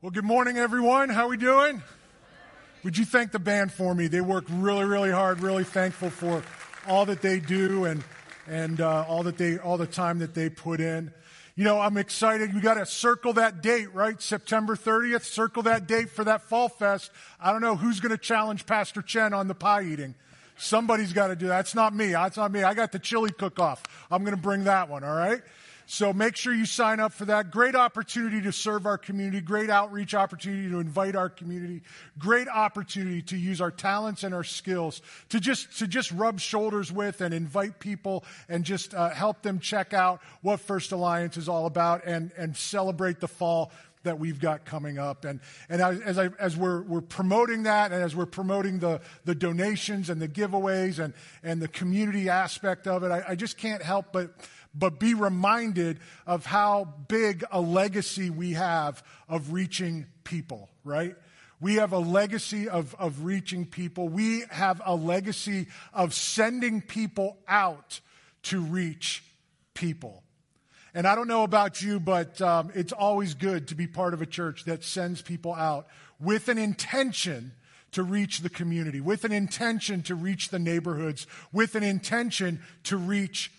Well, 0.00 0.12
good 0.12 0.24
morning, 0.24 0.56
everyone. 0.58 1.08
How 1.08 1.26
we 1.26 1.36
doing? 1.36 1.82
Would 2.84 2.96
you 2.96 3.04
thank 3.04 3.32
the 3.32 3.40
band 3.40 3.72
for 3.72 3.92
me? 3.96 4.06
They 4.06 4.20
work 4.20 4.44
really, 4.48 4.84
really 4.84 5.10
hard. 5.10 5.40
Really 5.40 5.64
thankful 5.64 6.08
for 6.08 6.44
all 6.86 7.04
that 7.06 7.20
they 7.20 7.40
do 7.40 7.84
and 7.84 8.04
and 8.46 8.80
uh, 8.80 9.04
all 9.08 9.24
that 9.24 9.38
they 9.38 9.58
all 9.58 9.76
the 9.76 9.88
time 9.88 10.20
that 10.20 10.34
they 10.34 10.50
put 10.50 10.80
in. 10.80 11.12
You 11.56 11.64
know, 11.64 11.80
I'm 11.80 11.96
excited. 11.96 12.54
We 12.54 12.60
got 12.60 12.74
to 12.74 12.86
circle 12.86 13.32
that 13.32 13.60
date, 13.60 13.92
right? 13.92 14.22
September 14.22 14.76
30th. 14.76 15.24
Circle 15.24 15.64
that 15.64 15.88
date 15.88 16.10
for 16.10 16.22
that 16.22 16.42
fall 16.42 16.68
fest. 16.68 17.10
I 17.40 17.50
don't 17.50 17.60
know 17.60 17.74
who's 17.74 17.98
going 17.98 18.12
to 18.12 18.18
challenge 18.18 18.66
Pastor 18.66 19.02
Chen 19.02 19.34
on 19.34 19.48
the 19.48 19.54
pie 19.56 19.82
eating. 19.82 20.14
Somebody's 20.56 21.12
got 21.12 21.26
to 21.26 21.34
do 21.34 21.48
that. 21.48 21.58
It's 21.58 21.74
not 21.74 21.92
me. 21.92 22.14
It's 22.14 22.36
not 22.36 22.52
me. 22.52 22.62
I 22.62 22.72
got 22.74 22.92
the 22.92 23.00
chili 23.00 23.32
cook 23.32 23.58
off. 23.58 23.82
I'm 24.12 24.22
going 24.22 24.36
to 24.36 24.40
bring 24.40 24.62
that 24.64 24.88
one. 24.88 25.02
All 25.02 25.16
right. 25.16 25.42
So 25.90 26.12
make 26.12 26.36
sure 26.36 26.52
you 26.52 26.66
sign 26.66 27.00
up 27.00 27.14
for 27.14 27.24
that. 27.24 27.50
Great 27.50 27.74
opportunity 27.74 28.42
to 28.42 28.52
serve 28.52 28.84
our 28.84 28.98
community, 28.98 29.40
great 29.40 29.70
outreach 29.70 30.14
opportunity 30.14 30.68
to 30.68 30.80
invite 30.80 31.16
our 31.16 31.30
community, 31.30 31.80
great 32.18 32.46
opportunity 32.46 33.22
to 33.22 33.38
use 33.38 33.62
our 33.62 33.70
talents 33.70 34.22
and 34.22 34.34
our 34.34 34.44
skills 34.44 35.00
to 35.30 35.40
just, 35.40 35.78
to 35.78 35.86
just 35.86 36.12
rub 36.12 36.40
shoulders 36.40 36.92
with 36.92 37.22
and 37.22 37.32
invite 37.32 37.80
people 37.80 38.26
and 38.50 38.64
just 38.64 38.92
uh, 38.92 39.08
help 39.08 39.40
them 39.40 39.58
check 39.60 39.94
out 39.94 40.20
what 40.42 40.60
First 40.60 40.92
Alliance 40.92 41.38
is 41.38 41.48
all 41.48 41.64
about 41.64 42.02
and, 42.04 42.32
and 42.36 42.54
celebrate 42.54 43.18
the 43.18 43.28
fall 43.28 43.72
that 44.02 44.18
we've 44.18 44.40
got 44.40 44.66
coming 44.66 44.98
up. 44.98 45.24
And, 45.24 45.40
and 45.70 45.80
as, 45.80 46.18
I, 46.18 46.28
as 46.38 46.54
we're, 46.54 46.82
we're 46.82 47.00
promoting 47.00 47.62
that 47.62 47.92
and 47.92 48.02
as 48.02 48.14
we're 48.14 48.26
promoting 48.26 48.78
the, 48.78 49.00
the 49.24 49.34
donations 49.34 50.10
and 50.10 50.20
the 50.20 50.28
giveaways 50.28 51.02
and, 51.02 51.14
and 51.42 51.62
the 51.62 51.68
community 51.68 52.28
aspect 52.28 52.86
of 52.86 53.04
it, 53.04 53.10
I, 53.10 53.24
I 53.28 53.34
just 53.34 53.56
can't 53.56 53.82
help 53.82 54.12
but 54.12 54.30
but 54.74 55.00
be 55.00 55.14
reminded 55.14 55.98
of 56.26 56.46
how 56.46 56.94
big 57.08 57.44
a 57.50 57.60
legacy 57.60 58.30
we 58.30 58.52
have 58.52 59.02
of 59.28 59.52
reaching 59.52 60.06
people, 60.24 60.68
right? 60.84 61.16
We 61.60 61.76
have 61.76 61.92
a 61.92 61.98
legacy 61.98 62.68
of, 62.68 62.94
of 62.98 63.24
reaching 63.24 63.66
people. 63.66 64.08
We 64.08 64.44
have 64.50 64.80
a 64.84 64.94
legacy 64.94 65.66
of 65.92 66.14
sending 66.14 66.80
people 66.80 67.38
out 67.48 68.00
to 68.44 68.60
reach 68.60 69.24
people. 69.74 70.22
And 70.94 71.06
I 71.06 71.14
don't 71.14 71.28
know 71.28 71.42
about 71.42 71.82
you, 71.82 72.00
but 72.00 72.40
um, 72.40 72.70
it's 72.74 72.92
always 72.92 73.34
good 73.34 73.68
to 73.68 73.74
be 73.74 73.86
part 73.86 74.14
of 74.14 74.22
a 74.22 74.26
church 74.26 74.64
that 74.64 74.84
sends 74.84 75.20
people 75.20 75.54
out 75.54 75.86
with 76.20 76.48
an 76.48 76.58
intention 76.58 77.52
to 77.92 78.02
reach 78.02 78.40
the 78.40 78.50
community, 78.50 79.00
with 79.00 79.24
an 79.24 79.32
intention 79.32 80.02
to 80.02 80.14
reach 80.14 80.50
the 80.50 80.58
neighborhoods, 80.58 81.26
with 81.52 81.74
an 81.74 81.82
intention 81.82 82.60
to 82.84 82.96
reach 82.96 83.50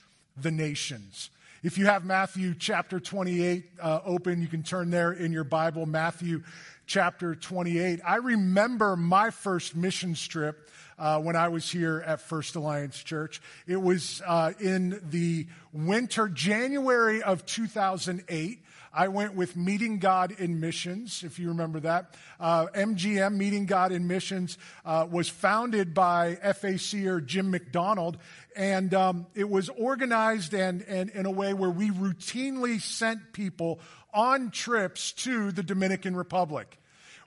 the 0.41 0.51
nations. 0.51 1.29
If 1.61 1.77
you 1.77 1.87
have 1.87 2.05
Matthew 2.05 2.55
chapter 2.57 2.99
28 2.99 3.65
uh, 3.81 3.99
open, 4.05 4.41
you 4.41 4.47
can 4.47 4.63
turn 4.63 4.91
there 4.91 5.11
in 5.11 5.33
your 5.33 5.43
Bible, 5.43 5.85
Matthew 5.85 6.43
chapter 6.85 7.35
28. 7.35 7.99
I 8.05 8.15
remember 8.15 8.95
my 8.95 9.29
first 9.29 9.75
mission 9.75 10.13
trip 10.13 10.69
uh, 10.97 11.19
when 11.19 11.35
I 11.35 11.49
was 11.49 11.69
here 11.69 12.03
at 12.05 12.21
First 12.21 12.55
Alliance 12.55 13.01
Church. 13.03 13.41
It 13.67 13.81
was 13.81 14.21
uh, 14.25 14.53
in 14.59 15.01
the 15.09 15.47
winter, 15.73 16.29
January 16.29 17.21
of 17.21 17.45
2008. 17.45 18.59
I 18.93 19.07
went 19.07 19.35
with 19.35 19.55
Meeting 19.55 19.99
God 19.99 20.31
in 20.39 20.59
Missions, 20.59 21.23
if 21.23 21.37
you 21.37 21.49
remember 21.49 21.79
that. 21.81 22.15
Uh, 22.39 22.67
MGM, 22.67 23.35
Meeting 23.35 23.65
God 23.65 23.91
in 23.91 24.07
Missions, 24.07 24.57
uh, 24.83 25.07
was 25.09 25.29
founded 25.29 25.93
by 25.93 26.37
FACer 26.43 27.23
Jim 27.23 27.51
McDonald, 27.51 28.17
and 28.55 28.93
um, 28.93 29.27
it 29.35 29.47
was 29.47 29.69
organized 29.69 30.53
and, 30.53 30.81
and 30.83 31.09
in 31.11 31.25
a 31.25 31.31
way 31.31 31.53
where 31.53 31.69
we 31.69 31.91
routinely 31.91 32.81
sent 32.81 33.33
people 33.33 33.79
on 34.11 34.49
trips 34.49 35.11
to 35.11 35.51
the 35.51 35.61
Dominican 35.61 36.15
Republic. 36.15 36.78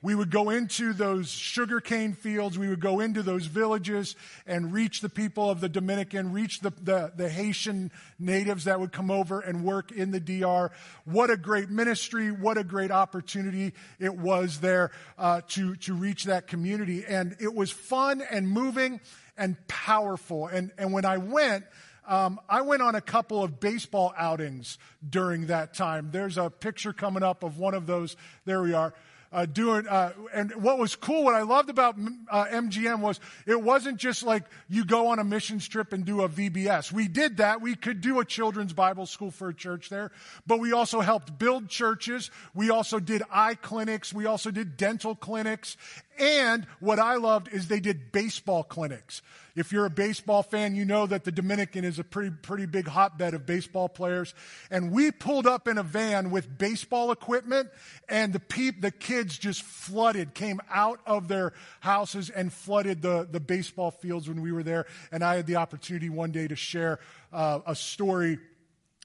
We 0.03 0.17
would 0.17 0.31
go 0.31 0.51
into 0.51 0.93
those 0.93 1.31
sugarcane 1.31 2.15
fields. 2.15 2.59
We 2.59 2.69
would 2.69 2.81
go 2.81 2.99
into 2.99 3.23
those 3.23 3.47
villages 3.47 4.17
and 4.49 4.73
reach 4.73 5.01
the 5.01 5.09
people 5.09 5.49
of 5.49 5.61
the 5.61 5.69
Dominican, 5.69 6.33
reach 6.33 6.59
the, 6.59 6.71
the, 6.71 7.13
the, 7.15 7.31
Haitian 7.31 7.93
natives 8.19 8.65
that 8.65 8.81
would 8.81 8.91
come 8.91 9.13
over 9.13 9.41
and 9.41 9.65
work 9.65 9.93
in 9.93 10.11
the 10.11 10.19
DR. 10.19 10.73
What 11.05 11.31
a 11.31 11.37
great 11.37 11.71
ministry. 11.71 12.33
What 12.33 12.59
a 12.59 12.65
great 12.65 12.91
opportunity 12.91 13.75
it 14.01 14.17
was 14.17 14.59
there 14.59 14.91
uh, 15.19 15.43
to, 15.51 15.77
to 15.77 15.95
reach 15.95 16.25
that 16.25 16.49
community. 16.49 17.05
And 17.07 17.37
it 17.39 17.55
was 17.55 17.71
fun 17.71 18.23
and 18.29 18.49
moving 18.49 19.01
and 19.37 19.57
powerful. 19.69 20.49
And, 20.49 20.73
and 20.79 20.93
when 20.93 21.05
I 21.05 21.19
went, 21.19 21.65
um, 22.09 22.41
I 22.49 22.63
went 22.63 22.83
on 22.83 22.97
a 22.97 23.01
couple 23.01 23.45
of 23.45 23.61
baseball 23.61 24.13
outings 24.19 24.79
during 25.09 25.47
that 25.47 25.75
time. 25.75 26.09
There's 26.11 26.39
a 26.39 26.51
picture 26.51 26.93
coming 26.93 27.23
up 27.23 27.45
of 27.45 27.59
one 27.59 27.75
of 27.75 27.87
those. 27.87 28.17
There 28.45 28.63
we 28.63 28.75
are 28.75 28.93
uh, 29.33 29.47
doing, 29.47 29.87
uh, 29.89 30.13
and 30.35 30.53
what 30.63 30.79
was 30.79 30.95
cool, 30.95 31.25
what 31.25 31.35
I 31.35 31.43
loved 31.43 31.71
about 31.71 31.97
uh, 32.31 32.45
MGM 32.47 33.01
was 33.01 33.19
it 33.47 33.61
wasn't 33.61 33.99
just 33.99 34.23
like 34.23 34.45
you 34.69 34.85
go 34.85 35.09
on 35.09 35.19
a 35.19 35.25
missions 35.25 35.67
trip 35.67 35.93
and 35.93 36.05
do 36.05 36.23
a 36.23 36.29
VBS. 36.29 36.93
We 36.93 37.09
did 37.09 37.39
that. 37.39 37.61
We 37.63 37.75
could 37.75 38.01
do 38.01 38.21
a 38.21 38.25
children's 38.25 38.73
Bible 38.73 39.07
school 39.07 39.31
for 39.31 39.49
a 39.49 39.55
church 39.55 39.89
there, 39.89 40.13
but 40.47 40.61
we 40.61 40.73
also 40.73 41.01
helped 41.01 41.39
build 41.39 41.69
churches. 41.69 42.31
We 42.55 42.71
also 42.71 43.01
did 43.01 43.23
eye 43.31 43.55
clinics. 43.55 44.13
We 44.13 44.27
also 44.27 44.51
did 44.51 44.77
dental 44.77 45.15
clinics. 45.15 45.77
And 46.19 46.67
what 46.81 46.99
I 46.99 47.17
loved 47.17 47.49
is 47.49 47.69
they 47.69 47.81
did 47.81 48.13
baseball 48.13 48.65
clinics. 48.65 49.23
If 49.55 49.71
you're 49.71 49.85
a 49.85 49.91
baseball 49.91 50.43
fan, 50.43 50.75
you 50.75 50.85
know 50.85 51.07
that 51.07 51.25
the 51.25 51.33
Dominican 51.33 51.85
is 51.85 51.99
a 51.99 52.05
pretty, 52.05 52.31
pretty 52.31 52.67
big 52.67 52.89
hotbed 52.89 53.35
of 53.35 53.45
baseball 53.45 53.89
players. 53.89 54.35
And 54.71 54.93
we 54.93 55.11
pulled 55.11 55.47
up 55.47 55.69
in 55.69 55.77
a 55.77 55.83
van 55.83 56.31
with 56.31 56.57
baseball 56.57 57.13
equipment 57.13 57.69
and 58.09 58.33
the 58.33 58.41
peep, 58.41 58.81
the 58.81 58.91
kids 58.91 59.37
just 59.37 59.63
flooded, 59.63 60.33
came 60.33 60.61
out 60.71 61.01
of 61.07 61.29
their 61.29 61.53
houses 61.81 62.31
and 62.31 62.53
flooded 62.53 63.03
the, 63.03 63.29
the 63.31 63.41
baseball 63.41 63.91
fields 63.91 64.29
when 64.29 64.41
we 64.41 64.53
were 64.53 64.63
there. 64.63 64.87
And 65.11 65.23
I 65.23 65.37
had 65.37 65.47
the 65.47 65.57
opportunity 65.57 66.09
one 66.09 66.33
day 66.33 66.49
to 66.49 66.57
share 66.57 66.99
uh, 67.33 67.61
a 67.67 67.75
story 67.75 68.39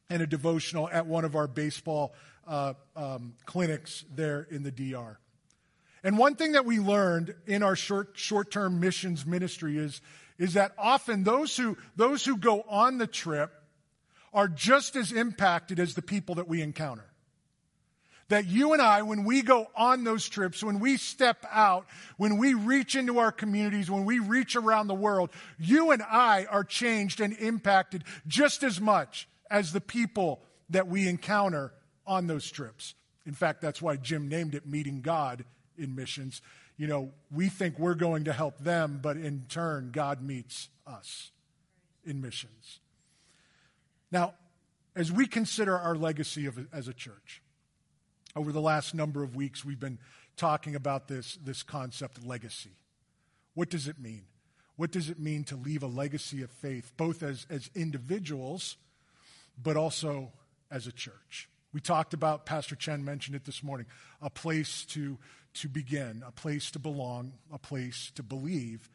and 0.09 0.21
a 0.21 0.27
devotional 0.27 0.87
at 0.89 1.05
one 1.05 1.25
of 1.25 1.35
our 1.35 1.47
baseball 1.47 2.13
uh, 2.47 2.73
um, 2.95 3.33
clinics 3.45 4.05
there 4.15 4.47
in 4.49 4.63
the 4.63 4.71
DR. 4.71 5.19
And 6.03 6.17
one 6.17 6.35
thing 6.35 6.53
that 6.53 6.65
we 6.65 6.79
learned 6.79 7.35
in 7.47 7.63
our 7.63 7.75
short, 7.75 8.11
short-term 8.13 8.79
missions 8.79 9.25
ministry 9.25 9.77
is 9.77 9.99
is 10.37 10.53
that 10.53 10.73
often 10.77 11.23
those 11.23 11.55
who, 11.57 11.77
those 11.95 12.23
who 12.23 12.37
go 12.37 12.63
on 12.69 12.97
the 12.97 13.07
trip 13.07 13.51
are 14.33 14.47
just 14.47 14.95
as 14.95 15.11
impacted 15.11 15.79
as 15.79 15.95
the 15.95 16.01
people 16.01 16.35
that 16.35 16.47
we 16.47 16.61
encounter. 16.61 17.05
That 18.29 18.45
you 18.45 18.73
and 18.73 18.81
I, 18.81 19.03
when 19.03 19.23
we 19.23 19.41
go 19.41 19.67
on 19.73 20.03
those 20.03 20.27
trips, 20.27 20.61
when 20.61 20.79
we 20.79 20.97
step 20.97 21.45
out, 21.49 21.87
when 22.17 22.37
we 22.37 22.53
reach 22.53 22.95
into 22.95 23.19
our 23.19 23.31
communities, 23.31 23.89
when 23.89 24.03
we 24.03 24.19
reach 24.19 24.57
around 24.57 24.87
the 24.87 24.93
world, 24.93 25.29
you 25.57 25.91
and 25.91 26.03
I 26.03 26.45
are 26.45 26.65
changed 26.65 27.21
and 27.21 27.33
impacted 27.37 28.03
just 28.27 28.63
as 28.63 28.81
much 28.81 29.29
as 29.49 29.71
the 29.71 29.79
people 29.79 30.41
that 30.69 30.87
we 30.89 31.07
encounter 31.07 31.71
on 32.05 32.27
those 32.27 32.51
trips. 32.51 32.95
In 33.25 33.33
fact, 33.33 33.61
that's 33.61 33.81
why 33.81 33.95
Jim 33.95 34.27
named 34.27 34.55
it 34.55 34.67
Meeting 34.67 35.01
God 35.01 35.45
in 35.77 35.95
Missions 35.95 36.41
you 36.77 36.87
know, 36.87 37.11
we 37.31 37.49
think 37.49 37.79
we're 37.79 37.95
going 37.95 38.25
to 38.25 38.33
help 38.33 38.59
them, 38.59 38.99
but 39.01 39.17
in 39.17 39.45
turn, 39.49 39.89
God 39.91 40.21
meets 40.21 40.69
us 40.85 41.31
in 42.05 42.21
missions. 42.21 42.79
Now, 44.11 44.35
as 44.95 45.11
we 45.11 45.27
consider 45.27 45.77
our 45.77 45.95
legacy 45.95 46.45
of, 46.45 46.67
as 46.71 46.87
a 46.87 46.93
church, 46.93 47.41
over 48.35 48.51
the 48.51 48.61
last 48.61 48.93
number 48.93 49.23
of 49.23 49.35
weeks, 49.35 49.65
we've 49.65 49.79
been 49.79 49.97
talking 50.35 50.75
about 50.75 51.07
this, 51.07 51.37
this 51.43 51.63
concept 51.63 52.25
legacy. 52.25 52.77
What 53.55 53.69
does 53.69 53.87
it 53.87 53.99
mean? 53.99 54.23
What 54.75 54.91
does 54.91 55.09
it 55.09 55.19
mean 55.19 55.43
to 55.45 55.55
leave 55.55 55.81
a 55.81 55.87
legacy 55.87 56.43
of 56.43 56.51
faith, 56.51 56.93
both 56.95 57.23
as, 57.23 57.47
as 57.49 57.71
individuals, 57.73 58.77
but 59.61 59.75
also 59.75 60.31
as 60.69 60.85
a 60.85 60.91
church? 60.91 61.49
We 61.73 61.81
talked 61.81 62.13
about, 62.13 62.45
Pastor 62.45 62.75
Chen 62.75 63.03
mentioned 63.03 63.35
it 63.35 63.45
this 63.45 63.63
morning, 63.63 63.87
a 64.21 64.29
place 64.29 64.85
to, 64.85 65.17
to 65.61 65.69
begin, 65.69 66.23
a 66.25 66.31
place 66.31 66.71
to 66.71 66.79
belong, 66.79 67.33
a 67.51 67.57
place 67.57 68.11
to 68.15 68.23
believe. 68.23 68.89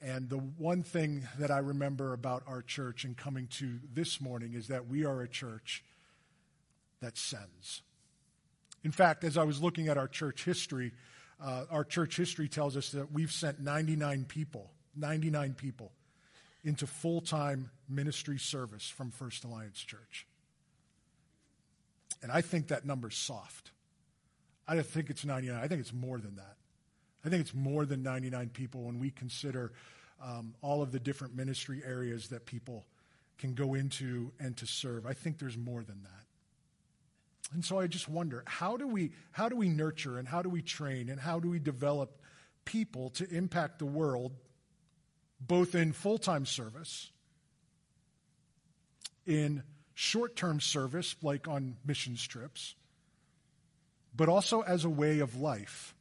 And 0.00 0.28
the 0.28 0.38
one 0.38 0.82
thing 0.82 1.26
that 1.38 1.50
I 1.50 1.58
remember 1.58 2.12
about 2.12 2.44
our 2.46 2.62
church 2.62 3.04
and 3.04 3.16
coming 3.16 3.48
to 3.58 3.78
this 3.92 4.20
morning 4.20 4.54
is 4.54 4.68
that 4.68 4.86
we 4.86 5.04
are 5.04 5.22
a 5.22 5.28
church 5.28 5.84
that 7.00 7.16
sends. 7.16 7.82
In 8.84 8.92
fact, 8.92 9.24
as 9.24 9.36
I 9.36 9.44
was 9.44 9.60
looking 9.60 9.88
at 9.88 9.98
our 9.98 10.08
church 10.08 10.44
history, 10.44 10.92
uh, 11.42 11.64
our 11.70 11.84
church 11.84 12.16
history 12.16 12.48
tells 12.48 12.76
us 12.76 12.90
that 12.92 13.12
we've 13.12 13.32
sent 13.32 13.60
99 13.60 14.24
people, 14.26 14.70
99 14.96 15.54
people 15.54 15.92
into 16.64 16.86
full 16.86 17.20
time 17.20 17.70
ministry 17.88 18.38
service 18.38 18.88
from 18.88 19.10
First 19.10 19.44
Alliance 19.44 19.78
Church. 19.78 20.26
And 22.22 22.32
I 22.32 22.40
think 22.40 22.68
that 22.68 22.84
number's 22.84 23.16
soft. 23.16 23.72
I 24.68 24.74
don't 24.74 24.86
think 24.86 25.08
it's 25.08 25.24
99. 25.24 25.58
I 25.58 25.66
think 25.66 25.80
it's 25.80 25.94
more 25.94 26.18
than 26.18 26.36
that. 26.36 26.56
I 27.24 27.30
think 27.30 27.40
it's 27.40 27.54
more 27.54 27.86
than 27.86 28.02
99 28.02 28.50
people 28.50 28.82
when 28.82 28.98
we 28.98 29.10
consider 29.10 29.72
um, 30.22 30.54
all 30.60 30.82
of 30.82 30.92
the 30.92 31.00
different 31.00 31.34
ministry 31.34 31.82
areas 31.84 32.28
that 32.28 32.44
people 32.44 32.84
can 33.38 33.54
go 33.54 33.74
into 33.74 34.32
and 34.38 34.56
to 34.58 34.66
serve. 34.66 35.06
I 35.06 35.14
think 35.14 35.38
there's 35.38 35.56
more 35.56 35.82
than 35.82 36.02
that. 36.02 37.54
And 37.54 37.64
so 37.64 37.78
I 37.78 37.86
just 37.86 38.08
wonder 38.08 38.42
how 38.46 38.76
do 38.76 38.86
we 38.86 39.12
how 39.32 39.48
do 39.48 39.56
we 39.56 39.68
nurture 39.68 40.18
and 40.18 40.28
how 40.28 40.42
do 40.42 40.50
we 40.50 40.60
train 40.60 41.08
and 41.08 41.18
how 41.18 41.40
do 41.40 41.48
we 41.48 41.58
develop 41.58 42.20
people 42.66 43.10
to 43.10 43.28
impact 43.30 43.78
the 43.78 43.86
world 43.86 44.32
both 45.40 45.74
in 45.74 45.92
full-time 45.92 46.44
service 46.44 47.10
in 49.24 49.62
short-term 49.94 50.60
service 50.60 51.16
like 51.22 51.48
on 51.48 51.76
missions 51.86 52.26
trips 52.26 52.74
but 54.18 54.28
also 54.28 54.60
as 54.62 54.84
a 54.84 54.90
way 54.90 55.20
of 55.20 55.36
life 55.36 55.94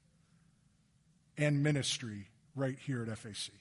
and 1.38 1.64
ministry 1.64 2.28
right 2.56 2.78
here 2.80 3.04
at 3.04 3.18
FAC. 3.18 3.54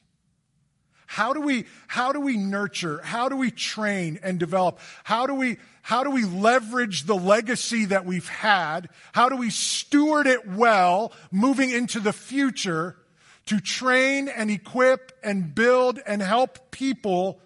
How 1.06 1.34
do 1.34 1.40
we, 1.40 1.66
how 1.86 2.12
do 2.12 2.20
we 2.20 2.38
nurture? 2.38 3.00
How 3.04 3.28
do 3.28 3.36
we 3.36 3.50
train 3.52 4.18
and 4.22 4.40
develop? 4.40 4.80
How 5.04 5.26
do 5.26 5.34
we, 5.34 5.58
how 5.82 6.02
do 6.02 6.10
we 6.10 6.24
leverage 6.24 7.04
the 7.04 7.14
legacy 7.14 7.84
that 7.84 8.06
we've 8.06 8.28
had? 8.28 8.88
How 9.12 9.28
do 9.28 9.36
we 9.36 9.50
steward 9.50 10.26
it 10.26 10.48
well 10.48 11.12
moving 11.30 11.70
into 11.70 12.00
the 12.00 12.14
future 12.14 12.96
to 13.44 13.60
train 13.60 14.26
and 14.26 14.50
equip 14.50 15.12
and 15.22 15.54
build 15.54 16.00
and 16.06 16.22
help 16.22 16.70
people 16.70 17.38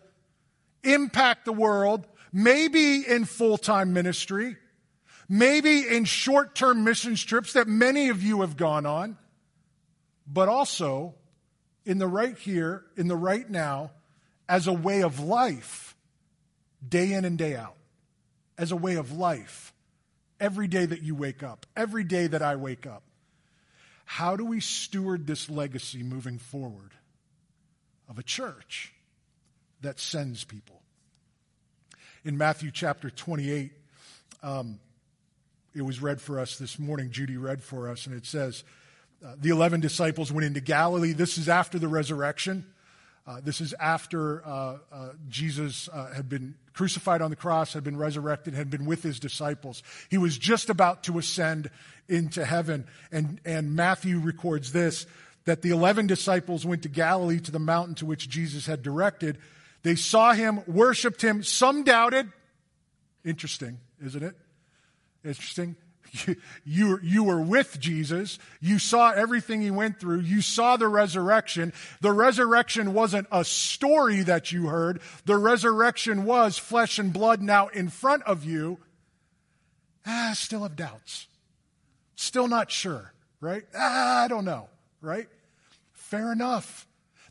impact 0.84 1.44
the 1.44 1.52
world, 1.52 2.06
maybe 2.32 3.06
in 3.06 3.24
full-time 3.24 3.92
ministry, 3.92 4.56
maybe 5.30 5.86
in 5.86 6.04
short-term 6.04 6.82
mission 6.82 7.14
trips 7.14 7.52
that 7.52 7.68
many 7.68 8.08
of 8.08 8.20
you 8.20 8.40
have 8.40 8.56
gone 8.56 8.84
on, 8.84 9.16
but 10.26 10.48
also 10.48 11.14
in 11.86 11.98
the 11.98 12.06
right 12.08 12.36
here, 12.36 12.84
in 12.96 13.06
the 13.06 13.16
right 13.16 13.48
now, 13.48 13.92
as 14.48 14.66
a 14.66 14.72
way 14.72 15.02
of 15.02 15.20
life, 15.20 15.96
day 16.86 17.12
in 17.12 17.24
and 17.24 17.38
day 17.38 17.54
out, 17.54 17.76
as 18.58 18.72
a 18.72 18.76
way 18.76 18.96
of 18.96 19.12
life, 19.12 19.72
every 20.40 20.66
day 20.66 20.84
that 20.84 21.02
you 21.02 21.14
wake 21.14 21.44
up, 21.44 21.64
every 21.76 22.02
day 22.02 22.26
that 22.26 22.42
I 22.42 22.56
wake 22.56 22.84
up. 22.84 23.04
How 24.04 24.34
do 24.34 24.44
we 24.44 24.58
steward 24.58 25.28
this 25.28 25.48
legacy 25.48 26.02
moving 26.02 26.38
forward 26.38 26.90
of 28.08 28.18
a 28.18 28.24
church 28.24 28.92
that 29.80 30.00
sends 30.00 30.42
people? 30.42 30.82
In 32.24 32.36
Matthew 32.36 32.72
chapter 32.72 33.10
28, 33.10 33.70
um, 34.42 34.80
it 35.74 35.82
was 35.82 36.02
read 36.02 36.20
for 36.20 36.38
us 36.38 36.58
this 36.58 36.78
morning. 36.78 37.10
Judy 37.10 37.36
read 37.36 37.62
for 37.62 37.88
us, 37.88 38.06
and 38.06 38.14
it 38.14 38.26
says, 38.26 38.64
uh, 39.24 39.34
the 39.38 39.50
11 39.50 39.80
disciples 39.80 40.32
went 40.32 40.46
into 40.46 40.60
Galilee. 40.60 41.12
This 41.12 41.38
is 41.38 41.48
after 41.48 41.78
the 41.78 41.88
resurrection. 41.88 42.64
Uh, 43.26 43.40
this 43.42 43.60
is 43.60 43.74
after 43.78 44.44
uh, 44.46 44.78
uh 44.90 45.08
Jesus 45.28 45.88
uh, 45.92 46.12
had 46.12 46.28
been 46.28 46.54
crucified 46.72 47.20
on 47.20 47.30
the 47.30 47.36
cross, 47.36 47.74
had 47.74 47.84
been 47.84 47.98
resurrected, 47.98 48.54
had 48.54 48.70
been 48.70 48.86
with 48.86 49.02
his 49.02 49.20
disciples. 49.20 49.82
He 50.08 50.16
was 50.16 50.38
just 50.38 50.70
about 50.70 51.04
to 51.04 51.18
ascend 51.18 51.70
into 52.08 52.44
heaven. 52.44 52.86
And, 53.12 53.40
and 53.44 53.76
Matthew 53.76 54.18
records 54.18 54.72
this 54.72 55.06
that 55.44 55.62
the 55.62 55.70
11 55.70 56.06
disciples 56.06 56.66
went 56.66 56.82
to 56.82 56.88
Galilee 56.88 57.40
to 57.40 57.50
the 57.50 57.58
mountain 57.58 57.94
to 57.96 58.06
which 58.06 58.28
Jesus 58.28 58.66
had 58.66 58.82
directed. 58.82 59.38
They 59.82 59.94
saw 59.94 60.32
him, 60.32 60.62
worshiped 60.66 61.22
him. 61.22 61.42
Some 61.42 61.82
doubted. 61.82 62.30
Interesting, 63.24 63.78
isn't 64.04 64.22
it? 64.22 64.36
Interesting. 65.24 65.76
You, 66.64 66.98
you, 67.04 67.22
were 67.22 67.40
with 67.40 67.78
Jesus. 67.78 68.40
You 68.60 68.80
saw 68.80 69.12
everything 69.12 69.62
he 69.62 69.70
went 69.70 70.00
through. 70.00 70.20
You 70.20 70.40
saw 70.40 70.76
the 70.76 70.88
resurrection. 70.88 71.72
The 72.00 72.10
resurrection 72.10 72.94
wasn't 72.94 73.28
a 73.30 73.44
story 73.44 74.22
that 74.22 74.50
you 74.50 74.66
heard. 74.66 75.00
The 75.24 75.36
resurrection 75.36 76.24
was 76.24 76.58
flesh 76.58 76.98
and 76.98 77.12
blood 77.12 77.42
now 77.42 77.68
in 77.68 77.88
front 77.88 78.24
of 78.24 78.44
you. 78.44 78.78
Ah, 80.04 80.32
still 80.34 80.64
have 80.64 80.74
doubts. 80.74 81.28
Still 82.16 82.48
not 82.48 82.70
sure, 82.70 83.12
right? 83.40 83.62
Ah, 83.76 84.24
I 84.24 84.28
don't 84.28 84.44
know, 84.44 84.68
right? 85.00 85.28
Fair 85.92 86.32
enough. 86.32 86.86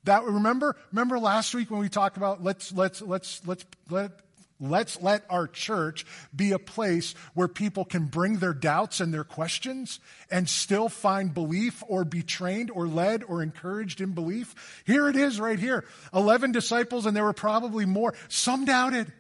That 0.06 0.24
remember 0.24 0.75
remember 0.91 1.19
last 1.19 1.53
week 1.53 1.69
when 1.69 1.81
we 1.81 1.89
talked 1.89 2.18
about 2.18 2.44
let's 2.44 2.71
let's 2.71 3.01
let's 3.01 3.45
let's 3.45 3.65
let 3.89 4.12
Let's 4.61 5.01
let 5.01 5.23
our 5.29 5.47
church 5.47 6.06
be 6.35 6.51
a 6.51 6.59
place 6.59 7.13
where 7.33 7.47
people 7.47 7.85
can 7.85 8.06
bring 8.06 8.38
their 8.38 8.53
doubts 8.53 9.00
and 9.00 9.13
their 9.13 9.23
questions 9.23 10.01
and 10.29 10.50
still 10.50 10.89
find 10.89 11.33
belief 11.33 11.81
or 11.88 12.03
be 12.03 12.23
trained 12.23 12.69
or 12.69 12.85
led 12.85 13.23
or 13.23 13.41
encouraged 13.41 14.01
in 14.01 14.11
belief. 14.11 14.83
Here 14.85 15.07
it 15.07 15.15
is 15.15 15.39
right 15.39 15.57
here. 15.57 15.85
11 16.13 16.51
disciples, 16.51 17.06
and 17.06 17.15
there 17.15 17.23
were 17.23 17.31
probably 17.31 17.85
more. 17.85 18.13
Some 18.27 18.65
doubted. 18.65 19.13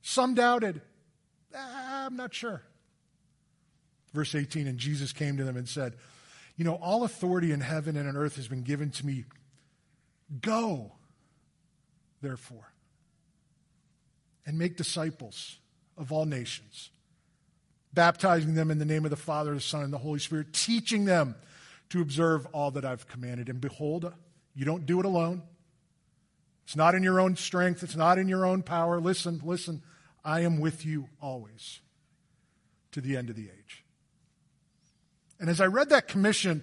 Some 0.00 0.34
doubted. 0.34 0.80
Ah, 1.54 2.06
I'm 2.06 2.16
not 2.16 2.32
sure. 2.32 2.62
Verse 4.14 4.34
18, 4.34 4.66
and 4.66 4.78
Jesus 4.78 5.12
came 5.12 5.36
to 5.36 5.44
them 5.44 5.58
and 5.58 5.68
said, 5.68 5.94
You 6.56 6.64
know, 6.64 6.74
all 6.74 7.04
authority 7.04 7.52
in 7.52 7.60
heaven 7.60 7.98
and 7.98 8.08
on 8.08 8.16
earth 8.16 8.36
has 8.36 8.48
been 8.48 8.62
given 8.62 8.90
to 8.92 9.04
me. 9.04 9.24
Go, 10.40 10.92
therefore 12.22 12.71
and 14.46 14.58
make 14.58 14.76
disciples 14.76 15.58
of 15.96 16.12
all 16.12 16.24
nations, 16.24 16.90
baptizing 17.92 18.54
them 18.54 18.70
in 18.70 18.78
the 18.78 18.84
name 18.84 19.04
of 19.04 19.10
the 19.10 19.16
Father, 19.16 19.54
the 19.54 19.60
Son, 19.60 19.82
and 19.82 19.92
the 19.92 19.98
Holy 19.98 20.18
Spirit, 20.18 20.52
teaching 20.52 21.04
them 21.04 21.34
to 21.90 22.00
observe 22.00 22.46
all 22.52 22.70
that 22.72 22.84
I've 22.84 23.06
commanded. 23.06 23.48
And 23.48 23.60
behold, 23.60 24.12
you 24.54 24.64
don't 24.64 24.86
do 24.86 24.98
it 24.98 25.06
alone. 25.06 25.42
It's 26.64 26.76
not 26.76 26.94
in 26.94 27.02
your 27.02 27.20
own 27.20 27.36
strength, 27.36 27.82
it's 27.82 27.96
not 27.96 28.18
in 28.18 28.28
your 28.28 28.46
own 28.46 28.62
power. 28.62 29.00
Listen, 29.00 29.40
listen, 29.44 29.82
I 30.24 30.40
am 30.40 30.60
with 30.60 30.86
you 30.86 31.08
always 31.20 31.80
to 32.92 33.00
the 33.00 33.16
end 33.16 33.30
of 33.30 33.36
the 33.36 33.44
age. 33.44 33.84
And 35.40 35.50
as 35.50 35.60
I 35.60 35.66
read 35.66 35.88
that 35.88 36.08
commission, 36.08 36.62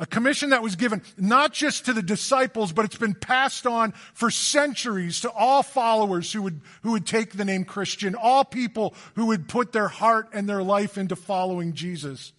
a 0.00 0.06
commission 0.06 0.50
that 0.50 0.62
was 0.62 0.76
given 0.76 1.02
not 1.18 1.52
just 1.52 1.84
to 1.84 1.92
the 1.92 2.02
disciples, 2.02 2.72
but 2.72 2.86
it's 2.86 2.96
been 2.96 3.14
passed 3.14 3.66
on 3.66 3.92
for 4.14 4.30
centuries 4.30 5.20
to 5.20 5.30
all 5.30 5.62
followers 5.62 6.32
who 6.32 6.40
would, 6.40 6.62
who 6.82 6.92
would 6.92 7.06
take 7.06 7.32
the 7.32 7.44
name 7.44 7.66
Christian, 7.66 8.14
all 8.14 8.42
people 8.42 8.94
who 9.14 9.26
would 9.26 9.46
put 9.46 9.72
their 9.72 9.88
heart 9.88 10.30
and 10.32 10.48
their 10.48 10.62
life 10.62 10.96
into 10.96 11.14
following 11.14 11.74
Jesus. 11.74 12.32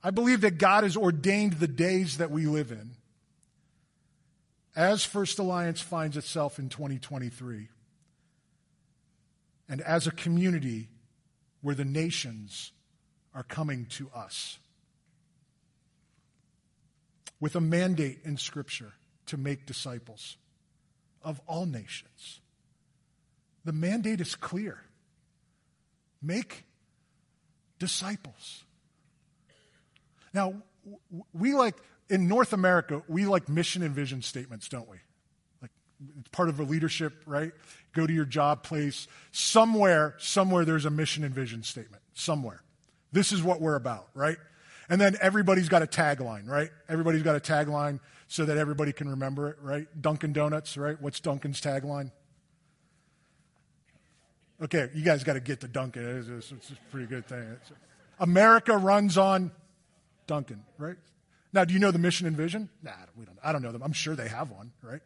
I 0.00 0.12
believe 0.12 0.42
that 0.42 0.58
God 0.58 0.84
has 0.84 0.96
ordained 0.96 1.54
the 1.54 1.66
days 1.66 2.18
that 2.18 2.30
we 2.30 2.46
live 2.46 2.70
in 2.70 2.92
as 4.76 5.04
First 5.04 5.40
Alliance 5.40 5.80
finds 5.80 6.16
itself 6.16 6.60
in 6.60 6.68
2023 6.68 7.68
and 9.68 9.80
as 9.80 10.06
a 10.06 10.12
community 10.12 10.88
where 11.62 11.74
the 11.74 11.84
nations 11.84 12.70
are 13.34 13.42
coming 13.42 13.86
to 13.86 14.08
us 14.14 14.58
with 17.42 17.56
a 17.56 17.60
mandate 17.60 18.20
in 18.24 18.36
Scripture 18.36 18.92
to 19.26 19.36
make 19.36 19.66
disciples 19.66 20.36
of 21.24 21.40
all 21.48 21.66
nations. 21.66 22.40
The 23.64 23.72
mandate 23.72 24.20
is 24.20 24.36
clear 24.36 24.78
make 26.22 26.64
disciples. 27.80 28.62
Now, 30.32 30.54
we 31.32 31.52
like, 31.52 31.74
in 32.08 32.28
North 32.28 32.52
America, 32.52 33.02
we 33.08 33.26
like 33.26 33.48
mission 33.48 33.82
and 33.82 33.92
vision 33.92 34.22
statements, 34.22 34.68
don't 34.68 34.88
we? 34.88 34.98
Like, 35.60 35.72
it's 36.20 36.28
part 36.28 36.48
of 36.48 36.60
a 36.60 36.62
leadership, 36.62 37.24
right? 37.26 37.50
Go 37.92 38.06
to 38.06 38.12
your 38.12 38.24
job 38.24 38.62
place. 38.62 39.08
Somewhere, 39.32 40.14
somewhere 40.18 40.64
there's 40.64 40.84
a 40.84 40.90
mission 40.90 41.24
and 41.24 41.34
vision 41.34 41.64
statement. 41.64 42.04
Somewhere. 42.14 42.62
This 43.10 43.32
is 43.32 43.42
what 43.42 43.60
we're 43.60 43.74
about, 43.74 44.06
right? 44.14 44.38
And 44.88 45.00
then 45.00 45.16
everybody's 45.20 45.68
got 45.68 45.82
a 45.82 45.86
tagline, 45.86 46.48
right? 46.48 46.70
Everybody's 46.88 47.22
got 47.22 47.36
a 47.36 47.40
tagline 47.40 48.00
so 48.28 48.44
that 48.44 48.58
everybody 48.58 48.92
can 48.92 49.08
remember 49.08 49.48
it, 49.50 49.56
right? 49.60 49.86
Dunkin' 50.00 50.32
Donuts, 50.32 50.76
right? 50.76 51.00
What's 51.00 51.20
Dunkin's 51.20 51.60
tagline? 51.60 52.10
Okay, 54.62 54.90
you 54.94 55.04
guys 55.04 55.24
got 55.24 55.34
to 55.34 55.40
get 55.40 55.60
to 55.60 55.68
Dunkin'. 55.68 56.34
It's, 56.38 56.52
it's, 56.52 56.70
a 56.70 56.74
pretty 56.90 57.06
good 57.06 57.26
thing. 57.26 57.42
It's, 57.60 57.72
America 58.18 58.76
runs 58.76 59.18
on 59.18 59.50
Dunkin', 60.26 60.62
right? 60.78 60.96
Now, 61.52 61.64
do 61.64 61.74
you 61.74 61.80
know 61.80 61.90
the 61.90 61.98
mission 61.98 62.26
and 62.26 62.36
vision? 62.36 62.68
Nah, 62.82 62.92
we 63.16 63.24
don't. 63.24 63.38
I 63.42 63.52
don't 63.52 63.62
know 63.62 63.72
them. 63.72 63.82
I'm 63.82 63.92
sure 63.92 64.16
they 64.16 64.28
have 64.28 64.50
one, 64.50 64.72
right? 64.82 65.02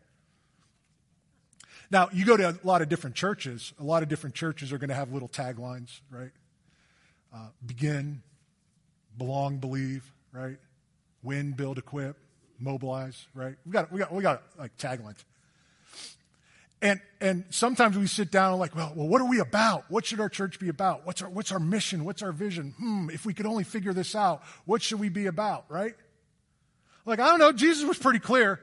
Now, 1.90 2.08
you 2.12 2.24
go 2.24 2.36
to 2.36 2.50
a 2.50 2.58
lot 2.66 2.82
of 2.82 2.88
different 2.88 3.16
churches. 3.16 3.72
A 3.80 3.84
lot 3.84 4.02
of 4.02 4.08
different 4.08 4.34
churches 4.34 4.72
are 4.72 4.78
going 4.78 4.88
to 4.88 4.94
have 4.94 5.12
little 5.12 5.28
taglines, 5.28 6.00
right? 6.10 6.32
Uh, 7.34 7.48
begin, 7.64 8.22
belong, 9.18 9.58
believe, 9.58 10.10
right? 10.32 10.56
Win, 11.22 11.52
build, 11.52 11.78
equip, 11.78 12.16
mobilize, 12.58 13.26
right? 13.34 13.56
We 13.64 13.72
got, 13.72 13.92
we 13.92 13.98
got, 13.98 14.12
we 14.12 14.22
got 14.22 14.42
like 14.58 14.76
taglines. 14.76 15.24
And, 16.82 17.00
and 17.20 17.44
sometimes 17.50 17.96
we 17.96 18.06
sit 18.06 18.30
down 18.30 18.52
and 18.52 18.60
like, 18.60 18.76
well, 18.76 18.92
well, 18.94 19.08
what 19.08 19.20
are 19.22 19.28
we 19.28 19.40
about? 19.40 19.90
What 19.90 20.04
should 20.04 20.20
our 20.20 20.28
church 20.28 20.60
be 20.60 20.68
about? 20.68 21.06
What's 21.06 21.22
our, 21.22 21.28
what's 21.28 21.50
our 21.50 21.58
mission? 21.58 22.04
What's 22.04 22.22
our 22.22 22.32
vision? 22.32 22.74
Hmm, 22.78 23.08
if 23.10 23.24
we 23.24 23.32
could 23.32 23.46
only 23.46 23.64
figure 23.64 23.94
this 23.94 24.14
out, 24.14 24.42
what 24.66 24.82
should 24.82 25.00
we 25.00 25.08
be 25.08 25.26
about, 25.26 25.64
right? 25.68 25.94
Like, 27.06 27.18
I 27.18 27.28
don't 27.28 27.38
know, 27.38 27.52
Jesus 27.52 27.84
was 27.88 27.98
pretty 27.98 28.18
clear, 28.18 28.60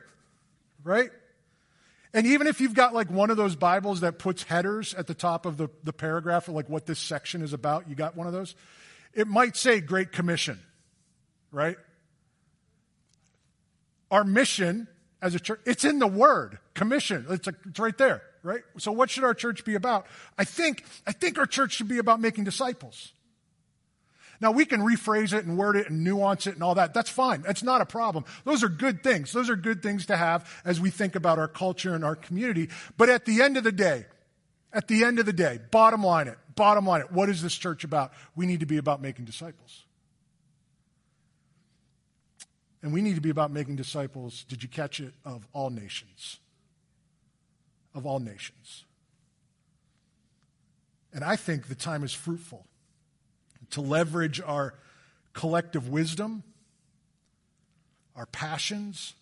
right? 0.83 1.09
And 2.13 2.27
even 2.27 2.45
if 2.45 2.61
you've 2.61 2.75
got 2.75 2.93
like 2.93 3.09
one 3.09 3.31
of 3.31 3.37
those 3.37 3.55
Bibles 3.55 4.01
that 4.01 4.19
puts 4.19 4.43
headers 4.43 4.93
at 4.93 5.07
the 5.07 5.15
top 5.15 5.47
of 5.47 5.57
the, 5.57 5.69
the 5.83 5.93
paragraph, 5.93 6.47
of 6.47 6.53
like 6.53 6.69
what 6.69 6.85
this 6.85 6.99
section 6.99 7.41
is 7.41 7.53
about, 7.53 7.89
you 7.89 7.95
got 7.95 8.15
one 8.15 8.27
of 8.27 8.33
those, 8.33 8.53
it 9.13 9.27
might 9.27 9.55
say 9.55 9.79
Great 9.79 10.11
Commission, 10.11 10.59
right? 11.51 11.77
Our 14.11 14.23
mission 14.23 14.87
as 15.21 15.35
a 15.35 15.39
church, 15.39 15.61
it's 15.65 15.85
in 15.85 15.99
the 15.99 16.07
word, 16.07 16.59
commission. 16.73 17.25
It's, 17.29 17.47
a, 17.47 17.53
it's 17.65 17.79
right 17.79 17.97
there, 17.97 18.21
right? 18.43 18.61
So 18.77 18.91
what 18.91 19.09
should 19.09 19.23
our 19.23 19.33
church 19.33 19.63
be 19.63 19.75
about? 19.75 20.05
I 20.37 20.43
think, 20.43 20.83
I 21.07 21.13
think 21.13 21.37
our 21.37 21.45
church 21.45 21.73
should 21.73 21.87
be 21.87 21.97
about 21.97 22.19
making 22.19 22.43
disciples. 22.43 23.13
Now 24.41 24.51
we 24.51 24.65
can 24.65 24.81
rephrase 24.81 25.31
it 25.31 25.45
and 25.45 25.57
word 25.57 25.77
it 25.77 25.89
and 25.89 26.03
nuance 26.03 26.47
it 26.47 26.55
and 26.55 26.63
all 26.63 26.75
that. 26.75 26.93
That's 26.93 27.09
fine. 27.09 27.41
That's 27.43 27.63
not 27.63 27.79
a 27.79 27.85
problem. 27.85 28.25
Those 28.43 28.61
are 28.61 28.67
good 28.67 29.01
things. 29.01 29.31
Those 29.31 29.49
are 29.49 29.55
good 29.55 29.81
things 29.81 30.07
to 30.07 30.17
have 30.17 30.61
as 30.65 30.81
we 30.81 30.89
think 30.89 31.15
about 31.15 31.39
our 31.39 31.47
culture 31.47 31.95
and 31.95 32.03
our 32.03 32.17
community. 32.17 32.69
But 32.97 33.07
at 33.09 33.23
the 33.23 33.41
end 33.41 33.55
of 33.55 33.63
the 33.63 33.71
day, 33.71 34.05
at 34.73 34.89
the 34.89 35.05
end 35.05 35.19
of 35.19 35.25
the 35.25 35.33
day, 35.33 35.59
bottom 35.71 36.03
line 36.03 36.27
it, 36.27 36.37
bottom 36.55 36.85
line 36.85 37.01
what 37.09 37.29
is 37.29 37.41
this 37.41 37.55
church 37.55 37.83
about? 37.83 38.13
We 38.35 38.45
need 38.45 38.59
to 38.61 38.65
be 38.65 38.77
about 38.77 39.01
making 39.01 39.25
disciples. 39.25 39.83
And 42.81 42.91
we 42.91 43.01
need 43.01 43.15
to 43.15 43.21
be 43.21 43.29
about 43.29 43.49
making 43.49 43.77
disciples, 43.77 44.43
did 44.43 44.61
you 44.61 44.67
catch 44.67 44.99
it, 44.99 45.13
of 45.23 45.47
all 45.53 45.69
nations. 45.69 46.39
Of 47.95 48.05
all 48.05 48.19
nations. 48.19 48.83
And 51.13 51.23
I 51.23 51.37
think 51.37 51.67
the 51.67 51.75
time 51.75 52.03
is 52.03 52.11
fruitful 52.11 52.65
to 53.71 53.81
leverage 53.81 54.41
our 54.41 54.73
collective 55.31 55.87
wisdom, 55.87 56.43
our 58.15 58.25
passions. 58.25 59.13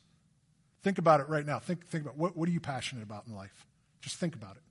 Think 0.82 0.98
about 0.98 1.20
it 1.20 1.30
right 1.30 1.46
now. 1.46 1.60
Think, 1.60 1.86
think 1.86 2.04
about 2.04 2.18
what, 2.18 2.36
what 2.36 2.50
are 2.50 2.52
you 2.52 2.60
passionate 2.60 3.04
about 3.04 3.26
in 3.28 3.36
life? 3.36 3.68
Just 4.02 4.16
think 4.16 4.34
about 4.34 4.56
it. 4.56 4.64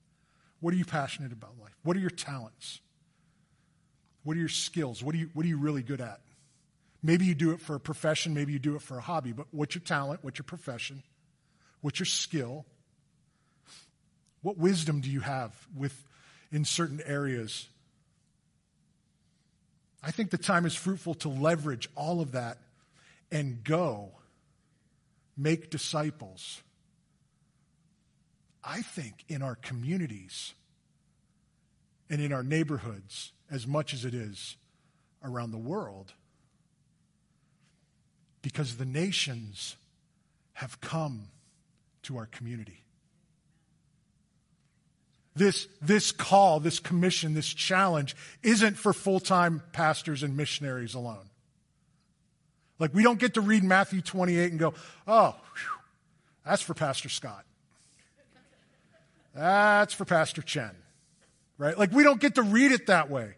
What 0.61 0.75
are 0.75 0.76
you 0.76 0.85
passionate 0.85 1.33
about 1.33 1.59
life? 1.61 1.75
What 1.83 1.97
are 1.97 2.00
your 2.00 2.11
talents? 2.11 2.81
What 4.23 4.37
are 4.37 4.40
your 4.40 4.49
skills? 4.49 5.02
What 5.02 5.14
are 5.14 5.19
you, 5.19 5.31
what 5.33 5.45
are 5.45 5.49
you 5.49 5.59
really 5.59 5.83
good 5.83 6.00
at? 6.00 6.21
Maybe 7.02 7.25
you 7.25 7.35
do 7.35 7.52
it 7.52 7.61
for 7.61 7.75
a 7.75 7.81
profession, 7.81 8.35
maybe 8.35 8.52
you 8.52 8.59
do 8.59 8.76
it 8.76 8.83
for 8.83 8.99
a 8.99 9.00
hobby, 9.00 9.33
but 9.33 9.47
what's 9.52 9.75
your 9.75 9.83
talent? 9.83 10.23
What's 10.23 10.38
your 10.38 10.45
profession? 10.45 11.02
What's 11.81 11.99
your 11.99 12.07
skill? 12.07 12.67
What 14.43 14.59
wisdom 14.59 15.00
do 15.00 15.11
you 15.11 15.21
have 15.21 15.55
with 15.75 16.05
in 16.52 16.67
certain 16.67 17.00
areas? 17.07 17.69
I 20.02 20.11
think 20.11 20.31
the 20.31 20.38
time 20.38 20.67
is 20.67 20.75
fruitful 20.75 21.14
to 21.14 21.29
leverage 21.29 21.88
all 21.95 22.21
of 22.21 22.33
that 22.33 22.59
and 23.33 23.64
go 23.64 24.11
make 25.37 25.71
disciples. 25.71 26.61
I 28.62 28.83
think 28.83 29.25
in 29.29 29.43
our 29.43 29.55
communities 29.55 30.55
and 32.09 32.21
in 32.21 32.33
our 32.33 32.43
neighborhoods 32.43 33.33
as 33.50 33.67
much 33.67 33.95
as 33.95 34.05
it 34.05 34.14
is 34.14 34.57
around 35.25 35.50
the 35.50 35.59
world 35.59 36.12
because 38.43 38.76
the 38.76 38.85
nations 38.85 39.76
have 40.55 40.81
come 40.81 41.29
to 42.02 42.17
our 42.17 42.26
community. 42.26 42.85
This, 45.35 45.69
this 45.81 46.12
call, 46.12 46.61
this 46.61 46.81
commission, 46.81 47.35
this 47.35 47.47
challenge 47.47 48.17
isn't 48.43 48.76
for 48.76 48.93
full 48.93 49.21
time 49.21 49.62
pastors 49.73 50.23
and 50.23 50.37
missionaries 50.37 50.95
alone. 50.95 51.31
Like, 52.79 52.95
we 52.95 53.02
don't 53.02 53.19
get 53.19 53.35
to 53.35 53.40
read 53.40 53.62
Matthew 53.62 54.00
28 54.00 54.50
and 54.50 54.59
go, 54.59 54.75
oh, 55.07 55.37
whew, 55.55 55.79
that's 56.45 56.62
for 56.62 56.75
Pastor 56.75 57.09
Scott. 57.09 57.45
That's 59.35 59.95
for 59.95 60.05
Pastor 60.05 60.43
Chen. 60.43 60.75
Right? 61.59 61.79
Like, 61.79 61.93
we 61.93 62.03
don't 62.03 62.21
get 62.21 62.37
to 62.37 62.43
read 62.43 62.73
it 62.73 62.87
that 62.87 63.11
way. 63.11 63.35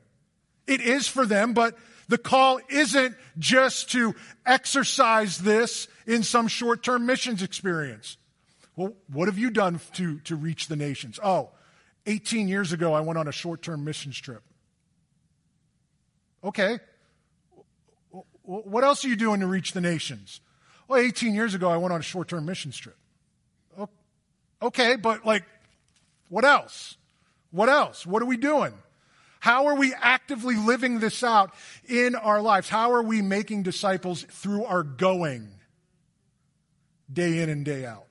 It 0.66 0.80
is 0.80 1.08
for 1.08 1.26
them, 1.26 1.54
but 1.54 1.76
the 2.08 2.18
call 2.18 2.60
isn't 2.68 3.16
just 3.38 3.90
to 3.92 4.14
exercise 4.46 5.38
this 5.38 5.88
in 6.06 6.22
some 6.22 6.48
short 6.48 6.82
term 6.82 7.06
missions 7.06 7.42
experience. 7.42 8.16
Well, 8.76 8.94
what 9.12 9.28
have 9.28 9.38
you 9.38 9.50
done 9.50 9.80
to, 9.94 10.18
to 10.20 10.36
reach 10.36 10.68
the 10.68 10.76
nations? 10.76 11.18
Oh, 11.22 11.50
18 12.06 12.48
years 12.48 12.72
ago, 12.72 12.94
I 12.94 13.00
went 13.00 13.18
on 13.18 13.28
a 13.28 13.32
short 13.32 13.62
term 13.62 13.84
missions 13.84 14.18
trip. 14.18 14.42
Okay. 16.44 16.78
What 18.42 18.82
else 18.82 19.04
are 19.04 19.08
you 19.08 19.16
doing 19.16 19.40
to 19.40 19.46
reach 19.46 19.72
the 19.72 19.80
nations? 19.80 20.40
Well, 20.88 21.00
18 21.00 21.34
years 21.34 21.54
ago, 21.54 21.70
I 21.70 21.76
went 21.76 21.92
on 21.92 22.00
a 22.00 22.04
short 22.04 22.28
term 22.28 22.44
missions 22.44 22.76
trip. 22.76 22.96
Okay, 24.62 24.94
but 24.94 25.26
like, 25.26 25.44
what 26.32 26.46
else? 26.46 26.96
What 27.50 27.68
else? 27.68 28.06
What 28.06 28.22
are 28.22 28.26
we 28.26 28.38
doing? 28.38 28.72
How 29.38 29.66
are 29.66 29.74
we 29.74 29.92
actively 29.92 30.56
living 30.56 30.98
this 30.98 31.22
out 31.22 31.52
in 31.86 32.14
our 32.14 32.40
lives? 32.40 32.70
How 32.70 32.92
are 32.92 33.02
we 33.02 33.20
making 33.20 33.64
disciples 33.64 34.22
through 34.30 34.64
our 34.64 34.82
going 34.82 35.50
day 37.12 37.40
in 37.42 37.50
and 37.50 37.66
day 37.66 37.84
out? 37.84 38.06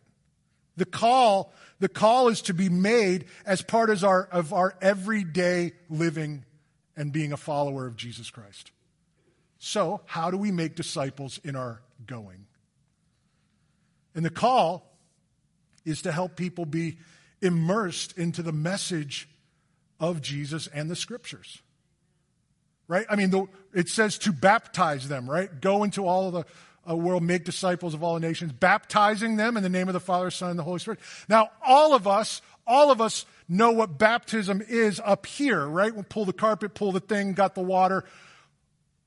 The 0.78 0.86
call, 0.86 1.52
the 1.80 1.90
call 1.90 2.28
is 2.28 2.44
to 2.44 2.54
be 2.54 2.70
made 2.70 3.26
as 3.44 3.64
part 3.64 3.90
of 3.90 4.04
our, 4.04 4.26
of 4.26 4.54
our 4.54 4.76
everyday 4.84 5.72
living 5.90 6.46
and 6.96 7.12
being 7.12 7.34
a 7.34 7.38
follower 7.38 7.88
of 7.88 7.96
Jesus 7.96 8.30
Christ. 8.30 8.70
So, 9.58 10.02
how 10.06 10.30
do 10.30 10.38
we 10.38 10.52
make 10.52 10.76
disciples 10.76 11.40
in 11.44 11.56
our 11.56 11.82
going? 12.06 12.46
And 14.14 14.24
the 14.24 14.30
call 14.30 14.96
is 15.86 16.04
to 16.04 16.12
help 16.12 16.36
people 16.36 16.68
be 16.68 17.00
immersed 17.42 18.18
into 18.18 18.44
the 18.44 18.52
message 18.52 19.28
of 20.00 20.22
Jesus 20.22 20.68
and 20.68 20.90
the 20.90 20.96
scriptures. 20.96 21.62
Right? 22.88 23.06
I 23.10 23.16
mean, 23.16 23.30
the, 23.30 23.48
it 23.74 23.88
says 23.88 24.18
to 24.20 24.34
baptize 24.34 25.08
them, 25.08 25.30
right? 25.30 25.62
Go 25.62 25.84
into 25.84 26.06
all 26.06 26.28
of 26.28 26.34
the 26.34 26.46
uh, 26.90 26.96
world, 26.96 27.24
make 27.24 27.46
disciples 27.46 27.94
of 27.94 28.04
all 28.04 28.16
the 28.16 28.20
nations, 28.20 28.52
baptizing 28.52 29.38
them 29.38 29.56
in 29.56 29.64
the 29.64 29.70
name 29.70 29.88
of 29.88 29.94
the 29.94 30.00
Father, 30.00 30.32
Son, 30.32 30.50
and 30.50 30.60
the 30.60 30.64
Holy 30.64 30.80
Spirit. 30.80 31.00
Now, 31.30 31.52
all 31.66 31.94
of 31.94 32.08
us, 32.08 32.42
all 32.66 32.92
of 32.92 33.00
us 33.00 33.26
know 33.48 33.72
what 33.72 33.98
baptism 33.98 34.62
is 34.68 35.00
up 35.04 35.26
here, 35.26 35.66
right? 35.66 35.94
We'll 35.94 36.04
pull 36.04 36.26
the 36.26 36.34
carpet, 36.34 36.74
pull 36.74 36.92
the 36.92 37.00
thing, 37.00 37.34
got 37.34 37.56
the 37.56 37.62
water, 37.62 38.04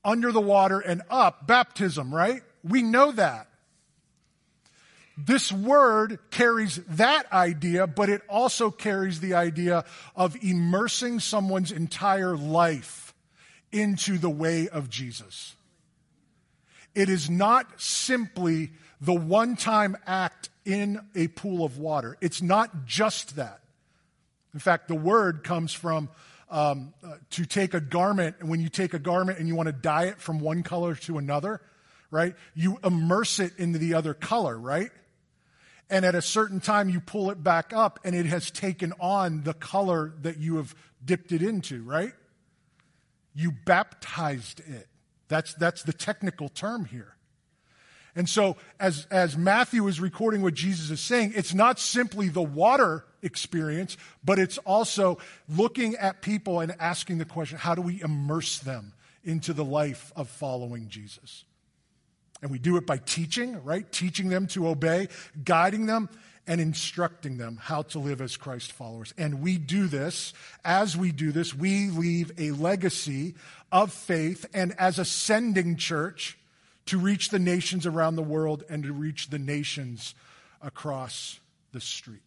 under 0.03 0.31
the 0.31 0.41
water 0.41 0.79
and 0.79 1.01
up, 1.09 1.45
baptism, 1.45 2.13
right? 2.13 2.41
We 2.63 2.81
know 2.81 3.11
that. 3.11 3.47
This 5.17 5.51
word 5.51 6.19
carries 6.29 6.77
that 6.89 7.31
idea, 7.31 7.87
but 7.87 8.09
it 8.09 8.21
also 8.27 8.69
carries 8.69 9.21
the 9.21 9.35
idea 9.35 9.85
of 10.15 10.35
immersing 10.43 11.19
someone's 11.19 11.71
entire 11.71 12.35
life 12.35 13.13
into 13.71 14.17
the 14.17 14.29
way 14.29 14.67
of 14.67 14.89
Jesus. 14.89 15.55
It 16.93 17.09
is 17.09 17.29
not 17.29 17.79
simply 17.79 18.71
the 19.01 19.13
one 19.13 19.55
time 19.55 19.97
act 20.05 20.49
in 20.65 20.99
a 21.15 21.27
pool 21.27 21.63
of 21.63 21.77
water. 21.77 22.17
It's 22.21 22.41
not 22.41 22.85
just 22.85 23.35
that. 23.35 23.61
In 24.53 24.59
fact, 24.59 24.87
the 24.87 24.95
word 24.95 25.43
comes 25.43 25.73
from 25.73 26.09
um, 26.49 26.93
uh, 27.03 27.15
to 27.31 27.45
take 27.45 27.73
a 27.73 27.81
garment, 27.81 28.37
and 28.39 28.49
when 28.49 28.61
you 28.61 28.69
take 28.69 28.93
a 28.93 28.99
garment 28.99 29.39
and 29.39 29.47
you 29.47 29.55
want 29.55 29.67
to 29.67 29.73
dye 29.73 30.05
it 30.05 30.19
from 30.19 30.39
one 30.39 30.63
color 30.63 30.95
to 30.95 31.17
another, 31.17 31.61
right? 32.11 32.35
You 32.53 32.79
immerse 32.83 33.39
it 33.39 33.57
into 33.57 33.79
the 33.79 33.95
other 33.95 34.13
color, 34.13 34.57
right? 34.57 34.91
And 35.89 36.05
at 36.05 36.15
a 36.15 36.21
certain 36.21 36.59
time 36.59 36.89
you 36.89 36.99
pull 36.99 37.29
it 37.31 37.43
back 37.43 37.73
up 37.73 37.99
and 38.03 38.15
it 38.15 38.25
has 38.25 38.49
taken 38.51 38.93
on 38.99 39.43
the 39.43 39.53
color 39.53 40.13
that 40.21 40.37
you 40.37 40.57
have 40.57 40.75
dipped 41.03 41.31
it 41.31 41.41
into, 41.41 41.83
right? 41.83 42.13
You 43.33 43.51
baptized 43.65 44.61
it. 44.61 44.87
That's, 45.27 45.53
that's 45.55 45.83
the 45.83 45.93
technical 45.93 46.49
term 46.49 46.85
here. 46.85 47.15
And 48.15 48.29
so, 48.29 48.55
as, 48.79 49.07
as 49.11 49.37
Matthew 49.37 49.85
is 49.87 49.99
recording 49.99 50.41
what 50.41 50.53
Jesus 50.53 50.89
is 50.89 51.01
saying, 51.01 51.33
it's 51.35 51.53
not 51.53 51.79
simply 51.79 52.29
the 52.29 52.41
water 52.41 53.03
experience, 53.21 53.97
but 54.23 54.39
it's 54.39 54.57
also 54.59 55.17
looking 55.49 55.95
at 55.95 56.21
people 56.21 56.61
and 56.61 56.73
asking 56.79 57.17
the 57.17 57.25
question 57.25 57.57
how 57.57 57.75
do 57.75 57.81
we 57.81 58.01
immerse 58.01 58.59
them 58.59 58.93
into 59.25 59.51
the 59.51 59.65
life 59.65 60.13
of 60.15 60.29
following 60.29 60.87
Jesus? 60.87 61.43
And 62.45 62.51
we 62.51 62.59
do 62.59 62.77
it 62.77 62.85
by 62.85 62.97
teaching, 62.97 63.63
right? 63.63 63.91
Teaching 63.91 64.29
them 64.29 64.45
to 64.49 64.67
obey, 64.67 65.07
guiding 65.43 65.87
them, 65.87 66.09
and 66.45 66.61
instructing 66.61 67.37
them 67.37 67.57
how 67.59 67.81
to 67.81 67.97
live 67.97 68.21
as 68.21 68.37
Christ 68.37 68.71
followers. 68.71 69.15
And 69.17 69.41
we 69.41 69.57
do 69.57 69.87
this, 69.87 70.31
as 70.63 70.95
we 70.95 71.11
do 71.11 71.31
this, 71.31 71.55
we 71.55 71.89
leave 71.89 72.31
a 72.37 72.51
legacy 72.51 73.33
of 73.71 73.91
faith 73.91 74.45
and 74.53 74.75
as 74.77 74.99
a 74.99 75.05
sending 75.05 75.75
church 75.75 76.37
to 76.85 76.99
reach 76.99 77.29
the 77.29 77.39
nations 77.39 77.87
around 77.87 78.15
the 78.15 78.21
world 78.21 78.63
and 78.69 78.83
to 78.83 78.93
reach 78.93 79.31
the 79.31 79.39
nations 79.39 80.13
across 80.61 81.39
the 81.71 81.81
street. 81.81 82.21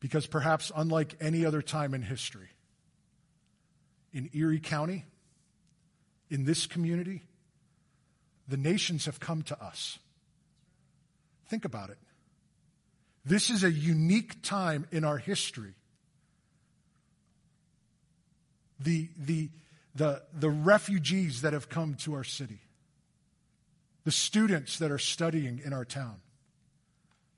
Because 0.00 0.26
perhaps 0.26 0.70
unlike 0.76 1.16
any 1.18 1.46
other 1.46 1.62
time 1.62 1.94
in 1.94 2.02
history, 2.02 2.50
in 4.12 4.28
Erie 4.34 4.60
County, 4.60 5.06
in 6.28 6.44
this 6.44 6.66
community, 6.66 7.22
the 8.52 8.58
nations 8.58 9.06
have 9.06 9.18
come 9.18 9.40
to 9.40 9.58
us. 9.64 9.98
Think 11.48 11.64
about 11.64 11.88
it. 11.88 11.96
This 13.24 13.48
is 13.48 13.64
a 13.64 13.72
unique 13.72 14.42
time 14.42 14.86
in 14.92 15.04
our 15.04 15.16
history. 15.16 15.72
The, 18.78 19.08
the, 19.16 19.48
the, 19.94 20.22
the 20.38 20.50
refugees 20.50 21.40
that 21.40 21.54
have 21.54 21.70
come 21.70 21.94
to 22.00 22.12
our 22.12 22.24
city, 22.24 22.58
the 24.04 24.12
students 24.12 24.78
that 24.80 24.90
are 24.90 24.98
studying 24.98 25.62
in 25.64 25.72
our 25.72 25.86
town, 25.86 26.16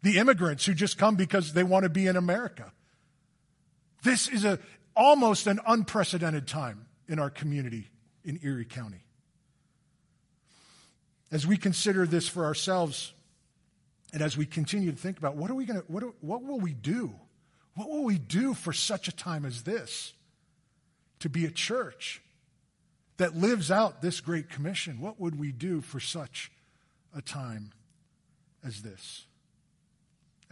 the 0.03 0.19
immigrants 0.19 0.67
who 0.67 0.75
just 0.75 0.99
come 0.99 1.15
because 1.15 1.53
they 1.53 1.63
want 1.63 1.85
to 1.85 1.91
be 1.91 2.09
in 2.09 2.17
America. 2.17 2.73
This 4.03 4.27
is 4.27 4.45
a, 4.45 4.59
almost 4.97 5.47
an 5.47 5.61
unprecedented 5.65 6.49
time 6.49 6.87
in 7.07 7.21
our 7.21 7.31
community 7.31 7.89
in 8.25 8.41
Erie 8.43 8.65
County. 8.65 9.05
As 11.35 11.49
we 11.49 11.57
consider 11.57 12.07
this 12.07 12.29
for 12.29 12.45
ourselves, 12.45 13.13
and 14.13 14.23
as 14.23 14.37
we 14.37 14.47
continue 14.47 14.93
to 14.93 14.97
think 14.97 15.19
about 15.19 15.35
what 15.35 15.51
are 15.51 15.55
we 15.55 15.65
going 15.65 15.81
to, 15.81 15.87
what, 15.89 16.05
what 16.21 16.45
will 16.45 16.61
we 16.61 16.73
do? 16.73 17.13
What 17.75 17.91
will 17.91 18.05
we 18.05 18.19
do 18.19 18.55
for 18.55 18.73
such 18.73 19.09
a 19.09 19.13
time 19.13 19.45
as 19.45 19.65
this? 19.65 20.13
To 21.19 21.29
be 21.29 21.45
a 21.45 21.51
church 21.51 22.23
that 23.17 23.35
lives 23.35 23.73
out 23.73 24.01
this 24.01 24.21
great 24.21 24.49
commission. 24.49 25.01
What 25.01 25.19
would 25.19 25.37
we 25.37 25.51
do 25.51 25.81
for 25.81 25.99
such 25.99 26.53
a 27.13 27.21
time 27.21 27.73
as 28.65 28.83
this? 28.83 29.27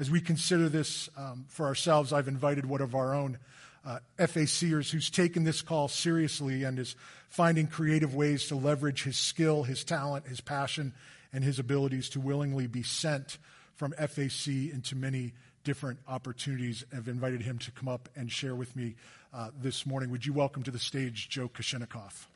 As 0.00 0.10
we 0.10 0.20
consider 0.20 0.68
this 0.68 1.08
um, 1.16 1.44
for 1.48 1.66
ourselves, 1.66 2.12
I've 2.12 2.26
invited 2.26 2.66
one 2.66 2.80
of 2.80 2.96
our 2.96 3.14
own 3.14 3.38
uh, 3.84 3.98
FACers 4.18 4.90
who's 4.90 5.10
taken 5.10 5.44
this 5.44 5.62
call 5.62 5.88
seriously 5.88 6.64
and 6.64 6.78
is 6.78 6.94
finding 7.28 7.66
creative 7.66 8.14
ways 8.14 8.46
to 8.48 8.54
leverage 8.54 9.02
his 9.04 9.16
skill, 9.16 9.62
his 9.62 9.84
talent, 9.84 10.26
his 10.26 10.40
passion, 10.40 10.92
and 11.32 11.42
his 11.42 11.58
abilities 11.58 12.08
to 12.10 12.20
willingly 12.20 12.66
be 12.66 12.82
sent 12.82 13.38
from 13.74 13.92
FAC 13.92 14.48
into 14.72 14.94
many 14.94 15.32
different 15.64 15.98
opportunities. 16.06 16.84
I've 16.94 17.08
invited 17.08 17.42
him 17.42 17.58
to 17.58 17.70
come 17.70 17.88
up 17.88 18.08
and 18.14 18.30
share 18.30 18.54
with 18.54 18.76
me 18.76 18.94
uh, 19.32 19.50
this 19.60 19.86
morning. 19.86 20.10
Would 20.10 20.26
you 20.26 20.32
welcome 20.32 20.62
to 20.64 20.70
the 20.70 20.78
stage 20.78 21.28
Joe 21.28 21.48
Kashinikoff? 21.48 22.26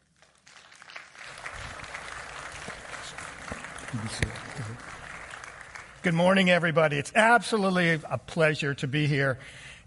Good 6.02 6.14
morning, 6.14 6.50
everybody. 6.50 6.98
It's 6.98 7.12
absolutely 7.14 8.00
a 8.08 8.18
pleasure 8.18 8.74
to 8.74 8.86
be 8.86 9.06
here 9.06 9.38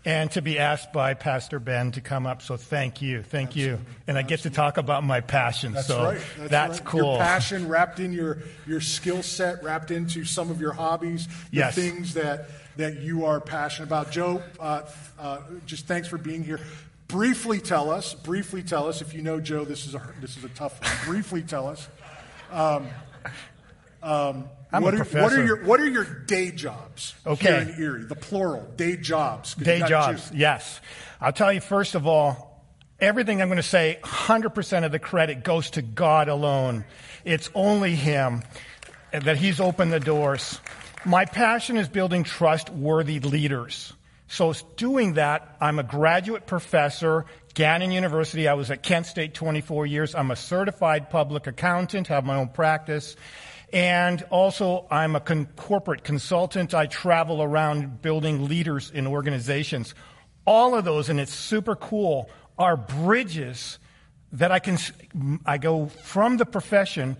and 0.05 0.31
to 0.31 0.41
be 0.41 0.57
asked 0.57 0.93
by 0.93 1.13
Pastor 1.13 1.59
Ben 1.59 1.91
to 1.91 2.01
come 2.01 2.25
up. 2.25 2.41
So 2.41 2.55
thank 2.57 3.01
you. 3.01 3.21
Thank 3.21 3.49
Absolutely. 3.49 3.71
you. 3.71 3.85
And 4.07 4.17
I 4.17 4.21
get 4.21 4.41
to 4.41 4.49
talk 4.49 4.77
about 4.77 5.03
my 5.03 5.21
passion. 5.21 5.73
That's 5.73 5.87
so 5.87 6.03
right. 6.03 6.21
That's, 6.37 6.49
that's 6.51 6.79
right. 6.79 6.87
cool. 6.87 7.01
Your 7.01 7.17
passion 7.17 7.67
wrapped 7.67 7.99
in 7.99 8.13
your, 8.13 8.39
your 8.65 8.81
skill 8.81 9.21
set, 9.23 9.63
wrapped 9.63 9.91
into 9.91 10.23
some 10.23 10.49
of 10.49 10.61
your 10.61 10.71
hobbies, 10.71 11.27
the 11.27 11.33
yes. 11.57 11.75
things 11.75 12.13
that, 12.13 12.49
that 12.77 13.01
you 13.01 13.25
are 13.25 13.41
passionate 13.41 13.87
about. 13.87 14.11
Joe, 14.11 14.41
uh, 14.59 14.83
uh, 15.19 15.39
just 15.65 15.85
thanks 15.85 16.07
for 16.07 16.17
being 16.17 16.43
here. 16.43 16.59
Briefly 17.09 17.59
tell 17.59 17.89
us, 17.89 18.13
briefly 18.13 18.63
tell 18.63 18.87
us, 18.87 19.01
if 19.01 19.13
you 19.13 19.21
know 19.21 19.39
Joe, 19.41 19.65
this 19.65 19.85
is 19.85 19.95
a, 19.95 20.13
this 20.21 20.37
is 20.37 20.43
a 20.43 20.49
tough 20.49 20.81
one. 20.81 21.13
briefly 21.13 21.41
tell 21.41 21.67
us. 21.67 21.87
Um, 22.51 22.87
um, 24.01 24.49
I'm 24.71 24.83
what, 24.83 24.93
a 24.93 24.97
are, 24.97 24.99
professor. 24.99 25.23
what 25.23 25.33
are 25.33 25.45
your 25.45 25.63
What 25.63 25.79
are 25.79 25.87
your 25.87 26.03
day 26.03 26.51
jobs 26.51 27.15
okay. 27.25 27.63
here 27.65 27.73
in 27.73 27.81
Erie? 27.81 28.03
The 28.03 28.15
plural, 28.15 28.71
day 28.75 28.97
jobs. 28.97 29.55
Day 29.55 29.81
jobs, 29.87 30.31
yes. 30.33 30.79
I'll 31.19 31.33
tell 31.33 31.51
you 31.51 31.61
first 31.61 31.95
of 31.95 32.05
all, 32.05 32.63
everything 32.99 33.41
I'm 33.41 33.47
going 33.47 33.57
to 33.57 33.63
say, 33.63 33.99
100% 34.03 34.85
of 34.85 34.91
the 34.91 34.99
credit 34.99 35.43
goes 35.43 35.71
to 35.71 35.81
God 35.81 36.27
alone. 36.27 36.85
It's 37.25 37.49
only 37.55 37.95
Him 37.95 38.43
that 39.11 39.37
He's 39.37 39.59
opened 39.59 39.91
the 39.91 39.99
doors. 39.99 40.59
My 41.05 41.25
passion 41.25 41.77
is 41.77 41.87
building 41.87 42.23
trustworthy 42.23 43.19
leaders. 43.19 43.93
So 44.27 44.53
doing 44.75 45.13
that, 45.13 45.57
I'm 45.59 45.79
a 45.79 45.83
graduate 45.83 46.45
professor, 46.45 47.25
Gannon 47.55 47.91
University. 47.91 48.47
I 48.47 48.53
was 48.53 48.69
at 48.69 48.83
Kent 48.83 49.07
State 49.07 49.33
24 49.33 49.87
years. 49.87 50.13
I'm 50.13 50.29
a 50.29 50.35
certified 50.35 51.09
public 51.09 51.47
accountant, 51.47 52.07
have 52.07 52.25
my 52.25 52.35
own 52.35 52.49
practice. 52.49 53.15
And 53.71 54.23
also, 54.31 54.87
I'm 54.89 55.15
a 55.15 55.19
con- 55.19 55.47
corporate 55.55 56.03
consultant. 56.03 56.73
I 56.73 56.87
travel 56.87 57.41
around 57.43 58.01
building 58.01 58.47
leaders 58.47 58.91
in 58.91 59.05
organizations. 59.05 59.93
All 60.45 60.75
of 60.75 60.85
those, 60.85 61.09
and 61.09 61.19
it's 61.19 61.33
super 61.33 61.75
cool, 61.75 62.29
are 62.57 62.75
bridges 62.75 63.77
that 64.31 64.51
I 64.51 64.59
can, 64.59 64.77
I 65.45 65.57
go 65.57 65.87
from 65.87 66.37
the 66.37 66.45
profession 66.45 67.17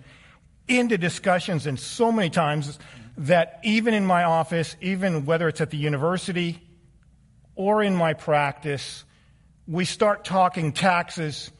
into 0.68 0.98
discussions 0.98 1.66
and 1.66 1.78
so 1.78 2.12
many 2.12 2.30
times 2.30 2.78
that 3.16 3.60
even 3.62 3.94
in 3.94 4.06
my 4.06 4.24
office, 4.24 4.76
even 4.80 5.26
whether 5.26 5.48
it's 5.48 5.60
at 5.60 5.70
the 5.70 5.76
university 5.76 6.60
or 7.54 7.82
in 7.82 7.94
my 7.94 8.14
practice, 8.14 9.04
we 9.66 9.84
start 9.84 10.24
talking 10.24 10.72
taxes 10.72 11.50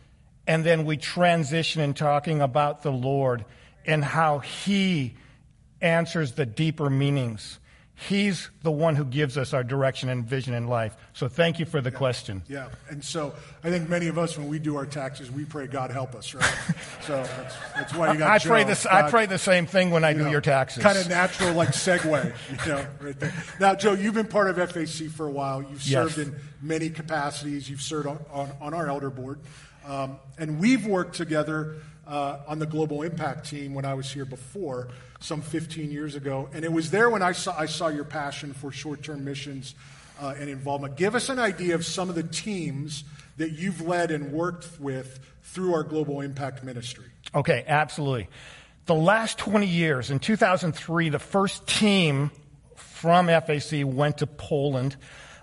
and 0.47 0.65
then 0.65 0.85
we 0.85 0.97
transition 0.97 1.83
in 1.83 1.95
talking 1.95 2.41
about 2.41 2.83
the 2.83 2.91
Lord 2.91 3.45
and 3.87 4.05
how 4.05 4.39
He 4.39 5.15
answers 5.81 6.33
the 6.33 6.47
deeper 6.47 6.91
meanings. 6.91 7.59
He's 8.09 8.49
the 8.63 8.71
one 8.71 8.97
who 8.97 9.05
gives 9.05 9.37
us 9.37 9.53
our 9.53 9.63
direction 9.63 10.09
and 10.09 10.25
vision 10.25 10.55
in 10.55 10.69
life. 10.69 10.97
So 11.13 11.29
thank 11.29 11.59
you 11.59 11.67
for 11.67 11.83
the 11.83 11.91
yeah, 11.91 11.99
question. 11.99 12.43
Yeah. 12.49 12.69
And 12.89 13.05
so 13.05 13.35
I 13.63 13.69
think 13.69 13.91
many 13.91 14.07
of 14.07 14.17
us, 14.17 14.39
when 14.39 14.49
we 14.49 14.59
do 14.59 14.77
our 14.77 14.87
taxes, 14.87 15.31
we 15.31 15.45
pray, 15.45 15.67
God 15.67 15.91
help 15.91 16.15
us, 16.15 16.33
right? 16.33 16.55
so 17.03 17.23
that's, 17.23 17.55
that's 17.75 17.95
why 17.95 18.13
you 18.13 18.19
got 18.19 18.31
I 18.31 18.39
Joe. 18.39 18.49
pray, 18.49 18.65
this, 18.65 18.85
God, 18.85 19.05
I 19.05 19.11
pray 19.11 19.27
the 19.27 19.37
same 19.37 19.67
thing 19.67 19.91
when 19.91 20.03
I 20.03 20.15
do 20.15 20.21
know, 20.21 20.31
your 20.31 20.41
taxes. 20.41 20.83
Kind 20.83 20.97
of 20.97 21.11
natural, 21.11 21.53
like 21.53 21.71
segue, 21.71 22.35
you 22.67 22.73
know, 22.73 22.87
right 23.01 23.21
there. 23.21 23.35
Now, 23.61 23.75
Joe, 23.75 23.93
you've 23.93 24.15
been 24.15 24.29
part 24.29 24.49
of 24.49 24.57
FAC 24.71 25.11
for 25.11 25.27
a 25.27 25.31
while. 25.31 25.63
You've 25.63 25.83
served 25.83 26.17
yes. 26.17 26.27
in 26.27 26.37
many 26.63 26.89
capacities. 26.89 27.69
You've 27.69 27.83
served 27.83 28.07
on, 28.07 28.19
on, 28.31 28.51
on 28.63 28.73
our 28.73 28.89
elder 28.89 29.11
board. 29.11 29.41
Um, 29.87 30.19
and 30.39 30.59
we've 30.59 30.87
worked 30.87 31.17
together 31.17 31.77
uh, 32.11 32.41
on 32.49 32.59
the 32.59 32.67
Global 32.67 33.03
Impact 33.03 33.49
team 33.49 33.73
when 33.73 33.85
I 33.85 33.95
was 33.95 34.11
here 34.11 34.25
before, 34.25 34.89
some 35.21 35.41
15 35.41 35.91
years 35.91 36.17
ago. 36.17 36.49
And 36.53 36.65
it 36.65 36.73
was 36.73 36.91
there 36.91 37.09
when 37.09 37.23
I 37.23 37.33
saw, 37.33 37.57
I 37.57 37.67
saw 37.67 37.89
your 37.89 38.05
passion 38.05 38.53
for 38.53 38.73
short 38.73 39.03
term 39.03 39.25
missions 39.25 39.75
uh, 40.21 40.35
and 40.39 40.51
involvement. 40.51 40.97
Give 40.97 41.15
us 41.15 41.29
an 41.29 41.39
idea 41.39 41.77
of 41.77 41.87
some 41.87 42.09
of 42.09 42.17
the 42.17 42.25
teams 42.25 43.05
that 43.37 43.53
you've 43.53 43.81
led 43.81 44.11
and 44.11 44.33
worked 44.33 44.69
with 44.81 45.21
through 45.45 45.73
our 45.73 45.85
Global 45.85 46.21
Impact 46.21 46.65
ministry. 46.65 47.07
Okay, 47.35 47.65
absolutely. 47.67 48.29
The 48.87 48.95
last 48.95 49.39
20 49.39 49.67
years, 49.67 50.11
in 50.11 50.19
2003, 50.19 51.11
the 51.11 51.19
first 51.19 51.67
team 51.69 52.33
from 52.75 53.29
FAC 53.29 53.85
went 53.85 54.19
to 54.19 54.27
Poland. 54.27 54.97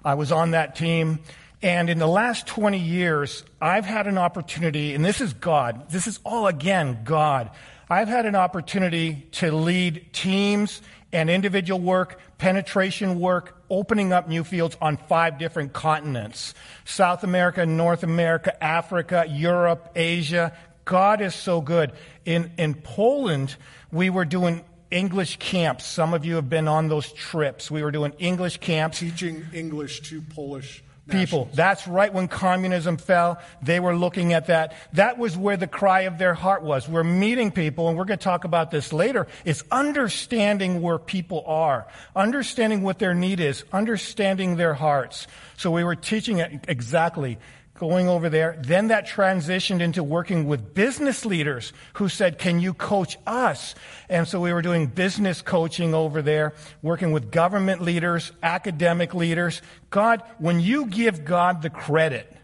I 0.04 0.16
was 0.16 0.32
on 0.32 0.52
that 0.52 0.76
team. 0.76 1.20
And 1.62 1.90
in 1.90 1.98
the 1.98 2.08
last 2.08 2.46
20 2.48 2.78
years, 2.78 3.44
I've 3.60 3.86
had 3.86 4.06
an 4.06 4.18
opportunity, 4.18 4.94
and 4.94 5.04
this 5.04 5.22
is 5.22 5.34
God. 5.34 5.90
This 5.90 6.06
is 6.06 6.20
all 6.24 6.48
again 6.48 7.00
God. 7.04 7.50
I've 7.90 8.08
had 8.08 8.26
an 8.26 8.36
opportunity 8.36 9.28
to 9.34 9.52
lead 9.52 10.14
teams 10.14 10.82
and 11.12 11.30
individual 11.30 11.80
work, 11.80 12.20
penetration 12.38 13.20
work, 13.20 13.58
opening 13.70 14.14
up 14.14 14.28
new 14.28 14.44
fields 14.44 14.78
on 14.82 14.98
five 14.98 15.40
different 15.40 15.74
continents. 15.74 16.54
South 16.86 17.24
America, 17.24 17.66
North 17.66 18.04
America, 18.04 18.62
Africa, 18.64 19.26
Europe, 19.28 19.92
Asia. 19.96 20.54
God 20.86 21.22
is 21.22 21.34
so 21.34 21.62
good. 21.62 21.92
In, 22.26 22.52
in 22.58 22.76
Poland, 22.76 23.56
we 23.92 24.10
were 24.10 24.26
doing 24.26 24.64
English 24.92 25.38
camps. 25.38 25.86
Some 25.86 26.14
of 26.14 26.24
you 26.24 26.36
have 26.36 26.50
been 26.50 26.68
on 26.68 26.88
those 26.88 27.12
trips. 27.14 27.72
We 27.72 27.84
were 27.84 27.92
doing 27.92 28.14
English 28.20 28.58
camps. 28.58 29.00
Teaching 29.00 29.46
English 29.54 30.02
to 30.10 30.22
Polish 30.22 30.84
people. 31.08 31.50
That's 31.54 31.88
right 31.88 32.14
when 32.14 32.28
communism 32.28 32.98
fell. 32.98 33.40
They 33.62 33.80
were 33.80 33.96
looking 33.96 34.34
at 34.34 34.48
that. 34.48 34.74
That 34.94 35.18
was 35.18 35.38
where 35.38 35.58
the 35.58 35.68
cry 35.68 36.02
of 36.02 36.18
their 36.18 36.34
heart 36.34 36.64
was. 36.64 36.88
We're 36.88 37.04
meeting 37.04 37.52
people, 37.52 37.90
and 37.90 37.98
we're 37.98 38.06
going 38.06 38.20
to 38.20 38.24
talk 38.24 38.44
about 38.44 38.72
this 38.72 38.94
later. 38.94 39.28
It's 39.46 39.64
understanding 39.72 40.82
where 40.82 41.00
people 41.00 41.44
are, 41.46 41.88
understanding 42.16 42.82
what 42.82 43.00
their 43.00 43.14
need 43.14 43.40
is, 43.40 43.64
understanding 43.72 44.56
their 44.56 44.74
hearts. 44.74 45.28
So 45.58 45.72
we 45.72 45.84
were 45.84 45.96
teaching 45.96 46.40
it 46.40 46.66
exactly 46.68 47.38
going 47.78 48.08
over 48.08 48.30
there. 48.30 48.60
Then 48.62 48.88
that 48.88 49.08
transitioned 49.08 49.82
into 49.82 50.04
working 50.04 50.48
with 50.48 50.74
business 50.74 51.26
leaders 51.26 51.74
who 51.94 52.10
said, 52.10 52.38
Can 52.38 52.60
you 52.60 52.74
coach 52.74 53.18
us? 53.26 53.76
And 54.10 54.28
so 54.28 54.40
we 54.40 54.54
were 54.54 54.62
doing 54.62 54.88
business 54.88 55.42
coaching 55.42 55.94
over 55.94 56.22
there, 56.22 56.54
working 56.82 57.12
with 57.12 57.32
government 57.32 57.82
leaders, 57.82 58.32
academic 58.44 59.14
leaders. 59.14 59.62
God, 59.90 60.22
when 60.38 60.60
you 60.60 60.86
give 60.86 61.26
God 61.26 61.62
the 61.62 61.70
credit, 61.70 62.37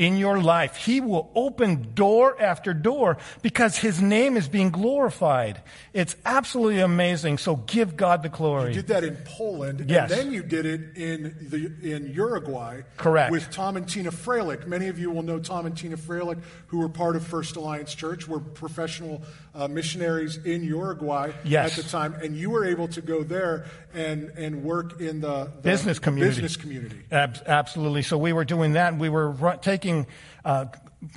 in 0.00 0.16
your 0.16 0.40
life. 0.40 0.76
He 0.76 0.98
will 1.00 1.30
open 1.34 1.92
door 1.94 2.40
after 2.40 2.72
door 2.72 3.18
because 3.42 3.76
his 3.76 4.00
name 4.00 4.38
is 4.38 4.48
being 4.48 4.70
glorified. 4.70 5.60
It's 5.92 6.16
absolutely 6.24 6.80
amazing. 6.80 7.36
So 7.36 7.56
give 7.56 7.96
God 7.98 8.22
the 8.22 8.30
glory. 8.30 8.68
You 8.70 8.76
did 8.76 8.86
that 8.88 9.04
in 9.04 9.16
Poland, 9.26 9.84
Yes. 9.90 10.10
and 10.10 10.18
then 10.20 10.32
you 10.32 10.42
did 10.42 10.64
it 10.64 10.96
in 10.96 11.36
the 11.50 11.70
in 11.94 12.12
Uruguay. 12.14 12.80
Correct. 12.96 13.30
With 13.30 13.50
Tom 13.50 13.76
and 13.76 13.86
Tina 13.86 14.10
Freilich. 14.10 14.66
Many 14.66 14.88
of 14.88 14.98
you 14.98 15.10
will 15.10 15.22
know 15.22 15.38
Tom 15.38 15.66
and 15.66 15.76
Tina 15.76 15.98
Freilich, 15.98 16.40
who 16.68 16.78
were 16.78 16.88
part 16.88 17.14
of 17.14 17.26
First 17.26 17.56
Alliance 17.56 17.94
Church, 17.94 18.26
were 18.26 18.40
professional 18.40 19.22
uh, 19.54 19.68
missionaries 19.68 20.38
in 20.38 20.64
Uruguay 20.64 21.32
Yes. 21.44 21.76
at 21.78 21.84
the 21.84 21.90
time, 21.90 22.14
and 22.22 22.34
you 22.36 22.48
were 22.48 22.64
able 22.64 22.88
to 22.88 23.02
go 23.02 23.22
there 23.22 23.66
and 23.92 24.30
and 24.38 24.62
work 24.64 24.98
in 25.00 25.20
the, 25.20 25.44
the 25.56 25.60
business 25.62 25.98
community. 25.98 26.30
Business 26.40 26.56
community. 26.56 27.00
Ab- 27.10 27.42
absolutely. 27.46 28.02
So 28.02 28.16
we 28.16 28.32
were 28.32 28.44
doing 28.46 28.72
that. 28.72 28.96
We 28.96 29.08
were 29.10 29.30
ru- 29.32 29.58
taking 29.90 30.06
uh, 30.44 30.66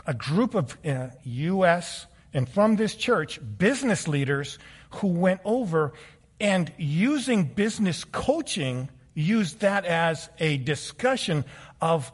a 0.06 0.14
group 0.14 0.56
of 0.56 0.78
uh, 0.86 1.08
U.S. 1.24 2.08
and 2.34 2.48
from 2.48 2.76
this 2.76 2.96
church 2.96 3.40
business 3.58 4.08
leaders 4.08 4.60
who 4.96 5.08
went 5.08 5.42
over 5.46 5.94
and 6.40 6.72
using 6.78 7.46
business 7.46 8.04
coaching, 8.04 8.90
used 9.14 9.60
that 9.60 9.86
as 9.86 10.30
a 10.40 10.58
discussion 10.58 11.46
of 11.82 12.12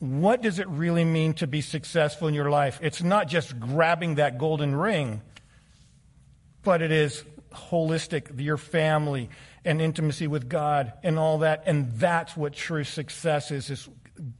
what 0.00 0.42
does 0.42 0.58
it 0.58 0.68
really 0.68 1.04
mean 1.04 1.34
to 1.34 1.46
be 1.46 1.60
successful 1.60 2.26
in 2.26 2.34
your 2.34 2.50
life. 2.50 2.78
It's 2.82 3.02
not 3.02 3.28
just 3.28 3.58
grabbing 3.60 4.16
that 4.16 4.38
golden 4.38 4.74
ring 4.74 5.22
but 6.62 6.82
it 6.82 6.92
is 6.92 7.24
holistic, 7.52 8.38
your 8.40 8.56
family 8.56 9.30
and 9.64 9.80
intimacy 9.80 10.26
with 10.26 10.48
God 10.48 10.92
and 11.02 11.18
all 11.18 11.38
that. 11.38 11.64
And 11.66 11.92
that's 11.94 12.36
what 12.36 12.52
true 12.52 12.84
success 12.84 13.50
is, 13.50 13.70
is 13.70 13.88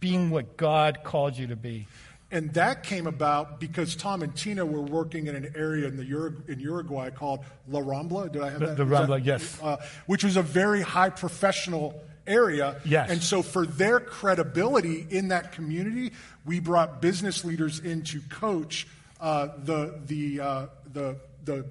being 0.00 0.30
what 0.30 0.56
God 0.56 1.00
called 1.04 1.36
you 1.36 1.46
to 1.48 1.56
be. 1.56 1.86
And 2.32 2.52
that 2.54 2.84
came 2.84 3.08
about 3.08 3.58
because 3.58 3.96
Tom 3.96 4.22
and 4.22 4.34
Tina 4.36 4.64
were 4.64 4.82
working 4.82 5.26
in 5.26 5.34
an 5.34 5.52
area 5.56 5.88
in, 5.88 5.96
the 5.96 6.04
Ur- 6.14 6.36
in 6.46 6.60
Uruguay 6.60 7.10
called 7.10 7.40
La 7.68 7.80
Rambla. 7.80 8.30
Did 8.30 8.42
I 8.42 8.50
have 8.50 8.60
The- 8.60 8.66
that? 8.66 8.76
the 8.76 8.82
Is 8.84 8.88
that- 8.90 9.08
Rambla, 9.08 9.24
yes. 9.24 9.58
Uh, 9.60 9.76
which 10.06 10.22
was 10.22 10.36
a 10.36 10.42
very 10.42 10.80
high 10.82 11.10
professional 11.10 12.00
area. 12.28 12.80
Yes. 12.84 13.10
And 13.10 13.20
so, 13.22 13.42
for 13.42 13.66
their 13.66 13.98
credibility 13.98 15.06
in 15.10 15.28
that 15.28 15.50
community, 15.52 16.12
we 16.44 16.60
brought 16.60 17.00
business 17.02 17.44
leaders 17.44 17.80
in 17.80 18.02
to 18.04 18.20
coach 18.28 18.86
uh, 19.20 19.48
the 19.64 19.98
the 20.06 20.40
uh, 20.40 20.66
the 20.92 21.16
the 21.44 21.66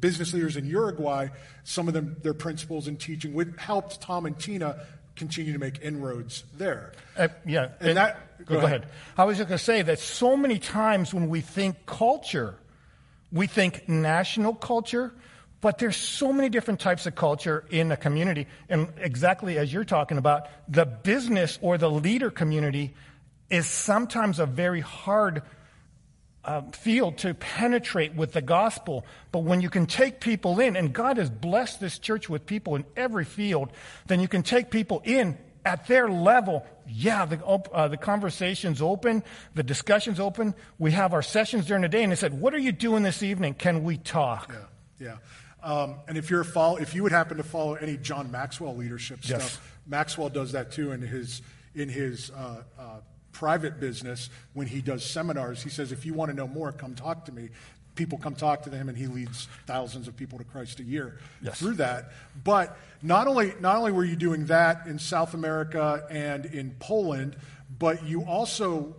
business 0.00 0.34
leaders 0.34 0.56
in 0.58 0.66
Uruguay. 0.66 1.28
Some 1.62 1.88
of 1.88 1.94
them, 1.94 2.16
their 2.22 2.34
principles 2.34 2.88
and 2.88 3.00
teaching, 3.00 3.32
would 3.32 3.54
helped 3.56 4.02
Tom 4.02 4.26
and 4.26 4.38
Tina 4.38 4.84
continue 5.16 5.52
to 5.52 5.58
make 5.58 5.80
inroads 5.82 6.44
there. 6.56 6.92
Uh, 7.16 7.28
yeah. 7.46 7.68
And 7.80 7.96
that- 7.96 8.20
Go, 8.46 8.56
go 8.56 8.60
go 8.60 8.66
ahead. 8.66 8.80
ahead. 8.82 8.92
I 9.16 9.24
was 9.24 9.38
just 9.38 9.48
going 9.48 9.58
to 9.58 9.64
say 9.64 9.82
that 9.82 9.98
so 10.00 10.36
many 10.36 10.58
times 10.58 11.14
when 11.14 11.28
we 11.28 11.40
think 11.40 11.86
culture, 11.86 12.56
we 13.32 13.46
think 13.46 13.88
national 13.88 14.54
culture, 14.54 15.14
but 15.60 15.78
there's 15.78 15.96
so 15.96 16.32
many 16.32 16.48
different 16.50 16.80
types 16.80 17.06
of 17.06 17.14
culture 17.14 17.64
in 17.70 17.90
a 17.92 17.96
community. 17.96 18.46
And 18.68 18.88
exactly 18.98 19.56
as 19.56 19.72
you're 19.72 19.84
talking 19.84 20.18
about, 20.18 20.48
the 20.68 20.84
business 20.84 21.58
or 21.62 21.78
the 21.78 21.90
leader 21.90 22.28
community 22.30 22.92
is 23.48 23.66
sometimes 23.66 24.40
a 24.40 24.46
very 24.46 24.80
hard 24.80 25.42
uh, 26.44 26.62
field 26.72 27.18
to 27.18 27.34
penetrate 27.34 28.14
with 28.14 28.32
the 28.32 28.42
gospel. 28.42 29.04
But 29.32 29.40
when 29.40 29.60
you 29.60 29.70
can 29.70 29.86
take 29.86 30.20
people 30.20 30.60
in, 30.60 30.76
and 30.76 30.92
God 30.92 31.16
has 31.16 31.30
blessed 31.30 31.80
this 31.80 31.98
church 31.98 32.28
with 32.28 32.46
people 32.46 32.76
in 32.76 32.84
every 32.96 33.24
field, 33.24 33.70
then 34.06 34.20
you 34.20 34.28
can 34.28 34.42
take 34.42 34.70
people 34.70 35.00
in 35.04 35.38
at 35.64 35.86
their 35.86 36.08
level. 36.08 36.66
Yeah, 36.86 37.24
the, 37.24 37.42
uh, 37.46 37.88
the 37.88 37.96
conversation's 37.96 38.82
open, 38.82 39.22
the 39.54 39.62
discussion's 39.62 40.20
open. 40.20 40.54
We 40.78 40.92
have 40.92 41.14
our 41.14 41.22
sessions 41.22 41.66
during 41.66 41.82
the 41.82 41.88
day, 41.88 42.02
and 42.02 42.12
they 42.12 42.16
said, 42.16 42.38
"What 42.38 42.52
are 42.54 42.58
you 42.58 42.72
doing 42.72 43.02
this 43.02 43.22
evening? 43.22 43.54
Can 43.54 43.82
we 43.84 43.96
talk?" 43.96 44.52
Yeah, 45.00 45.06
yeah. 45.62 45.72
Um, 45.72 45.94
and 46.06 46.18
if 46.18 46.28
you're 46.28 46.44
follow, 46.44 46.76
if 46.76 46.94
you 46.94 47.02
would 47.02 47.12
happen 47.12 47.38
to 47.38 47.42
follow 47.42 47.74
any 47.74 47.96
John 47.96 48.30
Maxwell 48.30 48.76
leadership 48.76 49.20
Yes. 49.22 49.52
stuff, 49.52 49.78
Maxwell 49.86 50.28
does 50.28 50.52
that 50.52 50.72
too 50.72 50.92
in 50.92 51.00
his 51.00 51.40
in 51.74 51.88
his 51.88 52.30
uh, 52.30 52.62
uh, 52.78 52.82
private 53.34 53.78
business 53.80 54.30
when 54.54 54.66
he 54.66 54.80
does 54.80 55.04
seminars. 55.04 55.62
He 55.62 55.68
says, 55.68 55.92
if 55.92 56.06
you 56.06 56.14
want 56.14 56.30
to 56.30 56.36
know 56.36 56.48
more, 56.48 56.72
come 56.72 56.94
talk 56.94 57.26
to 57.26 57.32
me. 57.32 57.50
People 57.94 58.18
come 58.18 58.34
talk 58.34 58.62
to 58.62 58.70
him, 58.70 58.88
and 58.88 58.96
he 58.98 59.06
leads 59.06 59.46
thousands 59.66 60.08
of 60.08 60.16
people 60.16 60.38
to 60.38 60.44
Christ 60.44 60.80
a 60.80 60.82
year 60.82 61.18
Yes. 61.42 61.58
through 61.60 61.74
that. 61.74 62.10
But 62.42 62.76
not 63.02 63.28
only 63.28 63.54
not 63.60 63.76
only 63.76 63.92
were 63.92 64.04
you 64.04 64.16
doing 64.16 64.46
that 64.46 64.86
in 64.86 64.98
South 64.98 65.34
America 65.34 66.04
and 66.10 66.44
in 66.46 66.74
Poland, 66.80 67.36
but 67.78 68.02
you 68.04 68.22
also 68.24 68.96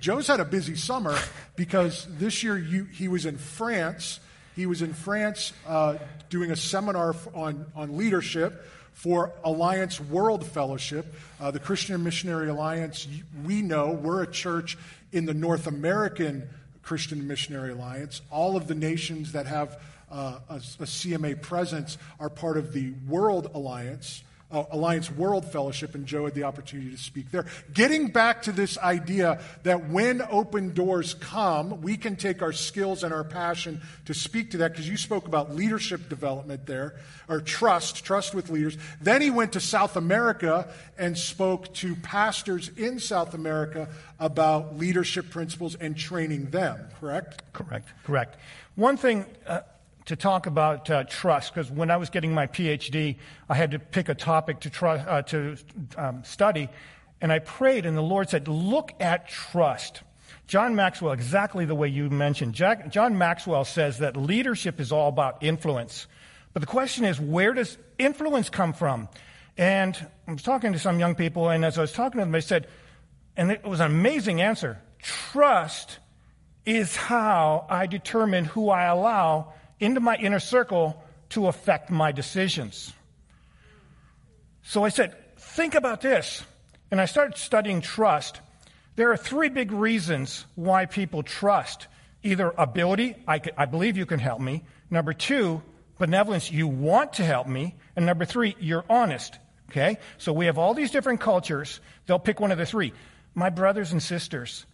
Joe's 0.00 0.26
had 0.28 0.40
a 0.40 0.46
busy 0.46 0.76
summer 0.76 1.14
because 1.56 2.06
this 2.18 2.42
year 2.42 2.56
you, 2.56 2.84
he 2.84 3.06
was 3.08 3.26
in 3.26 3.36
France. 3.36 4.18
He 4.56 4.64
was 4.64 4.80
in 4.80 4.94
France 4.94 5.52
uh, 5.66 5.98
doing 6.30 6.50
a 6.50 6.56
seminar 6.56 7.14
on 7.34 7.66
on 7.76 7.98
leadership 7.98 8.64
for 8.98 9.32
Alliance 9.44 10.00
World 10.00 10.44
Fellowship, 10.44 11.14
uh, 11.40 11.52
the 11.52 11.60
Christian 11.60 12.02
Missionary 12.02 12.48
Alliance. 12.48 13.06
We 13.44 13.62
know 13.62 13.92
we're 13.92 14.24
a 14.24 14.26
church 14.26 14.76
in 15.12 15.24
the 15.24 15.34
North 15.34 15.68
American 15.68 16.48
Christian 16.82 17.28
Missionary 17.28 17.70
Alliance. 17.70 18.22
All 18.28 18.56
of 18.56 18.66
the 18.66 18.74
nations 18.74 19.30
that 19.32 19.46
have 19.46 19.80
uh, 20.10 20.40
a, 20.48 20.56
a 20.56 20.84
CMA 20.84 21.40
presence 21.40 21.96
are 22.18 22.28
part 22.28 22.56
of 22.56 22.72
the 22.72 22.90
World 23.06 23.52
Alliance, 23.54 24.24
uh, 24.50 24.64
Alliance 24.70 25.10
World 25.10 25.50
Fellowship, 25.50 25.94
and 25.94 26.06
Joe 26.06 26.24
had 26.24 26.34
the 26.34 26.44
opportunity 26.44 26.90
to 26.90 26.96
speak 26.96 27.30
there. 27.30 27.46
Getting 27.72 28.08
back 28.08 28.42
to 28.42 28.52
this 28.52 28.78
idea 28.78 29.40
that 29.62 29.88
when 29.90 30.22
open 30.30 30.72
doors 30.74 31.14
come, 31.14 31.82
we 31.82 31.96
can 31.96 32.16
take 32.16 32.40
our 32.42 32.52
skills 32.52 33.04
and 33.04 33.12
our 33.12 33.24
passion 33.24 33.80
to 34.06 34.14
speak 34.14 34.50
to 34.52 34.58
that, 34.58 34.72
because 34.72 34.88
you 34.88 34.96
spoke 34.96 35.26
about 35.26 35.54
leadership 35.54 36.08
development 36.08 36.66
there, 36.66 36.96
or 37.28 37.40
trust, 37.40 38.04
trust 38.04 38.34
with 38.34 38.48
leaders. 38.50 38.78
Then 39.00 39.20
he 39.20 39.30
went 39.30 39.52
to 39.52 39.60
South 39.60 39.96
America 39.96 40.68
and 40.96 41.16
spoke 41.16 41.72
to 41.74 41.94
pastors 41.96 42.70
in 42.76 42.98
South 42.98 43.34
America 43.34 43.88
about 44.18 44.78
leadership 44.78 45.30
principles 45.30 45.74
and 45.74 45.96
training 45.96 46.50
them, 46.50 46.88
correct? 46.98 47.42
Correct. 47.52 47.88
Correct. 48.04 48.36
One 48.76 48.96
thing 48.96 49.26
uh, 49.46 49.60
to 50.08 50.16
talk 50.16 50.46
about 50.46 50.90
uh, 50.90 51.04
trust, 51.04 51.54
because 51.54 51.70
when 51.70 51.90
I 51.90 51.96
was 51.96 52.10
getting 52.10 52.34
my 52.34 52.46
PhD, 52.46 53.16
I 53.48 53.54
had 53.54 53.70
to 53.70 53.78
pick 53.78 54.08
a 54.08 54.14
topic 54.14 54.60
to, 54.60 54.70
try, 54.70 54.96
uh, 54.98 55.22
to 55.22 55.56
um, 55.96 56.24
study, 56.24 56.68
and 57.20 57.32
I 57.32 57.38
prayed, 57.38 57.86
and 57.86 57.96
the 57.96 58.02
Lord 58.02 58.28
said, 58.28 58.48
Look 58.48 58.92
at 59.00 59.28
trust. 59.28 60.02
John 60.46 60.74
Maxwell, 60.74 61.12
exactly 61.12 61.66
the 61.66 61.74
way 61.74 61.88
you 61.88 62.08
mentioned. 62.08 62.54
Jack, 62.54 62.90
John 62.90 63.18
Maxwell 63.18 63.64
says 63.64 63.98
that 63.98 64.16
leadership 64.16 64.80
is 64.80 64.92
all 64.92 65.08
about 65.08 65.42
influence. 65.42 66.06
But 66.54 66.60
the 66.60 66.66
question 66.66 67.04
is, 67.04 67.20
where 67.20 67.52
does 67.52 67.76
influence 67.98 68.48
come 68.48 68.72
from? 68.72 69.08
And 69.58 69.94
I 70.26 70.32
was 70.32 70.42
talking 70.42 70.72
to 70.72 70.78
some 70.78 70.98
young 70.98 71.14
people, 71.14 71.50
and 71.50 71.64
as 71.64 71.76
I 71.76 71.82
was 71.82 71.92
talking 71.92 72.18
to 72.18 72.24
them, 72.24 72.32
they 72.32 72.40
said, 72.40 72.66
and 73.36 73.50
it 73.50 73.64
was 73.64 73.80
an 73.80 73.86
amazing 73.86 74.40
answer 74.40 74.80
trust 75.00 75.98
is 76.64 76.96
how 76.96 77.66
I 77.70 77.86
determine 77.86 78.44
who 78.44 78.68
I 78.68 78.84
allow 78.84 79.54
into 79.80 80.00
my 80.00 80.16
inner 80.16 80.40
circle 80.40 81.02
to 81.30 81.46
affect 81.46 81.90
my 81.90 82.12
decisions. 82.12 82.92
So 84.62 84.84
I 84.84 84.88
said, 84.88 85.14
think 85.36 85.74
about 85.74 86.00
this. 86.00 86.42
And 86.90 87.00
I 87.00 87.04
started 87.04 87.36
studying 87.36 87.80
trust. 87.80 88.40
There 88.96 89.12
are 89.12 89.16
three 89.16 89.48
big 89.48 89.72
reasons 89.72 90.46
why 90.54 90.86
people 90.86 91.22
trust 91.22 91.86
either 92.22 92.52
ability, 92.58 93.14
I 93.26 93.38
believe 93.66 93.96
you 93.96 94.06
can 94.06 94.18
help 94.18 94.40
me. 94.40 94.64
Number 94.90 95.12
two, 95.12 95.62
benevolence, 95.98 96.50
you 96.50 96.66
want 96.66 97.14
to 97.14 97.24
help 97.24 97.46
me. 97.46 97.76
And 97.94 98.06
number 98.06 98.24
three, 98.24 98.56
you're 98.58 98.84
honest. 98.90 99.38
Okay? 99.70 99.98
So 100.16 100.32
we 100.32 100.46
have 100.46 100.58
all 100.58 100.74
these 100.74 100.90
different 100.90 101.20
cultures. 101.20 101.80
They'll 102.06 102.18
pick 102.18 102.40
one 102.40 102.50
of 102.50 102.58
the 102.58 102.66
three. 102.66 102.92
My 103.34 103.50
brothers 103.50 103.92
and 103.92 104.02
sisters, 104.02 104.66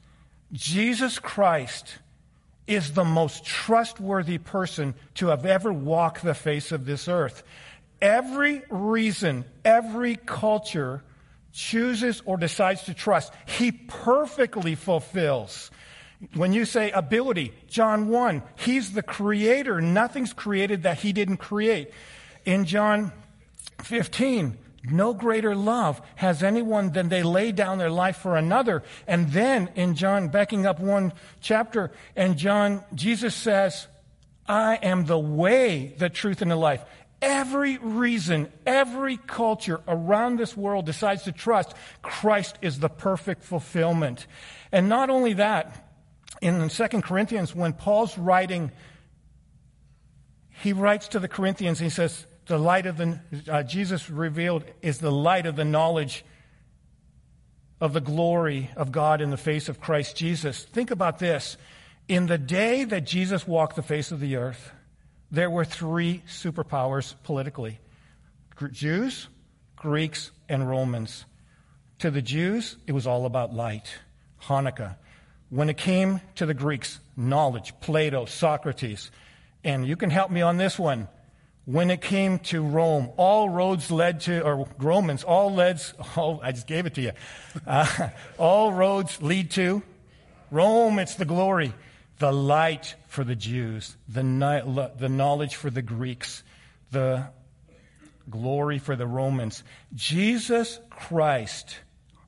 Jesus 0.53 1.19
Christ 1.19 1.99
is 2.67 2.93
the 2.93 3.05
most 3.05 3.45
trustworthy 3.45 4.39
person 4.39 4.95
to 5.15 5.29
have 5.29 5.45
ever 5.45 5.73
walked 5.73 6.23
the 6.23 6.35
face 6.35 6.73
of 6.73 6.87
this 6.87 7.09
earth. 7.09 7.43
Every 8.01 8.63
reason, 8.71 9.45
every 9.65 10.17
culture 10.17 11.03
chooses 11.53 12.23
or 12.25 12.37
decides 12.37 12.85
to 12.85 12.95
trust, 12.95 13.33
he 13.47 13.73
perfectly 13.73 14.75
fulfills. 14.75 15.71
When 16.35 16.53
you 16.53 16.65
say 16.65 16.91
ability, 16.91 17.53
John 17.69 18.09
1, 18.09 18.43
he's 18.57 18.93
the 18.93 19.03
creator. 19.03 19.81
Nothing's 19.81 20.33
created 20.33 20.85
that 20.85 20.99
he 20.99 21.13
didn't 21.13 21.37
create. 21.37 21.91
In 22.45 22.65
John 22.65 23.13
15, 23.83 24.57
no 24.91 25.15
greater 25.15 25.55
love 25.57 26.01
has 26.17 26.43
anyone 26.43 26.93
than 26.93 27.09
they 27.09 27.23
lay 27.23 27.53
down 27.53 27.79
their 27.79 27.91
life 27.91 28.17
for 28.17 28.37
another. 28.37 28.83
And 29.07 29.31
then 29.33 29.71
in 29.75 29.95
John, 29.95 30.29
backing 30.29 30.67
up 30.67 30.79
one 30.79 31.13
chapter, 31.41 31.91
and 32.15 32.37
John, 32.37 32.85
Jesus 32.95 33.35
says, 33.35 33.87
I 34.47 34.77
am 34.77 35.07
the 35.07 35.19
way, 35.19 35.95
the 35.97 36.11
truth, 36.11 36.43
and 36.43 36.51
the 36.51 36.57
life. 36.57 36.85
every 37.25 37.79
reason, 37.79 38.53
every 38.67 39.17
culture 39.17 39.81
around 39.89 40.39
this 40.39 40.57
world 40.57 40.85
decides 40.85 41.25
to 41.25 41.33
trust 41.33 41.75
Christ 42.03 42.59
is 42.61 42.79
the 42.79 42.91
perfect 42.91 43.43
fulfillment. 43.43 44.27
And 44.71 44.89
not 44.89 45.11
only 45.11 45.33
that, 45.35 45.89
in 46.41 46.69
2 46.69 46.89
Corinthians, 47.01 47.55
when 47.55 47.73
Paul's 47.73 48.19
writing, 48.19 48.71
he 50.63 50.73
writes 50.73 51.09
to 51.09 51.19
the 51.19 51.29
Corinthians, 51.29 51.79
he 51.79 51.89
says, 51.89 52.27
the 52.47 52.59
light 52.59 52.87
of 52.87 52.97
the, 52.97 53.19
uh, 53.49 53.63
Jesus 53.63 54.11
revealed 54.11 54.65
is 54.83 54.99
the 54.99 55.13
light 55.13 55.47
of 55.47 55.57
the 55.57 55.65
knowledge 55.65 56.25
of 57.81 57.93
the 57.93 58.01
glory 58.01 58.71
of 58.77 58.93
God 58.93 59.21
in 59.21 59.31
the 59.31 59.37
face 59.37 59.69
of 59.69 59.81
Christ 59.81 60.17
Jesus. 60.17 60.65
Think 60.65 60.91
about 60.91 61.19
this. 61.19 61.57
In 62.09 62.27
the 62.27 62.39
day 62.39 62.85
that 62.85 63.07
Jesus 63.07 63.47
walked 63.47 63.77
the 63.77 63.83
face 63.83 64.11
of 64.11 64.21
the 64.21 64.37
earth, 64.37 64.73
there 65.31 65.51
were 65.51 65.65
three 65.65 66.23
superpowers 66.29 67.15
politically 67.25 67.81
Jews, 68.71 69.29
Greeks, 69.77 70.31
and 70.49 70.69
Romans. 70.69 71.25
To 72.01 72.11
the 72.11 72.23
Jews, 72.23 72.77
it 72.87 72.93
was 72.93 73.07
all 73.07 73.27
about 73.27 73.55
light, 73.55 73.99
Hanukkah. 74.43 74.97
When 75.51 75.69
it 75.69 75.77
came 75.77 76.21
to 76.37 76.47
the 76.47 76.55
Greeks, 76.55 77.01
knowledge, 77.17 77.73
Plato, 77.81 78.25
Socrates. 78.27 79.11
And 79.63 79.87
you 79.87 79.97
can 79.97 80.11
help 80.11 80.31
me 80.31 80.43
on 80.43 80.57
this 80.57 80.79
one. 80.79 81.09
When 81.67 81.91
it 81.91 82.03
came 82.03 82.41
to 82.41 82.63
Rome, 82.63 83.11
all 83.17 83.49
roads 83.49 83.91
led 83.91 84.21
to, 84.23 84.43
or 84.43 84.69
Romans, 84.79 85.25
all 85.25 85.55
leads, 85.55 85.95
oh, 86.17 86.41
I 86.43 86.53
just 86.53 86.67
gave 86.67 86.85
it 86.85 86.95
to 86.95 87.01
you. 87.01 87.13
Uh, 87.67 88.11
all 88.39 88.73
roads 88.73 89.23
lead 89.23 89.51
to 89.53 89.83
Rome, 90.51 90.99
it's 90.99 91.15
the 91.15 91.25
glory 91.25 91.73
the 92.19 92.33
light 92.33 92.95
for 93.07 93.25
the 93.25 93.35
Jews, 93.35 93.97
the, 94.09 94.93
the 94.97 95.09
knowledge 95.09 95.57
for 95.57 95.71
the 95.71 95.83
Greeks, 95.83 96.43
the 96.91 97.27
glory 98.31 98.79
for 98.79 98.97
the 98.97 99.07
Romans. 99.07 99.63
Jesus 99.95 100.79
Christ, 100.91 101.81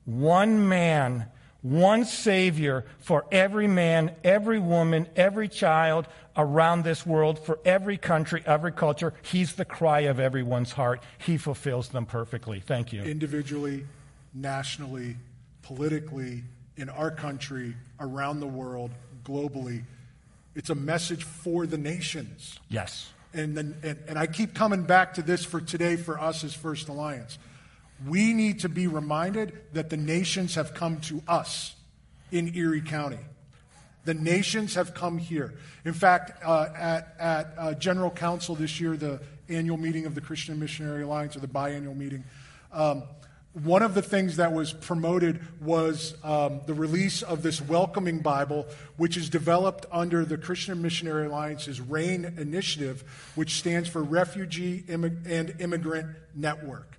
one 0.05 0.67
man, 0.67 1.27
one 1.71 2.05
Savior 2.05 2.85
for 2.99 3.25
every 3.31 3.67
man, 3.67 4.15
every 4.23 4.59
woman, 4.59 5.07
every 5.15 5.47
child 5.47 6.07
around 6.35 6.83
this 6.83 7.05
world, 7.05 7.39
for 7.39 7.59
every 7.65 7.97
country, 7.97 8.43
every 8.45 8.71
culture. 8.71 9.13
He's 9.21 9.53
the 9.53 9.65
cry 9.65 10.01
of 10.01 10.19
everyone's 10.19 10.71
heart. 10.71 11.01
He 11.17 11.37
fulfills 11.37 11.89
them 11.89 12.05
perfectly. 12.05 12.59
Thank 12.59 12.93
you. 12.93 13.01
Individually, 13.03 13.85
nationally, 14.33 15.17
politically, 15.63 16.43
in 16.77 16.89
our 16.89 17.11
country, 17.11 17.75
around 17.99 18.39
the 18.39 18.47
world, 18.47 18.91
globally. 19.23 19.83
It's 20.55 20.69
a 20.69 20.75
message 20.75 21.23
for 21.23 21.65
the 21.65 21.77
nations. 21.77 22.59
Yes. 22.69 23.11
And, 23.33 23.57
then, 23.57 23.75
and, 23.83 23.97
and 24.07 24.17
I 24.17 24.27
keep 24.27 24.53
coming 24.53 24.83
back 24.83 25.15
to 25.15 25.21
this 25.21 25.43
for 25.43 25.59
today 25.59 25.95
for 25.97 26.19
us 26.19 26.43
as 26.43 26.53
First 26.53 26.87
Alliance. 26.87 27.37
We 28.05 28.33
need 28.33 28.59
to 28.59 28.69
be 28.69 28.87
reminded 28.87 29.59
that 29.73 29.89
the 29.89 29.97
nations 29.97 30.55
have 30.55 30.73
come 30.73 30.99
to 31.01 31.21
us 31.27 31.75
in 32.31 32.55
Erie 32.55 32.81
County. 32.81 33.19
The 34.05 34.13
nations 34.13 34.75
have 34.75 34.93
come 34.93 35.17
here. 35.17 35.55
In 35.83 35.93
fact, 35.93 36.43
uh, 36.45 36.69
at, 36.75 37.15
at 37.19 37.53
uh, 37.57 37.73
General 37.73 38.11
Council 38.11 38.55
this 38.55 38.79
year, 38.79 38.95
the 38.95 39.19
annual 39.49 39.77
meeting 39.77 40.05
of 40.05 40.15
the 40.15 40.21
Christian 40.21 40.59
Missionary 40.59 41.03
Alliance, 41.03 41.35
or 41.35 41.39
the 41.39 41.47
biannual 41.47 41.95
meeting, 41.95 42.23
um, 42.71 43.03
one 43.63 43.81
of 43.81 43.95
the 43.95 44.01
things 44.03 44.35
that 44.35 44.53
was 44.53 44.71
promoted 44.71 45.41
was 45.61 46.15
um, 46.23 46.61
the 46.67 46.73
release 46.75 47.23
of 47.23 47.41
this 47.41 47.59
welcoming 47.59 48.19
Bible, 48.19 48.67
which 48.97 49.17
is 49.17 49.29
developed 49.29 49.85
under 49.91 50.25
the 50.25 50.37
Christian 50.37 50.81
Missionary 50.81 51.25
Alliance's 51.25 51.81
RAIN 51.81 52.35
initiative, 52.37 53.03
which 53.33 53.55
stands 53.55 53.89
for 53.89 54.03
Refugee 54.03 54.83
and 54.87 55.55
Immigrant 55.59 56.15
Network. 56.35 56.96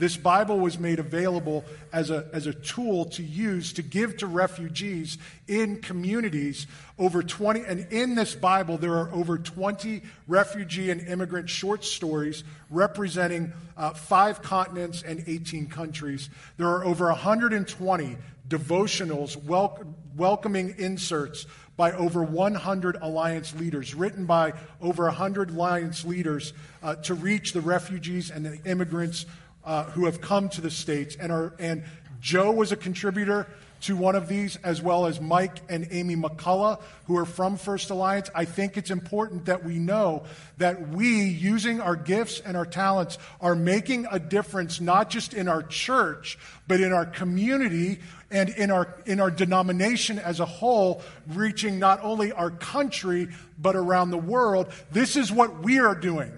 This 0.00 0.16
Bible 0.16 0.58
was 0.58 0.78
made 0.78 0.98
available 0.98 1.62
as 1.92 2.08
a, 2.08 2.26
as 2.32 2.46
a 2.46 2.54
tool 2.54 3.04
to 3.10 3.22
use 3.22 3.74
to 3.74 3.82
give 3.82 4.16
to 4.16 4.26
refugees 4.26 5.18
in 5.46 5.82
communities. 5.82 6.66
Over 6.98 7.22
20, 7.22 7.60
and 7.66 7.86
in 7.92 8.14
this 8.14 8.34
Bible, 8.34 8.78
there 8.78 8.94
are 8.94 9.12
over 9.12 9.36
20 9.36 10.00
refugee 10.26 10.90
and 10.90 11.02
immigrant 11.02 11.50
short 11.50 11.84
stories 11.84 12.44
representing 12.70 13.52
uh, 13.76 13.90
five 13.90 14.40
continents 14.40 15.02
and 15.02 15.22
18 15.26 15.66
countries. 15.66 16.30
There 16.56 16.68
are 16.68 16.82
over 16.82 17.08
120 17.08 18.16
devotionals, 18.48 19.36
wel- 19.44 19.84
welcoming 20.16 20.76
inserts 20.78 21.44
by 21.76 21.92
over 21.92 22.22
100 22.22 22.96
alliance 23.02 23.54
leaders, 23.54 23.94
written 23.94 24.24
by 24.24 24.54
over 24.80 25.04
100 25.04 25.50
alliance 25.50 26.06
leaders 26.06 26.54
uh, 26.82 26.94
to 26.96 27.12
reach 27.12 27.52
the 27.52 27.60
refugees 27.60 28.30
and 28.30 28.46
the 28.46 28.58
immigrants 28.64 29.26
uh, 29.64 29.84
who 29.84 30.06
have 30.06 30.20
come 30.20 30.48
to 30.50 30.60
the 30.60 30.70
States 30.70 31.16
and 31.18 31.30
are, 31.30 31.54
and 31.58 31.84
Joe 32.20 32.52
was 32.52 32.72
a 32.72 32.76
contributor 32.76 33.46
to 33.82 33.96
one 33.96 34.14
of 34.14 34.28
these, 34.28 34.56
as 34.56 34.82
well 34.82 35.06
as 35.06 35.20
Mike 35.20 35.58
and 35.68 35.88
Amy 35.90 36.14
McCullough, 36.14 36.80
who 37.06 37.16
are 37.16 37.24
from 37.24 37.56
First 37.56 37.90
Alliance. 37.90 38.28
I 38.34 38.44
think 38.44 38.76
it's 38.76 38.90
important 38.90 39.46
that 39.46 39.64
we 39.64 39.78
know 39.78 40.24
that 40.58 40.90
we, 40.90 41.24
using 41.24 41.80
our 41.80 41.96
gifts 41.96 42.40
and 42.40 42.56
our 42.56 42.66
talents, 42.66 43.16
are 43.40 43.54
making 43.54 44.06
a 44.10 44.18
difference 44.18 44.80
not 44.80 45.08
just 45.08 45.32
in 45.32 45.48
our 45.48 45.62
church, 45.62 46.38
but 46.68 46.80
in 46.80 46.92
our 46.92 47.06
community 47.06 48.00
and 48.30 48.50
in 48.50 48.70
our, 48.70 48.94
in 49.06 49.18
our 49.18 49.30
denomination 49.30 50.18
as 50.18 50.40
a 50.40 50.46
whole, 50.46 51.02
reaching 51.28 51.78
not 51.78 52.00
only 52.02 52.32
our 52.32 52.50
country, 52.50 53.28
but 53.58 53.76
around 53.76 54.10
the 54.10 54.18
world. 54.18 54.70
This 54.92 55.16
is 55.16 55.32
what 55.32 55.60
we 55.62 55.78
are 55.78 55.94
doing. 55.94 56.32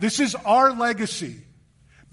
This 0.00 0.18
is 0.18 0.34
our 0.34 0.72
legacy. 0.72 1.42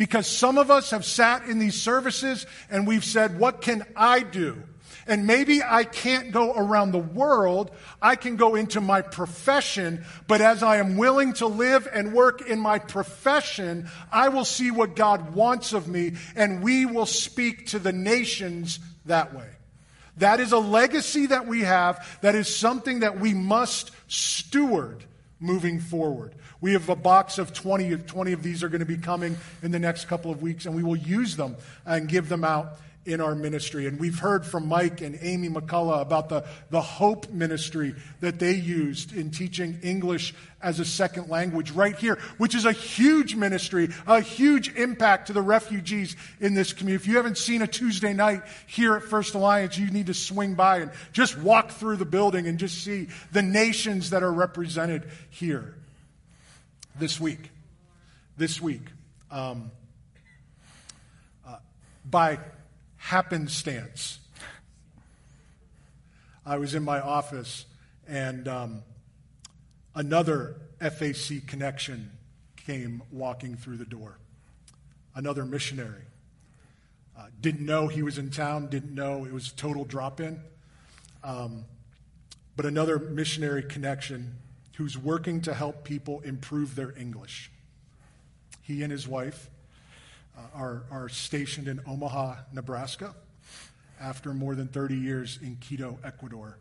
Because 0.02 0.26
some 0.26 0.58
of 0.58 0.72
us 0.72 0.90
have 0.90 1.06
sat 1.06 1.46
in 1.46 1.60
these 1.60 1.80
services 1.80 2.48
and 2.72 2.88
we've 2.88 3.06
said, 3.06 3.38
What 3.38 3.62
can 3.62 3.86
I 3.96 4.22
do? 4.22 4.64
And 5.06 5.28
maybe 5.28 5.62
I 5.62 5.84
can't 5.84 6.32
go 6.32 6.56
around 6.56 6.92
the 6.92 6.98
world. 6.98 7.70
I 8.02 8.16
can 8.16 8.36
go 8.36 8.56
into 8.56 8.82
my 8.82 9.04
profession. 9.04 10.04
But 10.28 10.42
as 10.42 10.64
I 10.64 10.78
am 10.78 10.98
willing 10.98 11.34
to 11.34 11.46
live 11.46 11.88
and 11.94 12.14
work 12.14 12.42
in 12.42 12.60
my 12.60 12.80
profession, 12.80 13.92
I 14.12 14.30
will 14.30 14.44
see 14.44 14.72
what 14.72 14.96
God 14.96 15.36
wants 15.36 15.72
of 15.72 15.88
me 15.88 16.14
and 16.36 16.64
we 16.64 16.88
will 16.88 17.06
speak 17.06 17.68
to 17.68 17.78
the 17.78 17.94
nations 17.94 18.80
that 19.06 19.36
way. 19.36 19.50
That 20.18 20.40
is 20.40 20.52
a 20.52 20.58
legacy 20.58 21.28
that 21.28 21.46
we 21.46 21.62
have. 21.62 22.18
That 22.22 22.34
is 22.34 22.48
something 22.56 23.02
that 23.02 23.20
we 23.20 23.36
must 23.36 23.92
steward 24.08 25.06
moving 25.42 25.80
forward. 25.80 26.34
We 26.62 26.74
have 26.74 26.88
a 26.88 26.96
box 26.96 27.38
of 27.38 27.52
20. 27.52 27.98
20 27.98 28.32
of 28.32 28.44
these 28.44 28.64
are 28.64 28.70
going 28.70 28.80
to 28.80 28.86
be 28.86 28.98
coming 28.98 29.36
in 29.62 29.72
the 29.72 29.80
next 29.80 30.06
couple 30.06 30.32
of 30.32 30.42
weeks, 30.42 30.66
and 30.66 30.76
we 30.76 30.84
will 30.84 30.96
use 30.96 31.36
them 31.36 31.58
and 31.86 32.08
give 32.08 32.30
them 32.30 32.44
out 32.44 32.78
in 33.06 33.20
our 33.20 33.34
ministry. 33.34 33.88
And 33.88 34.00
we've 34.00 34.20
heard 34.20 34.46
from 34.46 34.68
Mike 34.68 35.02
and 35.02 35.18
Amy 35.22 35.50
McCullough 35.50 36.02
about 36.02 36.30
the, 36.30 36.46
the 36.70 36.82
Hope 36.82 37.32
ministry 37.32 37.96
that 38.20 38.38
they 38.38 38.54
used 38.54 39.16
in 39.16 39.32
teaching 39.32 39.80
English 39.82 40.34
as 40.62 40.80
a 40.80 40.86
second 40.86 41.28
language 41.28 41.72
right 41.72 41.96
here, 41.96 42.20
which 42.38 42.54
is 42.54 42.66
a 42.66 42.72
huge 42.72 43.36
ministry, 43.36 43.90
a 44.06 44.22
huge 44.22 44.76
impact 44.76 45.28
to 45.28 45.34
the 45.34 45.42
refugees 45.42 46.16
in 46.40 46.54
this 46.54 46.74
community. 46.74 47.04
If 47.04 47.08
you 47.08 47.18
haven't 47.18 47.40
seen 47.40 47.64
a 47.64 47.68
Tuesday 47.68 48.14
night 48.14 48.44
here 48.68 48.96
at 48.96 49.04
First 49.04 49.34
Alliance, 49.34 49.78
you 49.78 49.90
need 49.90 50.08
to 50.08 50.14
swing 50.14 50.54
by 50.54 50.80
and 50.80 50.92
just 51.12 51.38
walk 51.38 51.72
through 51.72 51.98
the 51.98 52.06
building 52.06 52.46
and 52.46 52.60
just 52.60 52.84
see 52.84 53.08
the 53.32 53.42
nations 53.42 54.12
that 54.12 54.22
are 54.22 54.32
represented 54.32 55.10
here 55.32 55.76
this 57.00 57.20
week. 57.20 57.50
This 58.38 58.62
week. 58.62 58.84
Um, 59.32 59.72
uh, 61.48 61.56
by 62.06 62.38
happenstance. 63.02 64.20
I 66.46 66.58
was 66.58 66.76
in 66.76 66.84
my 66.84 67.02
office 67.02 67.66
and 68.08 68.48
um, 68.48 68.84
another 69.96 70.62
FAC 70.80 71.46
connection 71.48 72.12
came 72.56 73.02
walking 73.12 73.56
through 73.56 73.78
the 73.78 73.86
door. 73.86 74.20
Another 75.16 75.46
missionary. 75.46 76.04
Uh, 77.18 77.26
didn't 77.42 77.66
know 77.66 77.88
he 77.88 78.04
was 78.04 78.18
in 78.18 78.30
town, 78.30 78.68
didn't 78.68 78.94
know 78.94 79.26
it 79.26 79.34
was 79.34 79.52
total 79.52 79.84
drop 79.84 80.22
in. 80.22 80.40
Um, 81.24 81.66
but 82.56 82.66
another 82.66 83.00
missionary 83.00 83.64
connection 83.64 84.36
who's 84.76 84.98
working 84.98 85.42
to 85.42 85.54
help 85.56 85.84
people 85.84 86.22
improve 86.22 86.76
their 86.76 86.98
English. 86.98 87.52
He 88.62 88.84
and 88.84 88.92
his 88.92 89.08
wife 89.08 89.50
are, 90.56 90.84
are 90.92 91.10
stationed 91.10 91.68
in 91.68 91.80
Omaha, 91.88 92.36
Nebraska, 92.54 93.14
after 94.00 94.34
more 94.34 94.56
than 94.56 94.68
30 94.68 94.96
years 94.96 95.40
in 95.42 95.58
Quito, 95.58 95.98
Ecuador. 96.04 96.58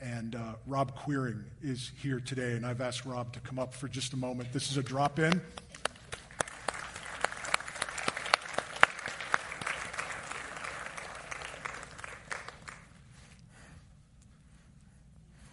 And 0.00 0.34
uh, 0.34 0.54
Rob 0.66 0.96
Queering 0.96 1.44
is 1.62 1.92
here 2.02 2.18
today, 2.18 2.52
and 2.52 2.66
I've 2.66 2.80
asked 2.80 3.04
Rob 3.04 3.32
to 3.34 3.40
come 3.40 3.58
up 3.58 3.72
for 3.72 3.86
just 3.86 4.12
a 4.14 4.16
moment. 4.16 4.52
This 4.52 4.70
is 4.70 4.76
a 4.76 4.82
drop 4.82 5.18
in. 5.18 5.40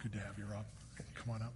Good 0.02 0.12
to 0.12 0.18
have 0.18 0.36
you, 0.36 0.44
Rob. 0.50 0.64
Come 1.14 1.34
on 1.34 1.42
up. 1.42 1.52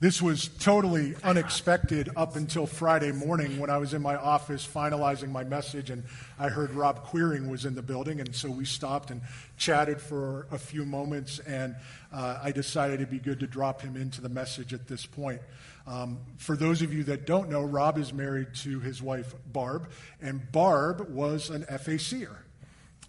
This 0.00 0.22
was 0.22 0.48
totally 0.48 1.14
unexpected 1.22 2.08
up 2.16 2.34
until 2.34 2.64
Friday 2.64 3.12
morning 3.12 3.58
when 3.58 3.68
I 3.68 3.76
was 3.76 3.92
in 3.92 4.00
my 4.00 4.16
office 4.16 4.66
finalizing 4.66 5.30
my 5.30 5.44
message 5.44 5.90
and 5.90 6.04
I 6.38 6.48
heard 6.48 6.70
Rob 6.70 7.04
Queering 7.04 7.50
was 7.50 7.66
in 7.66 7.74
the 7.74 7.82
building. 7.82 8.18
And 8.18 8.34
so 8.34 8.50
we 8.50 8.64
stopped 8.64 9.10
and 9.10 9.20
chatted 9.58 10.00
for 10.00 10.46
a 10.50 10.56
few 10.56 10.86
moments. 10.86 11.38
And 11.40 11.76
uh, 12.14 12.38
I 12.42 12.50
decided 12.50 12.94
it'd 12.94 13.10
be 13.10 13.18
good 13.18 13.40
to 13.40 13.46
drop 13.46 13.82
him 13.82 13.94
into 13.94 14.22
the 14.22 14.30
message 14.30 14.72
at 14.72 14.88
this 14.88 15.04
point. 15.04 15.42
Um, 15.86 16.18
for 16.38 16.56
those 16.56 16.80
of 16.80 16.94
you 16.94 17.04
that 17.04 17.26
don't 17.26 17.50
know, 17.50 17.62
Rob 17.62 17.98
is 17.98 18.10
married 18.10 18.54
to 18.62 18.80
his 18.80 19.02
wife, 19.02 19.34
Barb. 19.52 19.90
And 20.22 20.50
Barb 20.50 21.10
was 21.10 21.50
an 21.50 21.64
FACer. 21.64 22.36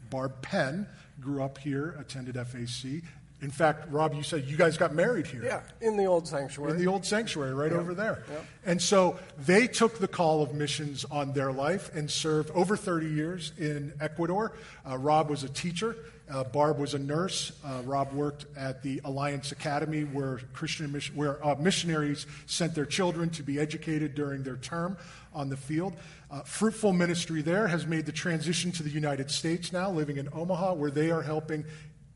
Barb 0.09 0.41
Penn 0.41 0.87
grew 1.21 1.41
up 1.41 1.57
here, 1.57 1.95
attended 1.97 2.35
FAC. 2.35 3.01
In 3.41 3.49
fact, 3.49 3.91
Rob, 3.91 4.13
you 4.13 4.21
said 4.21 4.45
you 4.45 4.55
guys 4.55 4.77
got 4.77 4.93
married 4.93 5.25
here. 5.25 5.43
Yeah, 5.43 5.61
in 5.81 5.97
the 5.97 6.05
old 6.05 6.27
sanctuary. 6.27 6.73
In 6.73 6.77
the 6.77 6.87
old 6.87 7.05
sanctuary, 7.05 7.53
right 7.53 7.71
Yep. 7.71 7.79
over 7.79 7.93
there. 7.95 8.23
Yep. 8.29 8.45
And 8.65 8.81
so 8.81 9.17
they 9.39 9.65
took 9.67 9.97
the 9.97 10.07
call 10.07 10.43
of 10.43 10.53
missions 10.53 11.05
on 11.09 11.33
their 11.33 11.51
life 11.51 11.89
and 11.95 12.09
served 12.09 12.51
over 12.51 12.77
30 12.77 13.07
years 13.07 13.51
in 13.57 13.93
Ecuador. 13.99 14.53
Uh, 14.87 14.97
Rob 14.97 15.29
was 15.29 15.43
a 15.43 15.49
teacher. 15.49 15.95
Uh, 16.29 16.43
Barb 16.45 16.77
was 16.77 16.93
a 16.93 16.99
nurse. 16.99 17.51
Uh, 17.65 17.81
Rob 17.83 18.13
worked 18.13 18.45
at 18.55 18.83
the 18.83 19.01
Alliance 19.03 19.51
Academy, 19.51 20.03
where 20.03 20.39
Christian 20.53 20.89
mission, 20.91 21.15
where 21.15 21.45
uh, 21.45 21.55
missionaries 21.55 22.25
sent 22.45 22.73
their 22.75 22.85
children 22.85 23.29
to 23.31 23.43
be 23.43 23.59
educated 23.59 24.15
during 24.15 24.43
their 24.43 24.55
term 24.57 24.95
on 25.33 25.49
the 25.49 25.57
field. 25.57 25.93
Uh, 26.29 26.41
fruitful 26.43 26.93
ministry 26.93 27.41
there 27.41 27.67
has 27.67 27.85
made 27.85 28.05
the 28.05 28.11
transition 28.13 28.71
to 28.71 28.83
the 28.83 28.89
United 28.89 29.29
States 29.29 29.73
now, 29.73 29.89
living 29.91 30.15
in 30.17 30.29
Omaha, 30.31 30.73
where 30.75 30.91
they 30.91 31.11
are 31.11 31.21
helping 31.21 31.65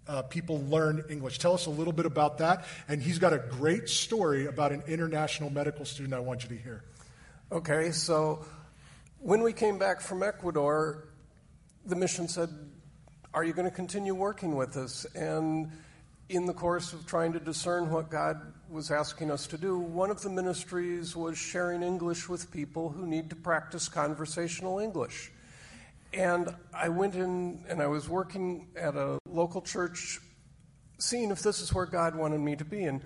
uh, 0.07 0.21
people 0.23 0.63
learn 0.67 1.03
English. 1.09 1.39
Tell 1.39 1.53
us 1.53 1.65
a 1.65 1.69
little 1.69 1.93
bit 1.93 2.05
about 2.05 2.37
that. 2.39 2.65
And 2.87 3.01
he's 3.01 3.19
got 3.19 3.33
a 3.33 3.39
great 3.39 3.89
story 3.89 4.45
about 4.45 4.71
an 4.71 4.83
international 4.87 5.49
medical 5.49 5.85
student 5.85 6.13
I 6.13 6.19
want 6.19 6.43
you 6.43 6.49
to 6.49 6.57
hear. 6.57 6.83
Okay, 7.51 7.91
so 7.91 8.45
when 9.19 9.41
we 9.41 9.53
came 9.53 9.77
back 9.77 10.01
from 10.01 10.23
Ecuador, 10.23 11.07
the 11.85 11.95
mission 11.95 12.27
said, 12.27 12.49
Are 13.33 13.43
you 13.43 13.53
going 13.53 13.69
to 13.69 13.75
continue 13.75 14.15
working 14.15 14.55
with 14.55 14.77
us? 14.77 15.05
And 15.15 15.71
in 16.29 16.45
the 16.45 16.53
course 16.53 16.93
of 16.93 17.05
trying 17.05 17.33
to 17.33 17.39
discern 17.39 17.91
what 17.91 18.09
God 18.09 18.41
was 18.69 18.89
asking 18.89 19.29
us 19.29 19.45
to 19.47 19.57
do, 19.57 19.77
one 19.77 20.09
of 20.09 20.21
the 20.21 20.29
ministries 20.29 21.15
was 21.15 21.37
sharing 21.37 21.83
English 21.83 22.27
with 22.27 22.51
people 22.51 22.89
who 22.89 23.05
need 23.05 23.29
to 23.29 23.35
practice 23.35 23.87
conversational 23.87 24.79
English. 24.79 25.31
And 26.15 26.55
I 26.73 26.89
went 26.89 27.15
in 27.15 27.65
and 27.67 27.81
I 27.81 27.87
was 27.87 28.07
working 28.07 28.69
at 28.75 28.95
a 28.95 29.19
local 29.27 29.61
church, 29.61 30.19
seeing 30.97 31.29
if 31.29 31.41
this 31.41 31.59
is 31.59 31.73
where 31.73 31.85
God 31.85 32.15
wanted 32.15 32.39
me 32.39 32.55
to 32.55 32.65
be. 32.65 32.85
And 32.85 33.01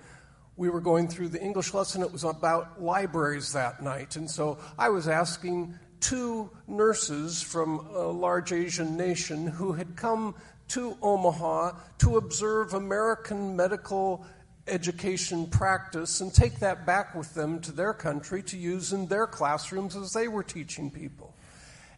we 0.56 0.68
were 0.68 0.80
going 0.80 1.08
through 1.08 1.30
the 1.30 1.42
English 1.42 1.74
lesson. 1.74 2.02
It 2.02 2.12
was 2.12 2.22
about 2.22 2.80
libraries 2.80 3.52
that 3.52 3.82
night. 3.82 4.14
And 4.14 4.30
so 4.30 4.58
I 4.78 4.90
was 4.90 5.08
asking 5.08 5.76
two 5.98 6.50
nurses 6.68 7.42
from 7.42 7.80
a 7.94 8.06
large 8.06 8.52
Asian 8.52 8.96
nation 8.96 9.46
who 9.46 9.72
had 9.72 9.96
come 9.96 10.34
to 10.68 10.96
Omaha 11.02 11.72
to 11.98 12.16
observe 12.16 12.74
American 12.74 13.56
medical 13.56 14.24
education 14.68 15.46
practice 15.48 16.20
and 16.20 16.32
take 16.32 16.60
that 16.60 16.86
back 16.86 17.14
with 17.14 17.34
them 17.34 17.60
to 17.60 17.72
their 17.72 17.92
country 17.92 18.42
to 18.44 18.56
use 18.56 18.92
in 18.92 19.06
their 19.08 19.26
classrooms 19.26 19.96
as 19.96 20.12
they 20.12 20.28
were 20.28 20.44
teaching 20.44 20.90
people. 20.90 21.29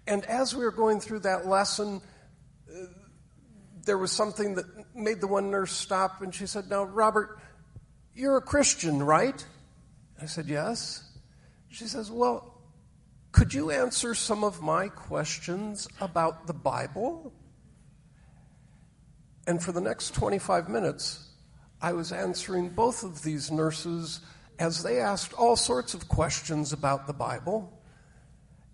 And 0.07 0.25
as 0.25 0.55
we 0.55 0.65
were 0.65 0.73
going 0.73 1.01
through 1.01 1.21
that 1.21 1.47
lesson, 1.47 2.01
uh, 2.69 2.87
there 3.85 3.99
was 3.99 4.13
something 4.13 4.55
that 4.57 4.67
made 4.95 5.21
the 5.21 5.27
one 5.27 5.51
nurse 5.51 5.73
stop, 5.73 6.23
and 6.23 6.35
she 6.35 6.47
said, 6.47 6.69
Now, 6.69 6.85
Robert, 6.85 7.39
you're 8.15 8.37
a 8.37 8.43
Christian, 8.43 9.03
right? 9.03 9.45
I 10.21 10.27
said, 10.27 10.47
Yes. 10.47 11.09
She 11.69 11.85
says, 11.85 12.11
Well, 12.11 12.53
could 13.33 13.55
you 13.55 13.71
answer 13.71 14.15
some 14.15 14.45
of 14.45 14.61
my 14.61 14.89
questions 14.89 15.89
about 16.01 16.47
the 16.47 16.53
Bible? 16.53 17.33
And 19.47 19.63
for 19.63 19.73
the 19.73 19.81
next 19.81 20.15
25 20.15 20.69
minutes, 20.69 21.31
I 21.81 21.95
was 21.95 22.13
answering 22.13 22.69
both 22.69 23.03
of 23.03 23.23
these 23.23 23.51
nurses 23.51 24.21
as 24.59 24.83
they 24.83 25.01
asked 25.01 25.33
all 25.33 25.57
sorts 25.57 25.95
of 25.95 26.09
questions 26.09 26.73
about 26.73 27.07
the 27.07 27.13
Bible. 27.13 27.82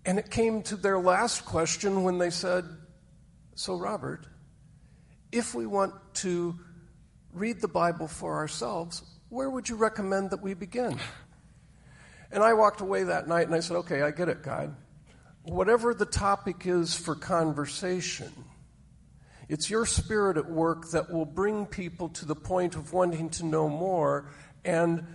And 0.09 0.17
it 0.17 0.31
came 0.31 0.63
to 0.63 0.75
their 0.75 0.97
last 0.97 1.45
question 1.45 2.01
when 2.01 2.17
they 2.17 2.31
said, 2.31 2.65
So, 3.53 3.75
Robert, 3.75 4.25
if 5.31 5.53
we 5.53 5.67
want 5.67 5.93
to 6.15 6.57
read 7.31 7.61
the 7.61 7.67
Bible 7.67 8.07
for 8.07 8.37
ourselves, 8.37 9.03
where 9.29 9.51
would 9.51 9.69
you 9.69 9.75
recommend 9.75 10.31
that 10.31 10.41
we 10.41 10.55
begin? 10.55 10.97
And 12.31 12.43
I 12.43 12.55
walked 12.55 12.81
away 12.81 13.03
that 13.03 13.27
night 13.27 13.45
and 13.45 13.53
I 13.53 13.59
said, 13.59 13.77
Okay, 13.77 14.01
I 14.01 14.09
get 14.09 14.29
it, 14.29 14.41
God. 14.41 14.75
Whatever 15.43 15.93
the 15.93 16.07
topic 16.07 16.65
is 16.65 16.95
for 16.95 17.13
conversation, 17.13 18.33
it's 19.47 19.69
your 19.69 19.85
spirit 19.85 20.37
at 20.37 20.49
work 20.49 20.89
that 20.89 21.13
will 21.13 21.25
bring 21.25 21.67
people 21.67 22.09
to 22.09 22.25
the 22.25 22.35
point 22.35 22.75
of 22.75 22.93
wanting 22.93 23.29
to 23.29 23.45
know 23.45 23.69
more, 23.69 24.31
and 24.65 25.05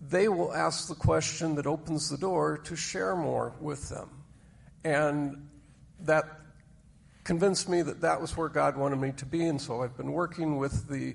they 0.00 0.28
will 0.28 0.54
ask 0.54 0.86
the 0.86 0.94
question 0.94 1.56
that 1.56 1.66
opens 1.66 2.08
the 2.08 2.18
door 2.18 2.58
to 2.58 2.76
share 2.76 3.16
more 3.16 3.52
with 3.60 3.88
them. 3.88 4.17
And 4.84 5.48
that 6.00 6.24
convinced 7.24 7.68
me 7.68 7.82
that 7.82 8.00
that 8.00 8.20
was 8.20 8.36
where 8.36 8.48
God 8.48 8.76
wanted 8.76 8.96
me 8.96 9.12
to 9.12 9.26
be, 9.26 9.46
and 9.46 9.60
so 9.60 9.82
I've 9.82 9.96
been 9.96 10.12
working 10.12 10.56
with 10.56 10.88
the 10.88 11.14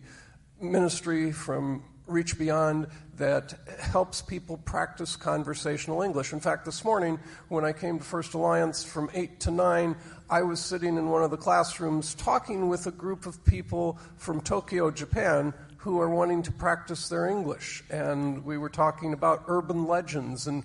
ministry 0.62 1.32
from 1.32 1.84
Reach 2.06 2.38
Beyond 2.38 2.88
that 3.18 3.54
helps 3.80 4.22
people 4.22 4.58
practice 4.58 5.16
conversational 5.16 6.02
English. 6.02 6.34
In 6.34 6.40
fact, 6.40 6.66
this 6.66 6.84
morning 6.84 7.20
when 7.48 7.64
I 7.64 7.72
came 7.72 7.98
to 7.98 8.04
First 8.04 8.34
Alliance 8.34 8.84
from 8.84 9.10
8 9.14 9.40
to 9.42 9.52
9, 9.52 9.96
I 10.30 10.42
was 10.42 10.60
sitting 10.60 10.98
in 10.98 11.10
one 11.10 11.24
of 11.24 11.32
the 11.32 11.38
classrooms 11.38 12.14
talking 12.14 12.68
with 12.68 12.88
a 12.88 12.92
group 12.92 13.26
of 13.26 13.44
people 13.46 13.98
from 14.18 14.42
Tokyo, 14.42 14.92
Japan, 14.92 15.54
who 15.78 16.00
are 16.00 16.10
wanting 16.10 16.44
to 16.44 16.52
practice 16.52 17.10
their 17.10 17.28
English. 17.28 17.84
And 17.90 18.44
we 18.44 18.58
were 18.58 18.70
talking 18.70 19.14
about 19.14 19.46
urban 19.48 19.86
legends 19.88 20.48
and 20.48 20.64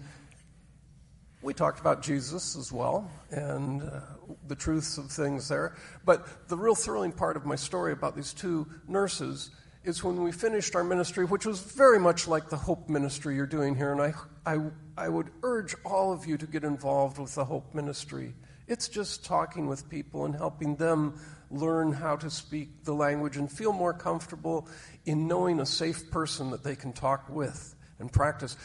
we 1.42 1.54
talked 1.54 1.80
about 1.80 2.02
Jesus 2.02 2.56
as 2.56 2.72
well 2.72 3.10
and 3.30 3.82
uh, 3.82 4.00
the 4.46 4.56
truths 4.56 4.98
of 4.98 5.10
things 5.10 5.48
there. 5.48 5.76
But 6.04 6.48
the 6.48 6.56
real 6.56 6.74
thrilling 6.74 7.12
part 7.12 7.36
of 7.36 7.46
my 7.46 7.56
story 7.56 7.92
about 7.92 8.16
these 8.16 8.32
two 8.32 8.66
nurses 8.88 9.50
is 9.84 10.02
when 10.02 10.22
we 10.22 10.32
finished 10.32 10.74
our 10.74 10.84
ministry, 10.84 11.24
which 11.24 11.46
was 11.46 11.60
very 11.60 11.98
much 11.98 12.26
like 12.26 12.48
the 12.48 12.56
Hope 12.56 12.88
Ministry 12.88 13.36
you're 13.36 13.46
doing 13.46 13.76
here. 13.76 13.92
And 13.92 14.02
I, 14.02 14.14
I, 14.44 14.58
I 14.96 15.08
would 15.08 15.30
urge 15.42 15.74
all 15.84 16.12
of 16.12 16.26
you 16.26 16.36
to 16.36 16.46
get 16.46 16.64
involved 16.64 17.18
with 17.18 17.34
the 17.34 17.44
Hope 17.44 17.74
Ministry. 17.74 18.34
It's 18.66 18.88
just 18.88 19.24
talking 19.24 19.66
with 19.66 19.88
people 19.88 20.24
and 20.24 20.34
helping 20.34 20.76
them 20.76 21.20
learn 21.50 21.92
how 21.92 22.16
to 22.16 22.28
speak 22.28 22.84
the 22.84 22.92
language 22.92 23.36
and 23.36 23.50
feel 23.50 23.72
more 23.72 23.94
comfortable 23.94 24.68
in 25.06 25.26
knowing 25.26 25.60
a 25.60 25.66
safe 25.66 26.10
person 26.10 26.50
that 26.50 26.62
they 26.62 26.76
can 26.76 26.92
talk 26.92 27.28
with 27.30 27.74
and 27.98 28.12
practice. 28.12 28.56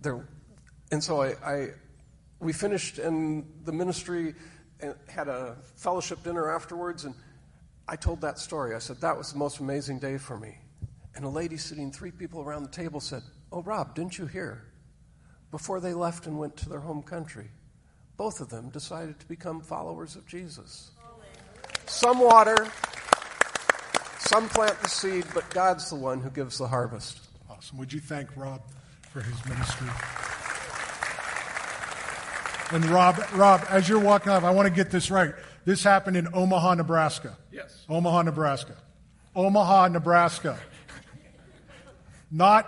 There, 0.00 0.26
and 0.90 1.04
so 1.04 1.22
I, 1.22 1.34
I 1.44 1.68
we 2.42 2.52
finished 2.52 2.98
and 2.98 3.46
the 3.64 3.72
ministry 3.72 4.34
uh, 4.82 4.88
had 5.08 5.28
a 5.28 5.56
fellowship 5.76 6.22
dinner 6.24 6.50
afterwards 6.50 7.04
and 7.04 7.14
i 7.88 7.96
told 7.96 8.20
that 8.20 8.38
story. 8.38 8.74
I 8.74 8.78
said 8.78 9.00
that 9.00 9.16
was 9.16 9.32
the 9.32 9.38
most 9.38 9.60
amazing 9.60 9.98
day 10.00 10.18
for 10.18 10.38
me. 10.38 10.58
And 11.14 11.24
a 11.24 11.28
lady 11.28 11.56
sitting 11.56 11.92
three 11.92 12.10
people 12.10 12.42
around 12.42 12.64
the 12.64 12.70
table 12.70 13.00
said 13.00 13.22
oh 13.52 13.62
rob 13.62 13.94
didn't 13.94 14.18
you 14.18 14.26
hear? 14.26 14.64
Before 15.50 15.80
they 15.80 15.94
left 15.94 16.26
and 16.26 16.38
went 16.38 16.56
to 16.58 16.68
their 16.68 16.80
home 16.80 17.02
country 17.02 17.48
both 18.16 18.40
of 18.40 18.50
them 18.50 18.68
decided 18.70 19.18
to 19.20 19.26
become 19.26 19.60
followers 19.60 20.16
of 20.16 20.26
jesus. 20.26 20.90
Some 21.86 22.18
water 22.18 22.66
some 24.18 24.48
plant 24.48 24.80
the 24.80 24.88
seed 24.88 25.26
but 25.32 25.48
god's 25.50 25.90
the 25.90 25.96
one 25.96 26.20
who 26.20 26.30
gives 26.30 26.58
the 26.58 26.66
harvest. 26.66 27.20
Awesome. 27.48 27.78
Would 27.78 27.92
you 27.92 28.00
thank 28.00 28.36
Rob 28.36 28.62
for 29.10 29.20
his 29.20 29.44
ministry? 29.46 30.31
And 32.72 32.84
Rob, 32.86 33.22
Rob, 33.34 33.64
as 33.68 33.86
you're 33.88 34.00
walking 34.00 34.32
off, 34.32 34.44
I 34.44 34.50
want 34.50 34.66
to 34.66 34.74
get 34.74 34.90
this 34.90 35.10
right. 35.10 35.34
This 35.66 35.84
happened 35.84 36.16
in 36.16 36.28
Omaha, 36.32 36.74
Nebraska. 36.74 37.36
Yes. 37.52 37.84
Omaha, 37.88 38.22
Nebraska. 38.22 38.76
Omaha, 39.36 39.88
Nebraska. 39.88 40.58
Not 42.30 42.66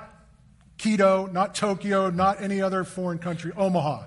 Quito, 0.76 1.26
not 1.26 1.54
Tokyo, 1.54 2.10
not 2.10 2.42
any 2.42 2.60
other 2.60 2.84
foreign 2.84 3.18
country. 3.18 3.50
Omaha. 3.56 4.04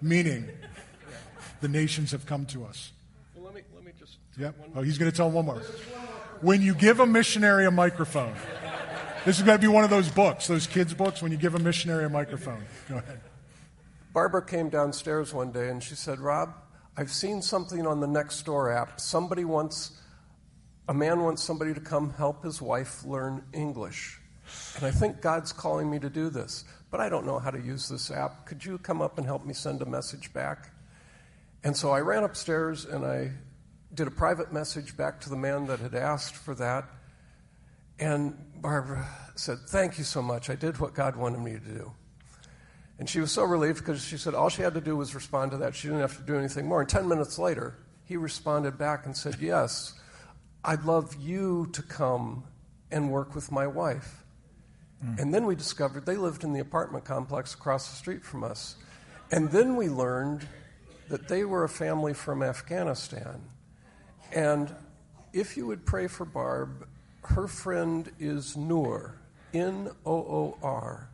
Meaning, 0.00 0.48
the 1.60 1.68
nations 1.68 2.12
have 2.12 2.24
come 2.24 2.46
to 2.46 2.64
us. 2.64 2.92
well, 3.34 3.46
let 3.46 3.54
me, 3.54 3.62
let 3.74 3.84
me 3.84 3.90
just 3.98 4.16
Yep. 4.38 4.54
Oh, 4.76 4.82
he's 4.82 4.96
going 4.96 5.10
to 5.10 5.16
tell 5.16 5.30
one 5.30 5.44
more. 5.44 5.60
When 6.40 6.62
you 6.62 6.74
give 6.74 7.00
a 7.00 7.06
missionary 7.06 7.66
a 7.66 7.70
microphone, 7.70 8.34
this 9.24 9.38
is 9.38 9.42
going 9.42 9.58
to 9.58 9.60
be 9.60 9.68
one 9.68 9.82
of 9.82 9.90
those 9.90 10.08
books, 10.08 10.46
those 10.46 10.66
kids' 10.68 10.94
books, 10.94 11.20
when 11.20 11.32
you 11.32 11.36
give 11.36 11.56
a 11.56 11.58
missionary 11.58 12.04
a 12.04 12.08
microphone. 12.08 12.62
Go 12.88 12.98
ahead. 12.98 13.20
Barbara 14.12 14.44
came 14.44 14.68
downstairs 14.68 15.32
one 15.32 15.52
day 15.52 15.68
and 15.68 15.82
she 15.82 15.94
said, 15.94 16.18
Rob, 16.18 16.54
I've 16.96 17.12
seen 17.12 17.42
something 17.42 17.86
on 17.86 18.00
the 18.00 18.08
Nextdoor 18.08 18.74
app. 18.74 19.00
Somebody 19.00 19.44
wants, 19.44 19.92
a 20.88 20.94
man 20.94 21.22
wants 21.22 21.42
somebody 21.42 21.72
to 21.74 21.80
come 21.80 22.12
help 22.14 22.44
his 22.44 22.60
wife 22.60 23.04
learn 23.04 23.44
English. 23.52 24.18
And 24.76 24.84
I 24.84 24.90
think 24.90 25.20
God's 25.20 25.52
calling 25.52 25.88
me 25.88 26.00
to 26.00 26.10
do 26.10 26.28
this, 26.28 26.64
but 26.90 27.00
I 27.00 27.08
don't 27.08 27.24
know 27.24 27.38
how 27.38 27.50
to 27.50 27.60
use 27.60 27.88
this 27.88 28.10
app. 28.10 28.46
Could 28.46 28.64
you 28.64 28.78
come 28.78 29.00
up 29.00 29.16
and 29.16 29.26
help 29.26 29.44
me 29.46 29.54
send 29.54 29.80
a 29.80 29.86
message 29.86 30.32
back? 30.32 30.70
And 31.62 31.76
so 31.76 31.90
I 31.90 32.00
ran 32.00 32.24
upstairs 32.24 32.84
and 32.84 33.04
I 33.04 33.30
did 33.94 34.08
a 34.08 34.10
private 34.10 34.52
message 34.52 34.96
back 34.96 35.20
to 35.20 35.30
the 35.30 35.36
man 35.36 35.66
that 35.66 35.78
had 35.78 35.94
asked 35.94 36.34
for 36.34 36.54
that. 36.56 36.88
And 38.00 38.36
Barbara 38.56 39.06
said, 39.36 39.58
Thank 39.68 39.98
you 39.98 40.04
so 40.04 40.22
much. 40.22 40.50
I 40.50 40.54
did 40.54 40.78
what 40.80 40.94
God 40.94 41.16
wanted 41.16 41.40
me 41.40 41.52
to 41.52 41.58
do. 41.60 41.92
And 43.00 43.08
she 43.08 43.18
was 43.18 43.32
so 43.32 43.44
relieved 43.44 43.78
because 43.78 44.04
she 44.04 44.18
said 44.18 44.34
all 44.34 44.50
she 44.50 44.60
had 44.60 44.74
to 44.74 44.80
do 44.80 44.94
was 44.94 45.14
respond 45.14 45.52
to 45.52 45.56
that. 45.56 45.74
She 45.74 45.88
didn't 45.88 46.02
have 46.02 46.18
to 46.18 46.22
do 46.22 46.36
anything 46.36 46.68
more. 46.68 46.82
And 46.82 46.88
10 46.88 47.08
minutes 47.08 47.38
later, 47.38 47.78
he 48.04 48.18
responded 48.18 48.76
back 48.76 49.06
and 49.06 49.16
said, 49.16 49.36
Yes, 49.40 49.94
I'd 50.62 50.84
love 50.84 51.16
you 51.18 51.70
to 51.72 51.80
come 51.80 52.44
and 52.90 53.10
work 53.10 53.34
with 53.34 53.50
my 53.50 53.66
wife. 53.66 54.22
Mm. 55.02 55.18
And 55.18 55.34
then 55.34 55.46
we 55.46 55.56
discovered 55.56 56.04
they 56.04 56.16
lived 56.16 56.44
in 56.44 56.52
the 56.52 56.60
apartment 56.60 57.06
complex 57.06 57.54
across 57.54 57.88
the 57.88 57.96
street 57.96 58.22
from 58.22 58.44
us. 58.44 58.76
And 59.32 59.50
then 59.50 59.76
we 59.76 59.88
learned 59.88 60.46
that 61.08 61.26
they 61.26 61.46
were 61.46 61.64
a 61.64 61.70
family 61.70 62.12
from 62.12 62.42
Afghanistan. 62.42 63.40
And 64.30 64.74
if 65.32 65.56
you 65.56 65.66
would 65.66 65.86
pray 65.86 66.06
for 66.06 66.26
Barb, 66.26 66.86
her 67.22 67.48
friend 67.48 68.12
is 68.18 68.58
Noor, 68.58 69.18
N 69.54 69.90
O 70.04 70.12
O 70.12 70.58
R. 70.62 71.09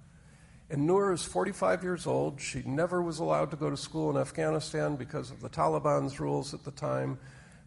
And 0.68 0.86
Noor 0.86 1.12
is 1.12 1.22
45 1.22 1.84
years 1.84 2.06
old. 2.06 2.40
She 2.40 2.62
never 2.64 3.00
was 3.00 3.20
allowed 3.20 3.50
to 3.52 3.56
go 3.56 3.70
to 3.70 3.76
school 3.76 4.10
in 4.10 4.16
Afghanistan 4.16 4.96
because 4.96 5.30
of 5.30 5.40
the 5.40 5.48
Taliban's 5.48 6.18
rules 6.18 6.54
at 6.54 6.64
the 6.64 6.72
time. 6.72 7.18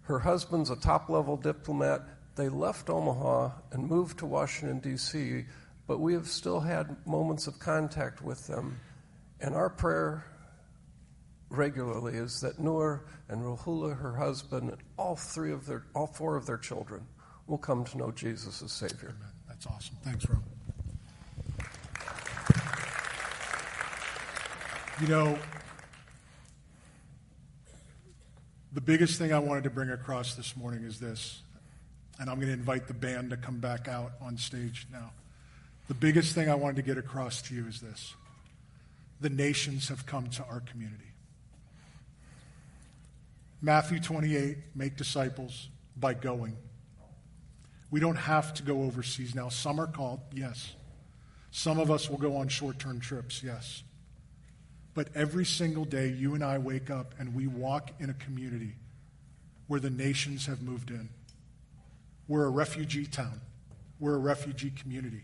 Her 0.01 0.19
husband's 0.19 0.69
a 0.69 0.75
top 0.75 1.09
level 1.09 1.37
diplomat. 1.37 2.01
They 2.35 2.49
left 2.49 2.89
Omaha 2.89 3.51
and 3.71 3.87
moved 3.87 4.19
to 4.19 4.25
Washington, 4.25 4.79
D.C., 4.79 5.45
but 5.87 5.99
we 5.99 6.13
have 6.13 6.27
still 6.27 6.59
had 6.59 6.95
moments 7.07 7.47
of 7.47 7.57
contact 7.57 8.21
with 8.21 8.45
them. 8.47 8.79
And 9.39 9.55
our 9.55 9.69
prayer 9.69 10.25
regularly 11.49 12.13
is 12.13 12.41
that 12.41 12.59
Noor 12.59 13.05
and 13.27 13.41
Ruhula, 13.41 13.97
her 13.97 14.15
husband, 14.15 14.69
and 14.69 14.77
all 14.97 15.15
three 15.15 15.51
of 15.51 15.65
their, 15.65 15.85
all 15.95 16.07
four 16.07 16.35
of 16.35 16.45
their 16.45 16.57
children 16.57 17.07
will 17.47 17.57
come 17.57 17.83
to 17.85 17.97
know 17.97 18.11
Jesus 18.11 18.61
as 18.61 18.71
Savior. 18.71 19.15
Amen. 19.17 19.33
That's 19.47 19.65
awesome. 19.65 19.95
Thanks, 20.03 20.29
Rob. 20.29 20.43
You 25.01 25.07
know, 25.07 25.39
the 28.73 28.81
biggest 28.81 29.17
thing 29.17 29.31
I 29.31 29.39
wanted 29.39 29.63
to 29.63 29.69
bring 29.69 29.91
across 29.91 30.35
this 30.35 30.57
morning 30.57 30.83
is 30.83 30.99
this, 30.99 31.41
and 32.19 32.29
I'm 32.29 32.35
going 32.35 32.47
to 32.49 32.53
invite 32.53 32.87
the 32.87 32.93
band 32.93 33.29
to 33.29 33.37
come 33.37 33.59
back 33.59 33.87
out 33.87 34.11
on 34.19 34.37
stage 34.37 34.87
now. 34.91 35.11
The 35.87 35.93
biggest 35.93 36.35
thing 36.35 36.49
I 36.49 36.55
wanted 36.55 36.75
to 36.75 36.81
get 36.81 36.97
across 36.97 37.41
to 37.43 37.55
you 37.55 37.65
is 37.65 37.79
this 37.79 38.13
the 39.21 39.29
nations 39.29 39.87
have 39.87 40.05
come 40.05 40.27
to 40.31 40.43
our 40.43 40.59
community. 40.59 41.13
Matthew 43.61 44.01
28 44.01 44.57
make 44.75 44.97
disciples 44.97 45.69
by 45.95 46.13
going. 46.13 46.57
We 47.89 48.01
don't 48.01 48.17
have 48.17 48.53
to 48.55 48.63
go 48.63 48.81
overseas 48.81 49.33
now. 49.33 49.47
Some 49.47 49.79
are 49.79 49.87
called, 49.87 50.19
yes. 50.33 50.73
Some 51.51 51.79
of 51.79 51.89
us 51.89 52.09
will 52.09 52.17
go 52.17 52.35
on 52.35 52.49
short 52.49 52.79
term 52.79 52.99
trips, 52.99 53.41
yes. 53.41 53.83
But 54.99 55.15
every 55.15 55.45
single 55.45 55.85
day, 55.85 56.09
you 56.09 56.35
and 56.35 56.43
I 56.43 56.57
wake 56.57 56.89
up 56.89 57.15
and 57.17 57.33
we 57.33 57.47
walk 57.47 57.91
in 58.01 58.09
a 58.09 58.13
community 58.15 58.75
where 59.67 59.79
the 59.79 59.89
nations 59.89 60.45
have 60.47 60.61
moved 60.61 60.89
in. 60.89 61.07
We're 62.27 62.43
a 62.43 62.49
refugee 62.49 63.05
town, 63.05 63.39
we're 63.97 64.15
a 64.15 64.19
refugee 64.19 64.71
community. 64.71 65.21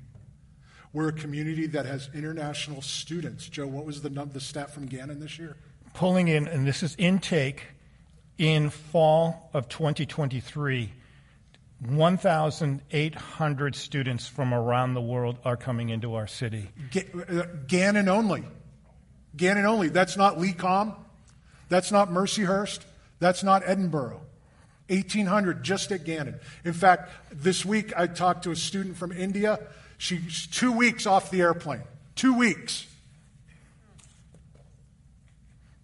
We're 0.93 1.09
a 1.09 1.11
community 1.11 1.67
that 1.67 1.85
has 1.85 2.09
international 2.13 2.81
students. 2.83 3.49
Joe, 3.49 3.67
what 3.67 3.83
was 3.83 4.01
the, 4.01 4.07
the 4.07 4.39
stat 4.39 4.73
from 4.73 4.85
Gannon 4.85 5.19
this 5.19 5.37
year? 5.37 5.57
Pulling 5.93 6.29
in, 6.29 6.47
and 6.47 6.65
this 6.65 6.81
is 6.81 6.95
intake 6.97 7.63
in 8.37 8.69
fall 8.69 9.49
of 9.53 9.67
2023, 9.67 10.93
1,800 11.85 13.75
students 13.75 14.25
from 14.25 14.53
around 14.53 14.93
the 14.93 15.01
world 15.01 15.37
are 15.43 15.57
coming 15.57 15.89
into 15.89 16.15
our 16.15 16.27
city. 16.27 16.69
G- 16.91 17.03
uh, 17.27 17.43
Gannon 17.67 18.07
only. 18.07 18.45
Gannon 19.35 19.65
only. 19.65 19.89
That's 19.89 20.17
not 20.17 20.37
Lecom. 20.37 20.95
That's 21.69 21.91
not 21.91 22.09
Mercyhurst. 22.09 22.79
That's 23.19 23.43
not 23.43 23.63
Edinboro. 23.63 24.19
1,800 24.87 25.63
just 25.63 25.91
at 25.91 26.03
Gannon. 26.03 26.39
In 26.63 26.73
fact, 26.73 27.11
this 27.31 27.65
week 27.65 27.91
I 27.97 28.07
talked 28.07 28.43
to 28.43 28.51
a 28.51 28.55
student 28.55 28.97
from 28.97 29.11
India. 29.11 29.59
She's 29.97 30.47
two 30.47 30.71
weeks 30.71 31.07
off 31.07 31.31
the 31.31 31.41
airplane. 31.41 31.81
Two 32.15 32.37
weeks 32.37 32.85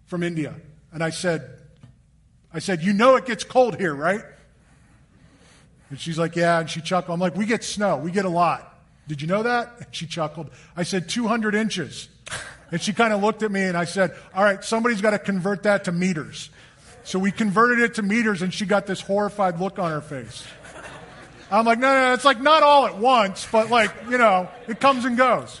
from 0.06 0.22
India. 0.22 0.54
And 0.92 1.02
I 1.02 1.10
said, 1.10 1.58
I 2.52 2.60
said, 2.60 2.82
You 2.82 2.92
know 2.92 3.16
it 3.16 3.26
gets 3.26 3.44
cold 3.44 3.76
here, 3.76 3.94
right? 3.94 4.22
And 5.90 5.98
she's 5.98 6.18
like, 6.18 6.36
Yeah. 6.36 6.60
And 6.60 6.70
she 6.70 6.80
chuckled. 6.80 7.14
I'm 7.14 7.20
like, 7.20 7.34
We 7.34 7.46
get 7.46 7.64
snow. 7.64 7.96
We 7.96 8.12
get 8.12 8.24
a 8.24 8.30
lot. 8.30 8.68
Did 9.08 9.20
you 9.20 9.26
know 9.26 9.42
that? 9.42 9.72
And 9.78 9.86
she 9.90 10.06
chuckled. 10.06 10.50
I 10.76 10.84
said, 10.84 11.08
200 11.08 11.54
inches. 11.54 12.08
And 12.72 12.80
she 12.80 12.94
kind 12.94 13.12
of 13.12 13.22
looked 13.22 13.42
at 13.42 13.52
me 13.52 13.62
and 13.62 13.76
I 13.76 13.84
said, 13.84 14.16
All 14.34 14.42
right, 14.42 14.64
somebody's 14.64 15.02
got 15.02 15.10
to 15.10 15.18
convert 15.18 15.64
that 15.64 15.84
to 15.84 15.92
meters. 15.92 16.48
So 17.04 17.18
we 17.18 17.30
converted 17.30 17.80
it 17.80 17.94
to 17.96 18.02
meters 18.02 18.40
and 18.40 18.52
she 18.52 18.64
got 18.64 18.86
this 18.86 19.00
horrified 19.00 19.60
look 19.60 19.78
on 19.78 19.90
her 19.90 20.00
face. 20.00 20.44
I'm 21.50 21.66
like, 21.66 21.78
no, 21.78 21.92
no, 21.92 22.14
it's 22.14 22.24
like 22.24 22.40
not 22.40 22.62
all 22.62 22.86
at 22.86 22.96
once, 22.96 23.46
but 23.52 23.68
like, 23.68 23.90
you 24.08 24.16
know, 24.16 24.48
it 24.68 24.80
comes 24.80 25.04
and 25.04 25.18
goes. 25.18 25.60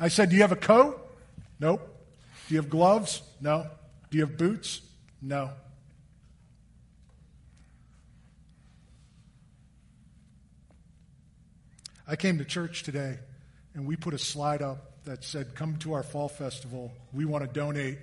I 0.00 0.08
said, 0.08 0.30
Do 0.30 0.34
you 0.34 0.42
have 0.42 0.50
a 0.50 0.56
coat? 0.56 0.98
Nope. 1.60 1.88
Do 2.48 2.54
you 2.54 2.60
have 2.60 2.68
gloves? 2.68 3.22
No. 3.40 3.68
Do 4.10 4.18
you 4.18 4.26
have 4.26 4.36
boots? 4.36 4.80
No. 5.20 5.50
I 12.08 12.16
came 12.16 12.38
to 12.38 12.44
church 12.44 12.82
today 12.82 13.18
and 13.74 13.86
we 13.86 13.96
put 13.96 14.14
a 14.14 14.18
slide 14.18 14.62
up 14.62 15.04
that 15.04 15.24
said, 15.24 15.54
Come 15.54 15.76
to 15.78 15.94
our 15.94 16.02
fall 16.02 16.28
festival. 16.28 16.92
We 17.12 17.24
want 17.24 17.44
to 17.44 17.50
donate 17.50 17.98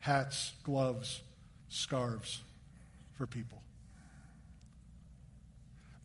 hats, 0.00 0.52
gloves, 0.64 1.20
scarves 1.68 2.42
for 3.16 3.26
people. 3.26 3.62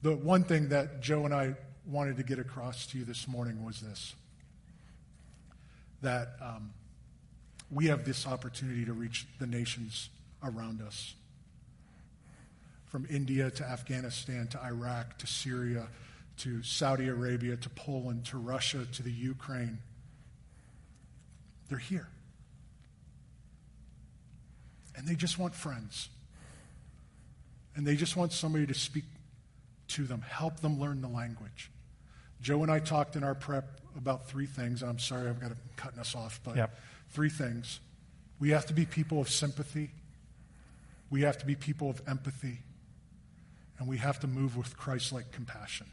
The 0.02 0.16
one 0.16 0.44
thing 0.44 0.70
that 0.70 1.02
Joe 1.02 1.26
and 1.26 1.34
I 1.34 1.56
wanted 1.86 2.18
to 2.18 2.24
get 2.24 2.40
across 2.40 2.86
to 2.88 2.98
you 2.98 3.06
this 3.06 3.28
morning 3.28 3.66
was 3.66 3.82
this 3.82 4.16
that 6.02 6.30
um, 6.42 6.72
we 7.70 7.88
have 7.88 8.06
this 8.06 8.26
opportunity 8.26 8.86
to 8.86 8.94
reach 8.94 9.28
the 9.38 9.46
nations 9.46 10.10
around 10.42 10.82
us. 10.82 11.14
From 12.86 13.06
India 13.10 13.52
to 13.52 13.66
Afghanistan 13.66 14.48
to 14.48 14.64
Iraq 14.64 15.18
to 15.18 15.28
Syria 15.28 15.88
to 16.40 16.64
Saudi 16.64 17.08
Arabia 17.08 17.58
to 17.58 17.70
Poland 17.70 18.26
to 18.26 18.38
Russia 18.38 18.86
to 18.94 19.04
the 19.04 19.12
Ukraine. 19.12 19.80
They're 21.70 21.78
here. 21.78 22.08
And 24.96 25.08
they 25.08 25.16
just 25.16 25.38
want 25.38 25.56
friends. 25.56 26.10
And 27.76 27.86
they 27.86 27.96
just 27.96 28.18
want 28.18 28.34
somebody 28.34 28.66
to 28.68 28.74
speak 28.74 29.06
to 29.90 30.04
them, 30.04 30.22
help 30.22 30.60
them 30.60 30.80
learn 30.80 31.02
the 31.02 31.08
language. 31.08 31.72
Joe 32.42 32.64
and 32.64 32.72
I 32.72 32.80
talked 32.80 33.16
in 33.16 33.24
our 33.24 33.36
prep 33.36 33.80
about 33.98 34.28
three 34.28 34.46
things. 34.46 34.82
I'm 34.82 35.00
sorry, 35.00 35.30
I've 35.30 35.40
got 35.40 35.52
to 35.52 35.58
cutting 35.76 36.00
us 36.00 36.16
off, 36.16 36.40
but 36.44 36.56
yep. 36.56 36.78
Three 37.10 37.30
things. 37.30 37.80
We 38.40 38.52
have 38.52 38.68
to 38.68 38.74
be 38.74 38.86
people 38.86 39.20
of 39.20 39.30
sympathy, 39.30 39.92
we 41.10 41.22
have 41.22 41.38
to 41.40 41.46
be 41.46 41.56
people 41.56 41.90
of 41.90 42.02
empathy, 42.08 42.60
and 43.78 43.88
we 43.88 43.98
have 43.98 44.20
to 44.20 44.28
move 44.28 44.56
with 44.56 44.78
Christ 44.78 45.12
like 45.12 45.32
compassion. 45.32 45.88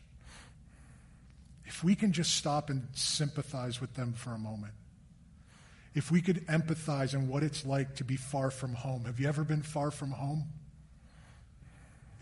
If 1.67 1.83
we 1.83 1.95
can 1.95 2.13
just 2.13 2.37
stop 2.37 2.71
and 2.71 2.87
sympathize 2.93 3.81
with 3.81 3.95
them 3.95 4.13
for 4.13 4.31
a 4.31 4.39
moment, 4.39 4.73
if 5.95 6.11
we 6.11 6.21
could 6.21 6.47
empathize 6.47 7.15
on 7.15 7.27
what 7.27 7.43
it's 7.43 7.65
like 7.65 7.97
to 7.97 8.05
be 8.05 8.17
far 8.17 8.51
from 8.51 8.75
home. 8.75 9.07
Have 9.07 9.19
you 9.19 9.27
ever 9.29 9.45
been 9.45 9.63
far 9.63 9.91
from 9.91 10.11
home? 10.11 10.45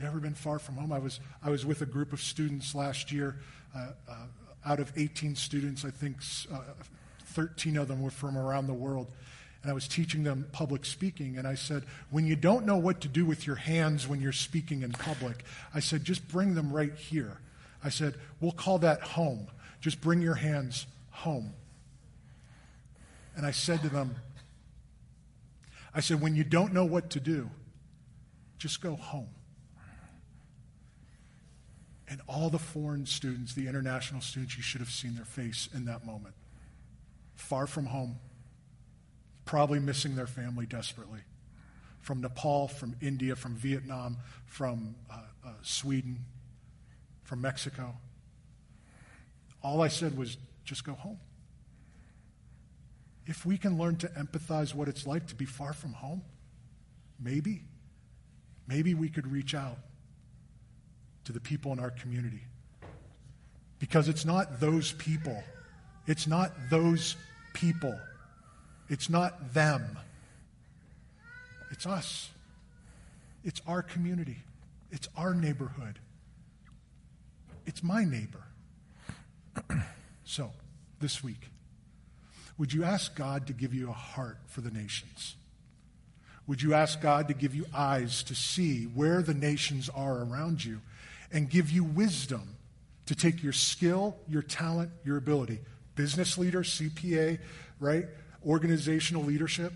You 0.01 0.07
ever 0.07 0.21
been 0.21 0.35
far 0.35 0.61
from 0.61 0.77
home? 0.77 0.93
I 0.93 0.99
was, 0.99 1.19
I 1.43 1.51
was 1.51 1.67
with 1.67 1.83
a 1.83 1.87
group 1.87 2.13
of 2.13 2.21
students 2.21 2.75
last 2.75 3.11
year. 3.11 3.37
Uh, 3.75 3.89
uh, 4.09 4.15
out 4.65 4.81
of 4.81 4.93
18 4.97 5.35
students, 5.35 5.85
I 5.85 5.91
think 5.91 6.17
uh, 6.53 6.61
13 7.27 7.77
of 7.77 7.89
them 7.89 8.01
were 8.01 8.11
from 8.11 8.39
around 8.39 8.69
the 8.69 8.75
world. 8.75 9.09
And 9.63 9.71
I 9.71 9.75
was 9.75 9.89
teaching 9.89 10.23
them 10.23 10.47
public 10.53 10.85
speaking. 10.85 11.37
And 11.37 11.47
I 11.47 11.55
said, 11.55 11.85
when 12.11 12.27
you 12.27 12.37
don't 12.37 12.67
know 12.67 12.77
what 12.77 13.01
to 13.01 13.09
do 13.09 13.25
with 13.25 13.47
your 13.47 13.57
hands 13.57 14.07
when 14.07 14.21
you're 14.21 14.33
speaking 14.33 14.83
in 14.83 14.93
public, 14.93 15.45
I 15.75 15.81
said, 15.81 16.05
just 16.05 16.29
bring 16.29 16.55
them 16.55 16.73
right 16.73 16.95
here. 16.95 17.39
I 17.85 17.91
said, 17.91 18.15
we'll 18.41 18.53
call 18.53 18.79
that 18.79 19.03
home. 19.03 19.47
Just 19.81 20.01
bring 20.01 20.23
your 20.23 20.35
hands 20.35 20.87
home. 21.11 21.53
And 23.37 23.45
I 23.45 23.51
said 23.51 23.83
to 23.83 23.91
them, 23.91 24.17
I 25.95 26.01
said, 26.01 26.21
when 26.21 26.35
you 26.35 26.43
don't 26.43 26.73
know 26.73 26.87
what 26.87 27.11
to 27.11 27.21
do, 27.21 27.51
just 28.59 28.81
go 28.81 28.97
home. 28.97 29.29
And 32.09 32.21
all 32.27 32.49
the 32.49 32.59
foreign 32.59 33.07
students, 33.07 33.55
the 33.55 33.69
international 33.69 34.21
students, 34.21 34.57
you 34.57 34.63
should 34.63 34.81
have 34.81 34.91
seen 34.91 35.15
their 35.15 35.25
face 35.25 35.69
in 35.75 35.85
that 35.85 36.07
moment. 36.07 36.35
Far 37.35 37.67
from 37.67 37.87
home, 37.87 38.17
probably 39.45 39.79
missing 39.79 40.17
their 40.17 40.27
family 40.27 40.67
desperately. 40.67 41.21
From 42.01 42.21
Nepal, 42.21 42.69
from 42.69 42.97
India, 43.01 43.37
from 43.37 43.55
Vietnam, 43.55 44.17
from 44.47 44.95
uh, 45.11 45.19
uh, 45.45 45.51
Sweden, 45.63 46.19
from 47.25 47.41
Mexico. 47.41 47.95
All 49.63 49.83
I 49.83 49.89
said 49.89 50.17
was 50.17 50.37
just 50.65 50.85
go 50.85 50.93
home. 50.93 51.19
If 53.27 53.47
we 53.47 53.57
can 53.57 53.79
learn 53.79 53.97
to 53.97 54.09
empathize 54.09 54.75
what 54.75 54.87
it's 54.87 55.07
like 55.07 55.27
to 55.29 55.35
be 55.35 55.47
far 55.47 55.73
from 55.73 55.95
home, 55.95 56.23
maybe, 57.19 57.63
maybe 58.69 58.95
we 58.95 59.09
could 59.09 59.27
reach 59.27 59.55
out 59.55 59.79
to 61.25 61.33
the 61.33 61.41
people 61.41 61.73
in 61.73 61.81
our 61.81 61.91
community. 61.91 62.43
Because 63.79 64.09
it's 64.09 64.27
not 64.27 64.61
those 64.61 64.93
people. 64.93 65.43
It's 66.07 66.27
not 66.27 66.53
those 66.71 67.17
people. 67.55 67.99
It's 68.91 69.09
not 69.09 69.55
them. 69.55 69.99
It's 71.71 71.87
us. 71.87 72.31
It's 73.43 73.63
our 73.67 73.83
community. 73.83 74.37
It's 74.91 75.09
our 75.17 75.35
neighborhood. 75.35 75.99
It's 77.67 77.83
my 77.83 78.05
neighbor. 78.05 78.43
so, 80.25 80.51
this 81.01 81.23
week, 81.23 81.51
would 82.59 82.73
you 82.73 82.85
ask 82.85 83.15
God 83.15 83.47
to 83.47 83.53
give 83.53 83.75
you 83.75 83.91
a 83.91 83.95
heart 83.95 84.39
for 84.47 84.61
the 84.61 84.71
nations? 84.71 85.37
Would 86.47 86.63
you 86.63 86.75
ask 86.75 87.01
God 87.01 87.29
to 87.29 87.35
give 87.35 87.55
you 87.55 87.67
eyes 87.75 88.23
to 88.25 88.35
see 88.35 88.85
where 88.85 89.23
the 89.23 89.35
nations 89.35 89.89
are 89.89 90.19
around 90.19 90.65
you 90.65 90.81
and 91.33 91.49
give 91.49 91.71
you 91.71 91.85
wisdom 91.85 92.57
to 93.07 93.15
take 93.15 93.43
your 93.43 93.53
skill, 93.53 94.17
your 94.29 94.43
talent, 94.43 94.91
your 95.05 95.17
ability? 95.17 95.61
Business 95.95 96.37
leader, 96.37 96.63
CPA, 96.63 97.39
right? 97.81 98.07
Organizational 98.47 99.23
leadership. 99.23 99.73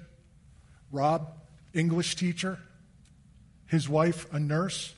Rob, 0.92 1.28
English 1.72 2.16
teacher. 2.16 2.58
His 3.66 3.88
wife, 3.88 4.32
a 4.32 4.38
nurse. 4.38 4.94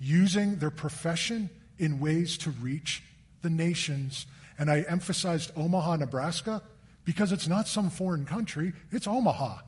Using 0.00 0.56
their 0.56 0.70
profession 0.70 1.50
in 1.78 2.00
ways 2.00 2.38
to 2.38 2.50
reach 2.50 3.02
the 3.42 3.50
nations. 3.50 4.26
And 4.58 4.70
I 4.70 4.80
emphasized 4.82 5.52
Omaha, 5.56 5.96
Nebraska 5.96 6.62
because 7.04 7.32
it's 7.32 7.48
not 7.48 7.68
some 7.68 7.90
foreign 7.90 8.24
country, 8.24 8.72
it's 8.90 9.06
Omaha. 9.06 9.58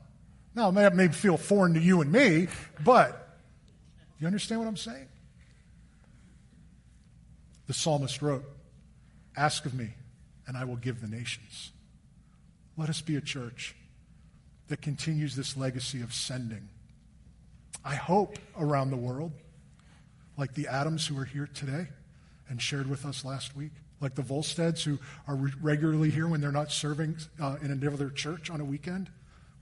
Now, 0.55 0.71
it 0.71 0.95
may 0.95 1.07
feel 1.09 1.37
foreign 1.37 1.75
to 1.75 1.79
you 1.79 2.01
and 2.01 2.11
me, 2.11 2.47
but 2.83 3.37
you 4.19 4.25
understand 4.25 4.59
what 4.59 4.67
I'm 4.67 4.77
saying? 4.77 5.07
The 7.67 7.73
psalmist 7.73 8.21
wrote, 8.21 8.43
Ask 9.35 9.65
of 9.67 9.75
me, 9.75 9.93
and 10.47 10.57
I 10.57 10.63
will 10.63 10.77
give 10.77 10.99
the 10.99 11.07
nations. 11.07 11.71
Let 12.75 12.89
us 12.89 13.01
be 13.01 13.15
a 13.17 13.21
church 13.21 13.75
that 14.67 14.81
continues 14.81 15.35
this 15.35 15.55
legacy 15.55 16.01
of 16.01 16.13
sending. 16.13 16.69
I 17.85 17.95
hope 17.95 18.39
around 18.59 18.89
the 18.89 18.97
world, 18.97 19.31
like 20.37 20.53
the 20.53 20.67
Adams 20.67 21.05
who 21.05 21.17
are 21.17 21.25
here 21.25 21.49
today 21.53 21.87
and 22.47 22.61
shared 22.61 22.89
with 22.89 23.05
us 23.05 23.25
last 23.25 23.55
week, 23.55 23.71
like 23.99 24.15
the 24.15 24.21
Volsteads 24.21 24.83
who 24.83 24.99
are 25.27 25.35
re- 25.35 25.51
regularly 25.61 26.09
here 26.09 26.27
when 26.27 26.39
they're 26.39 26.51
not 26.51 26.71
serving 26.71 27.17
uh, 27.41 27.57
in 27.61 27.71
another 27.71 28.09
church 28.09 28.49
on 28.49 28.61
a 28.61 28.65
weekend 28.65 29.09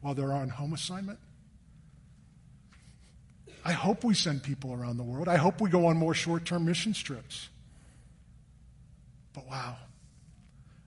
while 0.01 0.13
they're 0.13 0.33
on 0.33 0.49
home 0.49 0.73
assignment. 0.73 1.17
I 3.63 3.71
hope 3.71 4.03
we 4.03 4.13
send 4.13 4.43
people 4.43 4.73
around 4.73 4.97
the 4.97 5.03
world. 5.03 5.27
I 5.27 5.37
hope 5.37 5.59
we 5.59 5.71
go 5.71 5.87
on 5.87 5.97
more 5.97 6.13
short 6.13 6.45
term 6.45 6.65
mission 6.65 6.93
trips. 6.93 7.49
But 9.33 9.47
wow, 9.49 9.77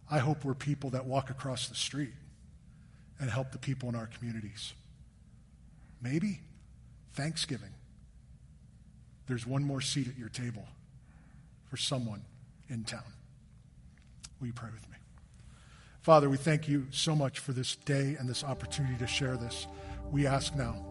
I 0.09 0.18
hope 0.18 0.45
we're 0.45 0.55
people 0.55 0.91
that 0.91 1.05
walk 1.05 1.28
across 1.30 1.68
the 1.68 1.74
street 1.74 2.12
and 3.18 3.28
help 3.28 3.51
the 3.51 3.59
people 3.59 3.89
in 3.89 3.97
our 3.97 4.07
communities. 4.07 4.72
Maybe 6.01 6.41
Thanksgiving, 7.14 7.70
there's 9.28 9.46
one 9.46 9.62
more 9.62 9.80
seat 9.80 10.08
at 10.08 10.18
your 10.18 10.30
table 10.30 10.66
for 11.66 11.76
someone 11.76 12.22
in 12.68 12.82
town. 12.82 13.12
Will 14.40 14.48
you 14.48 14.52
pray 14.52 14.70
with 14.72 14.88
me? 14.90 14.96
Father, 16.00 16.30
we 16.30 16.38
thank 16.38 16.66
you 16.66 16.86
so 16.90 17.14
much 17.14 17.38
for 17.38 17.52
this 17.52 17.76
day 17.76 18.16
and 18.18 18.28
this 18.28 18.42
opportunity 18.42 18.96
to 18.96 19.06
share 19.06 19.36
this. 19.36 19.66
We 20.10 20.26
ask 20.26 20.54
now 20.56 20.82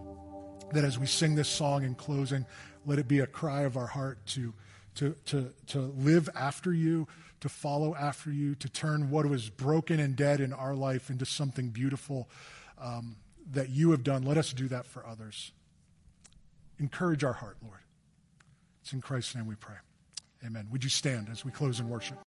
that 0.73 0.83
as 0.83 0.99
we 0.99 1.07
sing 1.07 1.33
this 1.33 1.49
song 1.49 1.83
in 1.83 1.95
closing, 1.95 2.45
let 2.85 2.99
it 2.99 3.07
be 3.07 3.19
a 3.19 3.27
cry 3.27 3.61
of 3.61 3.77
our 3.77 3.87
heart 3.87 4.23
to, 4.27 4.53
to, 4.95 5.15
to, 5.25 5.51
to 5.67 5.79
live 5.79 6.29
after 6.35 6.71
you, 6.71 7.07
to 7.39 7.49
follow 7.49 7.95
after 7.95 8.31
you, 8.31 8.53
to 8.55 8.69
turn 8.69 9.09
what 9.09 9.25
was 9.25 9.49
broken 9.49 9.99
and 9.99 10.15
dead 10.15 10.39
in 10.39 10.53
our 10.53 10.75
life 10.75 11.09
into 11.09 11.25
something 11.25 11.69
beautiful 11.69 12.29
um, 12.79 13.15
that 13.51 13.69
you 13.69 13.91
have 13.91 14.03
done. 14.03 14.23
Let 14.23 14.37
us 14.37 14.53
do 14.53 14.67
that 14.67 14.85
for 14.85 15.05
others. 15.07 15.51
Encourage 16.79 17.23
our 17.23 17.33
heart, 17.33 17.57
Lord. 17.63 17.79
It's 18.87 18.93
in 18.93 19.01
Christ's 19.01 19.35
name 19.35 19.47
we 19.47 19.55
pray. 19.55 19.75
Amen. 20.45 20.65
Would 20.71 20.81
you 20.81 20.89
stand 20.89 21.27
as 21.29 21.43
we 21.43 21.51
close 21.51 21.81
in 21.81 21.89
worship? 21.89 22.19